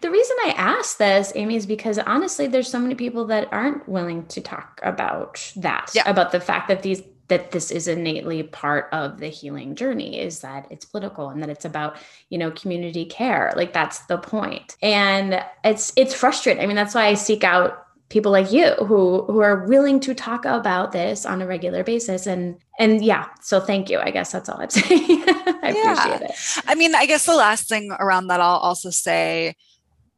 the 0.00 0.10
reason 0.10 0.36
I 0.44 0.54
ask 0.56 0.96
this, 0.96 1.32
Amy, 1.34 1.56
is 1.56 1.66
because 1.66 1.98
honestly, 1.98 2.46
there's 2.46 2.70
so 2.70 2.78
many 2.78 2.94
people 2.94 3.26
that 3.26 3.48
aren't 3.52 3.88
willing 3.88 4.26
to 4.26 4.40
talk 4.40 4.80
about 4.82 5.52
that, 5.56 5.90
yeah. 5.94 6.08
about 6.08 6.32
the 6.32 6.40
fact 6.40 6.68
that 6.68 6.82
these 6.82 7.02
that 7.30 7.52
this 7.52 7.70
is 7.70 7.86
innately 7.88 8.42
part 8.42 8.88
of 8.92 9.20
the 9.20 9.28
healing 9.28 9.76
journey 9.76 10.18
is 10.20 10.40
that 10.40 10.66
it's 10.68 10.84
political 10.84 11.28
and 11.28 11.40
that 11.42 11.48
it's 11.48 11.64
about 11.64 11.96
you 12.28 12.36
know 12.36 12.50
community 12.50 13.06
care. 13.06 13.52
Like 13.56 13.72
that's 13.72 14.00
the 14.06 14.18
point. 14.18 14.76
And 14.82 15.42
it's 15.64 15.92
it's 15.96 16.12
frustrating. 16.12 16.62
I 16.62 16.66
mean 16.66 16.76
that's 16.76 16.94
why 16.94 17.06
i 17.06 17.14
seek 17.14 17.44
out 17.44 17.86
people 18.08 18.32
like 18.32 18.50
you 18.50 18.72
who 18.84 19.22
who 19.26 19.38
are 19.38 19.64
willing 19.66 20.00
to 20.00 20.12
talk 20.12 20.44
about 20.44 20.90
this 20.90 21.24
on 21.24 21.40
a 21.40 21.46
regular 21.46 21.84
basis. 21.84 22.26
And 22.26 22.58
and 22.78 23.02
yeah 23.02 23.28
so 23.40 23.60
thank 23.60 23.88
you. 23.88 24.00
I 24.00 24.10
guess 24.10 24.32
that's 24.32 24.48
all 24.48 24.60
i'm 24.60 24.70
saying. 24.70 25.24
I 25.62 25.72
yeah. 25.74 25.92
appreciate 25.92 26.30
it. 26.30 26.64
I 26.66 26.74
mean 26.74 26.94
i 26.96 27.06
guess 27.06 27.26
the 27.26 27.36
last 27.36 27.68
thing 27.68 27.92
around 27.98 28.26
that 28.26 28.40
i'll 28.40 28.58
also 28.58 28.90
say 28.90 29.54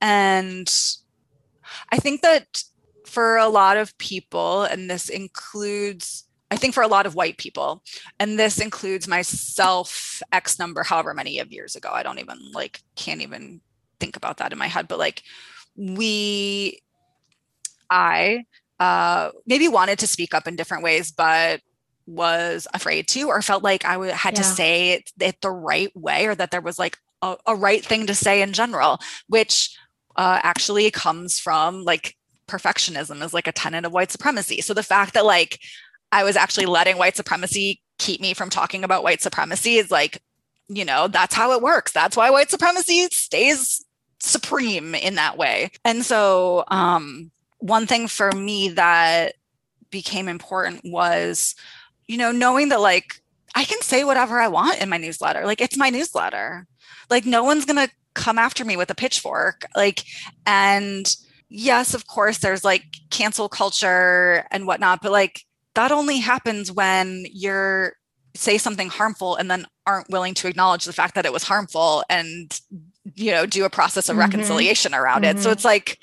and 0.03 0.99
i 1.91 1.97
think 1.97 2.21
that 2.21 2.63
for 3.07 3.39
a 3.39 3.49
lot 3.49 3.79
of 3.79 3.97
people 3.97 4.65
and 4.65 4.91
this 4.91 5.09
includes 5.09 6.25
I 6.53 6.57
think 6.57 6.75
for 6.75 6.83
a 6.83 6.89
lot 6.89 7.07
of 7.07 7.15
white 7.15 7.39
people, 7.39 7.83
and 8.21 8.39
this 8.39 8.59
includes 8.59 9.09
myself, 9.09 10.23
X 10.33 10.59
number, 10.59 10.83
however 10.83 11.15
many 11.15 11.39
of 11.39 11.51
years 11.51 11.77
ago. 11.77 11.89
I 11.91 12.03
don't 12.03 12.19
even 12.19 12.37
like, 12.53 12.83
can't 12.95 13.23
even 13.23 13.63
think 13.99 14.19
about 14.19 14.37
that 14.37 14.53
in 14.53 14.59
my 14.59 14.67
head, 14.67 14.87
but 14.87 14.99
like, 14.99 15.23
we, 15.77 16.83
I 17.89 18.45
uh, 18.79 19.31
maybe 19.47 19.67
wanted 19.67 19.99
to 20.01 20.07
speak 20.07 20.35
up 20.35 20.47
in 20.47 20.57
different 20.57 20.85
ways, 20.85 21.11
but 21.11 21.63
was 22.07 22.67
afraid 22.75 23.09
to, 23.09 23.29
or 23.29 23.41
felt 23.41 23.63
like 23.63 23.87
I 23.87 23.95
w- 23.95 24.13
had 24.13 24.35
yeah. 24.35 24.43
to 24.43 24.45
say 24.45 24.91
it, 24.91 25.11
it, 25.21 25.41
the 25.41 25.51
right 25.51 25.91
way, 25.97 26.27
or 26.27 26.35
that 26.35 26.51
there 26.51 26.61
was 26.61 26.79
like 26.79 26.99
a, 27.23 27.37
a 27.47 27.57
right 27.57 27.83
thing 27.83 28.07
to 28.09 28.15
say 28.15 28.43
in 28.43 28.53
general, 28.53 28.99
which 29.27 29.75
uh, 30.17 30.41
actually 30.43 30.91
comes 30.91 31.39
from 31.39 31.85
like 31.85 32.17
perfectionism 32.49 33.23
is 33.23 33.33
like 33.33 33.47
a 33.47 33.53
tenet 33.53 33.85
of 33.85 33.93
white 33.93 34.11
supremacy. 34.11 34.61
So 34.61 34.75
the 34.75 34.83
fact 34.83 35.15
that 35.15 35.25
like 35.25 35.61
I 36.11 36.25
was 36.25 36.37
actually 36.37 36.67
letting 36.67 36.99
white 36.99 37.17
supremacy 37.17 37.81
keep 37.99 38.21
me 38.21 38.35
from 38.35 38.51
talking 38.51 38.85
about 38.85 39.03
white 39.03 39.23
supremacy 39.23 39.77
is 39.77 39.91
like, 39.91 40.21
you 40.69 40.85
know, 40.85 41.09
that's 41.09 41.35
how 41.35 41.53
it 41.53 41.63
works. 41.63 41.93
That's 41.93 42.17
why 42.17 42.31
white 42.31 42.51
supremacy 42.51 43.07
stays 43.11 43.85
supreme 44.21 44.95
in 44.95 45.17
that 45.17 45.37
way. 45.39 45.71
And 45.85 46.05
so, 46.05 46.65
um, 46.69 47.31
one 47.59 47.87
thing 47.87 48.09
for 48.09 48.33
me 48.33 48.71
that 48.71 49.35
became 49.91 50.29
important 50.29 50.81
was, 50.85 51.55
you 52.07 52.17
know, 52.17 52.33
knowing 52.33 52.71
that 52.71 52.81
like 52.81 53.23
I 53.55 53.65
can 53.65 53.81
say 53.83 54.05
whatever 54.05 54.41
I 54.41 54.49
want 54.49 54.81
in 54.81 54.89
my 54.89 54.97
newsletter. 54.97 55.47
Like 55.47 55.61
it's 55.61 55.77
my 55.77 55.91
newsletter. 55.91 56.67
Like 57.09 57.25
no 57.25 57.45
one's 57.45 57.65
going 57.65 57.87
to 57.87 57.93
come 58.15 58.39
after 58.39 58.65
me 58.65 58.77
with 58.77 58.91
a 58.91 58.95
pitchfork. 58.95 59.67
Like, 59.77 60.05
and 60.47 61.07
yes, 61.49 61.95
of 61.95 62.07
course, 62.07 62.39
there's 62.39 62.65
like 62.65 62.85
cancel 63.11 63.49
culture 63.49 64.47
and 64.51 64.67
whatnot, 64.67 65.01
but 65.03 65.13
like 65.13 65.43
that 65.75 65.93
only 65.93 66.19
happens 66.19 66.71
when 66.71 67.25
you're 67.31 67.95
say 68.35 68.57
something 68.59 68.89
harmful 68.89 69.37
and 69.37 69.51
then 69.51 69.67
aren't 69.87 70.09
willing 70.09 70.35
to 70.35 70.49
acknowledge 70.49 70.85
the 70.85 70.93
fact 70.93 71.15
that 71.15 71.27
it 71.27 71.33
was 71.33 71.43
harmful 71.43 72.03
and 72.09 72.61
you 73.15 73.31
know 73.31 73.45
do 73.45 73.65
a 73.65 73.71
process 73.71 74.09
of 74.09 74.15
mm-hmm. 74.15 74.21
reconciliation 74.21 74.95
around 74.95 75.25
mm-hmm. 75.25 75.37
it 75.37 75.43
so 75.43 75.49
mm-hmm. 75.49 75.53
it's 75.53 75.65
like 75.65 75.99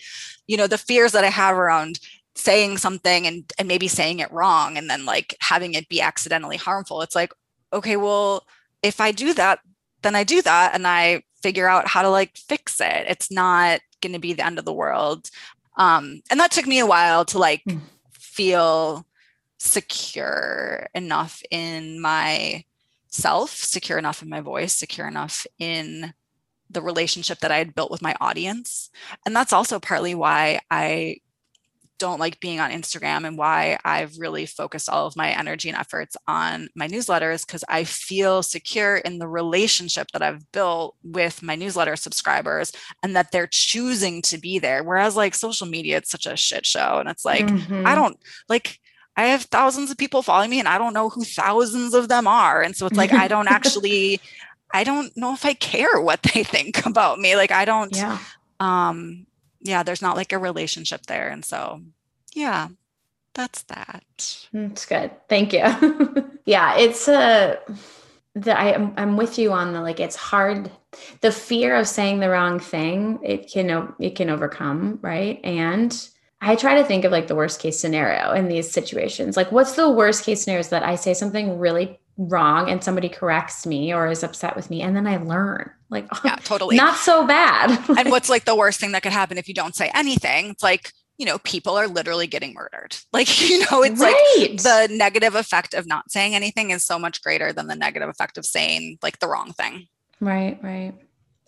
you 0.48 0.56
know 0.56 0.68
the 0.68 0.78
fears 0.78 1.12
that 1.12 1.24
i 1.24 1.30
have 1.30 1.58
around 1.58 2.00
saying 2.36 2.78
something 2.78 3.26
and 3.26 3.52
and 3.58 3.68
maybe 3.68 3.88
saying 3.88 4.20
it 4.20 4.32
wrong 4.32 4.78
and 4.78 4.90
then 4.90 5.06
like 5.06 5.36
having 5.42 5.74
it 5.74 5.90
be 5.90 6.02
accidentally 6.02 6.58
harmful 6.58 7.02
it's 7.02 7.16
like 7.16 7.34
okay 7.74 7.98
well 7.98 8.44
if 8.84 9.02
i 9.02 9.12
do 9.12 9.34
that 9.34 9.60
then 10.04 10.16
i 10.16 10.24
do 10.24 10.42
that 10.42 10.74
and 10.76 10.86
i 10.86 11.22
figure 11.42 11.68
out 11.68 11.88
how 11.88 12.02
to 12.02 12.10
like 12.10 12.36
fix 12.38 12.80
it 12.82 13.06
it's 13.08 13.32
not 13.32 13.80
going 14.02 14.14
to 14.14 14.20
be 14.20 14.34
the 14.34 14.46
end 14.46 14.60
of 14.60 14.66
the 14.66 14.74
world 14.74 15.30
um 15.78 16.22
and 16.30 16.40
that 16.40 16.52
took 16.52 16.68
me 16.68 16.80
a 16.80 16.86
while 16.86 17.26
to 17.26 17.38
like 17.38 17.64
mm. 17.68 17.80
feel 18.12 19.06
secure 19.60 20.88
enough 20.96 21.44
in 21.52 22.00
my 22.00 22.64
self, 23.10 23.52
secure 23.52 23.98
enough 23.98 24.24
in 24.24 24.30
my 24.30 24.42
voice, 24.42 24.74
secure 24.74 25.08
enough 25.08 25.46
in 25.60 26.14
the 26.70 26.82
relationship 26.82 27.40
that 27.40 27.52
I 27.52 27.58
had 27.58 27.76
built 27.76 27.92
with 27.92 28.02
my 28.02 28.16
audience. 28.22 28.90
And 29.26 29.36
that's 29.36 29.54
also 29.54 29.80
partly 29.80 30.16
why 30.16 30.62
I 30.72 31.18
don't 32.00 32.20
like 32.20 32.40
being 32.40 32.60
on 32.60 32.72
Instagram 32.72 33.28
and 33.28 33.38
why 33.38 33.78
I've 33.86 34.18
really 34.18 34.46
focused 34.46 34.90
all 34.90 35.06
of 35.06 35.16
my 35.16 35.30
energy 35.30 35.70
and 35.70 35.78
efforts 35.78 36.18
on 36.28 36.70
my 36.76 36.88
newsletters 36.88 37.46
because 37.46 37.64
I 37.70 37.84
feel 37.84 38.42
secure 38.42 38.98
in 38.98 39.20
the 39.20 39.28
relationship 39.28 40.08
that 40.14 40.24
I've 40.24 40.52
built 40.52 40.96
with 41.04 41.44
my 41.44 41.56
newsletter 41.56 41.96
subscribers 41.96 42.72
and 43.04 43.16
that 43.16 43.32
they're 43.32 43.48
choosing 43.48 44.22
to 44.24 44.38
be 44.38 44.58
there. 44.58 44.84
Whereas 44.84 45.16
like 45.16 45.36
social 45.36 45.68
media, 45.68 45.98
it's 45.98 46.10
such 46.10 46.26
a 46.26 46.36
shit 46.36 46.66
show. 46.66 46.98
And 47.00 47.10
it's 47.10 47.26
like, 47.26 47.46
mm-hmm. 47.46 47.86
I 47.86 47.94
don't 47.94 48.18
like 48.48 48.80
I 49.20 49.24
have 49.24 49.44
thousands 49.44 49.92
of 49.92 49.98
people 49.98 50.22
following 50.22 50.50
me 50.50 50.60
and 50.60 50.68
I 50.68 50.78
don't 50.78 50.94
know 50.94 51.10
who 51.10 51.26
thousands 51.26 51.94
of 51.94 52.08
them 52.08 52.26
are. 52.26 52.62
And 52.62 52.74
so 52.74 52.86
it's 52.86 52.96
like, 52.96 53.12
I 53.12 53.28
don't 53.28 53.48
actually, 53.52 54.22
I 54.74 54.86
don't 54.86 55.12
know 55.18 55.34
if 55.34 55.46
I 55.46 55.54
care 55.56 56.00
what 56.00 56.24
they 56.24 56.44
think 56.46 56.86
about 56.86 57.20
me. 57.20 57.36
Like, 57.36 57.52
I 57.52 57.66
don't, 57.66 57.94
yeah. 57.94 58.18
um, 58.62 59.26
yeah, 59.62 59.84
there's 59.84 60.02
not 60.02 60.16
like 60.16 60.34
a 60.34 60.38
relationship 60.38 61.06
there. 61.06 61.30
And 61.30 61.44
so, 61.44 61.82
yeah, 62.34 62.70
that's 63.34 63.64
that. 63.64 64.04
That's 64.54 64.86
good. 64.86 65.12
Thank 65.28 65.54
you. 65.54 66.32
yeah, 66.46 66.78
it's 66.78 67.08
a, 67.08 67.60
uh, 67.70 67.74
the, 68.36 68.58
I, 68.58 68.70
am 68.74 68.94
I'm 68.96 69.18
with 69.18 69.40
you 69.40 69.52
on 69.52 69.74
the 69.74 69.82
like 69.82 70.00
it's 70.00 70.16
hard 70.16 70.72
the 71.22 71.32
fear 71.32 71.76
of 71.76 71.88
saying 71.88 72.20
the 72.20 72.30
wrong 72.30 72.60
thing 72.60 73.20
it 73.24 73.52
can 73.52 73.94
it 74.00 74.16
can 74.16 74.30
overcome 74.30 75.00
right 75.02 75.40
and 75.44 76.10
I 76.42 76.56
try 76.56 76.76
to 76.76 76.86
think 76.86 77.04
of 77.04 77.12
like 77.12 77.28
the 77.28 77.36
worst 77.36 77.60
case 77.60 77.80
scenario 77.80 78.32
in 78.32 78.48
these 78.48 78.72
situations. 78.72 79.36
Like, 79.36 79.52
what's 79.52 79.74
the 79.74 79.90
worst 79.90 80.24
case 80.24 80.42
scenario 80.42 80.62
is 80.62 80.70
that 80.70 80.84
I 80.84 80.96
say 80.96 81.14
something 81.14 81.60
really 81.60 82.00
wrong 82.20 82.70
and 82.70 82.84
somebody 82.84 83.08
corrects 83.08 83.66
me 83.66 83.94
or 83.94 84.08
is 84.08 84.24
upset 84.24 84.56
with 84.56 84.70
me 84.70 84.82
and 84.82 84.96
then 84.96 85.08
I 85.08 85.18
learn. 85.18 85.72
Like, 85.90 86.08
yeah, 86.24 86.36
totally. 86.38 86.76
Not 86.76 86.98
so 86.98 87.26
bad. 87.26 87.72
and 87.98 88.12
what's 88.12 88.30
like 88.30 88.46
the 88.46 88.56
worst 88.58 88.80
thing 88.80 88.92
that 88.92 89.04
could 89.04 89.14
happen 89.14 89.38
if 89.38 89.48
you 89.48 89.54
don't 89.54 89.76
say 89.76 89.90
anything? 89.96 90.48
It's 90.48 90.64
like, 90.64 90.92
you 91.18 91.26
know, 91.26 91.40
people 91.40 91.76
are 91.76 91.88
literally 91.88 92.28
getting 92.28 92.54
murdered. 92.54 92.96
Like, 93.12 93.42
you 93.42 93.60
know, 93.60 93.82
it's 93.84 94.00
right. 94.00 94.38
like 94.38 94.62
the 94.62 94.94
negative 94.96 95.36
effect 95.36 95.74
of 95.74 95.88
not 95.88 96.12
saying 96.12 96.36
anything 96.36 96.72
is 96.72 96.86
so 96.86 97.00
much 97.00 97.22
greater 97.22 97.52
than 97.52 97.68
the 97.68 97.76
negative 97.76 98.10
effect 98.10 98.38
of 98.38 98.46
saying 98.46 99.00
like 99.02 99.20
the 99.20 99.28
wrong 99.28 99.52
thing. 99.54 99.88
Right, 100.20 100.60
right. 100.62 100.94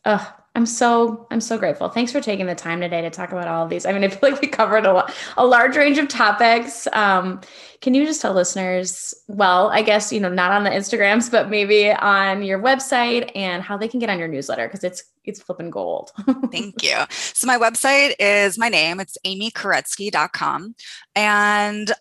Ugh, 0.06 0.28
I'm 0.54 0.66
so 0.66 1.28
I'm 1.32 1.40
so 1.40 1.58
grateful. 1.58 1.88
Thanks 1.88 2.12
for 2.12 2.20
taking 2.20 2.46
the 2.46 2.56
time 2.56 2.82
today 2.82 3.02
to 3.02 3.10
talk 3.10 3.32
about 3.32 3.48
all 3.48 3.64
of 3.64 3.70
these. 3.70 3.86
I 3.86 3.94
mean, 3.94 4.04
I 4.04 4.10
feel 4.10 4.32
like 4.32 4.42
we 4.42 4.50
covered 4.50 4.86
a, 4.86 4.92
lot, 4.92 5.14
a 5.38 5.46
large 5.46 5.78
range 5.78 5.98
of 5.98 6.10
topics. 6.10 6.88
Um, 6.92 7.40
can 7.80 7.94
you 7.94 8.06
just 8.06 8.22
tell 8.22 8.34
listeners, 8.34 9.14
well, 9.28 9.70
I 9.70 9.82
guess 9.82 10.12
you 10.12 10.20
know, 10.20 10.30
not 10.30 10.52
on 10.52 10.66
the 10.66 10.70
Instagrams, 10.70 11.32
but 11.32 11.50
maybe 11.50 11.92
on 11.92 12.44
your 12.44 12.60
website 12.60 13.32
and 13.34 13.64
how 13.64 13.78
they 13.78 13.88
can 13.88 14.02
get 14.02 14.10
on 14.10 14.20
your 14.20 14.28
newsletter 14.28 14.68
because 14.68 14.84
it's 14.84 15.04
it's 15.24 15.42
flipping 15.42 15.70
gold. 15.70 16.12
Thank 16.52 16.84
you. 16.84 16.98
So 17.10 17.48
my 17.48 17.58
website 17.58 18.16
is 18.20 18.58
my 18.58 18.70
name. 18.70 19.00
It's 19.00 19.18
amykoretsky.com. 19.26 20.76
And 21.16 21.92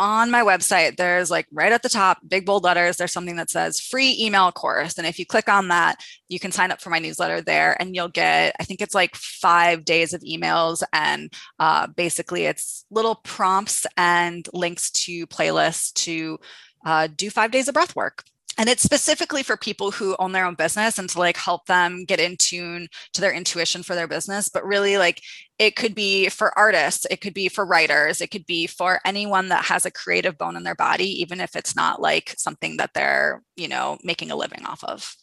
on 0.00 0.30
my 0.30 0.42
website, 0.42 0.96
there's 0.96 1.30
like 1.30 1.46
right 1.52 1.72
at 1.72 1.82
the 1.82 1.88
top, 1.90 2.18
big 2.26 2.46
bold 2.46 2.64
letters, 2.64 2.96
there's 2.96 3.12
something 3.12 3.36
that 3.36 3.50
says 3.50 3.78
free 3.78 4.16
email 4.18 4.50
course. 4.50 4.96
And 4.96 5.06
if 5.06 5.18
you 5.18 5.26
click 5.26 5.46
on 5.46 5.68
that, 5.68 6.02
you 6.28 6.40
can 6.40 6.52
sign 6.52 6.70
up 6.70 6.80
for 6.80 6.88
my 6.88 6.98
newsletter 6.98 7.42
there 7.42 7.76
and 7.78 7.94
you'll 7.94 8.08
get, 8.08 8.56
I 8.58 8.64
think 8.64 8.80
it's 8.80 8.94
like 8.94 9.14
five 9.14 9.84
days 9.84 10.14
of 10.14 10.22
emails. 10.22 10.82
And 10.94 11.30
uh, 11.58 11.86
basically, 11.88 12.46
it's 12.46 12.86
little 12.90 13.16
prompts 13.16 13.84
and 13.98 14.48
links 14.54 14.90
to 14.92 15.26
playlists 15.26 15.92
to 16.04 16.38
uh, 16.86 17.08
do 17.14 17.28
five 17.28 17.50
days 17.50 17.68
of 17.68 17.74
breath 17.74 17.94
work 17.94 18.24
and 18.60 18.68
it's 18.68 18.82
specifically 18.82 19.42
for 19.42 19.56
people 19.56 19.90
who 19.90 20.14
own 20.18 20.32
their 20.32 20.44
own 20.44 20.54
business 20.54 20.98
and 20.98 21.08
to 21.08 21.18
like 21.18 21.38
help 21.38 21.64
them 21.64 22.04
get 22.04 22.20
in 22.20 22.36
tune 22.36 22.88
to 23.14 23.22
their 23.22 23.32
intuition 23.32 23.82
for 23.82 23.94
their 23.94 24.06
business. 24.06 24.50
But 24.50 24.66
really 24.66 24.98
like 24.98 25.22
it 25.58 25.76
could 25.76 25.94
be 25.94 26.28
for 26.28 26.56
artists 26.58 27.06
it 27.10 27.22
could 27.22 27.32
be 27.32 27.48
for 27.48 27.64
writers 27.64 28.20
it 28.20 28.30
could 28.30 28.44
be 28.44 28.66
for 28.66 29.00
anyone 29.04 29.48
that 29.48 29.64
has 29.64 29.86
a 29.86 29.90
creative 29.90 30.36
bone 30.36 30.56
in 30.56 30.62
their 30.62 30.74
body 30.74 31.22
even 31.22 31.40
if 31.40 31.56
it's 31.56 31.74
not 31.74 32.02
like 32.02 32.34
something 32.36 32.76
that 32.76 32.90
they're 32.92 33.42
you 33.56 33.66
know 33.66 33.96
making 34.04 34.30
a 34.30 34.36
living 34.36 34.66
off 34.66 34.84
of. 34.84 35.16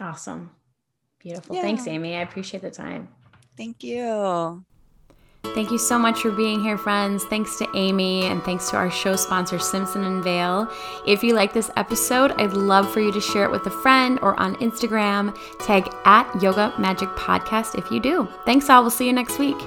Awesome. 0.00 0.50
Beautiful. 1.18 1.56
Yeah. 1.56 1.62
thanks 1.62 1.86
amy. 1.86 2.16
I 2.16 2.22
appreciate 2.22 2.62
the 2.62 2.70
time. 2.70 3.08
Thank 3.54 3.84
you 3.84 4.64
Thank 5.42 5.72
you 5.72 5.78
so 5.78 5.98
much 5.98 6.20
for 6.20 6.30
being 6.30 6.62
here, 6.62 6.78
friends. 6.78 7.24
Thanks 7.24 7.56
to 7.58 7.66
Amy 7.74 8.22
and 8.26 8.42
thanks 8.44 8.70
to 8.70 8.76
our 8.76 8.90
show 8.90 9.16
sponsor, 9.16 9.58
Simpson 9.58 10.04
and 10.04 10.22
Vail. 10.22 10.70
If 11.06 11.24
you 11.24 11.34
like 11.34 11.52
this 11.52 11.70
episode, 11.76 12.32
I'd 12.32 12.52
love 12.52 12.90
for 12.90 13.00
you 13.00 13.10
to 13.10 13.20
share 13.20 13.44
it 13.44 13.50
with 13.50 13.66
a 13.66 13.70
friend 13.70 14.18
or 14.22 14.38
on 14.38 14.54
Instagram. 14.56 15.36
Tag 15.58 15.92
at 16.04 16.40
Yoga 16.40 16.72
Magic 16.78 17.08
Podcast 17.10 17.76
if 17.76 17.90
you 17.90 18.00
do. 18.00 18.28
Thanks 18.44 18.70
all. 18.70 18.82
We'll 18.82 18.90
see 18.90 19.06
you 19.06 19.12
next 19.12 19.38
week. 19.38 19.58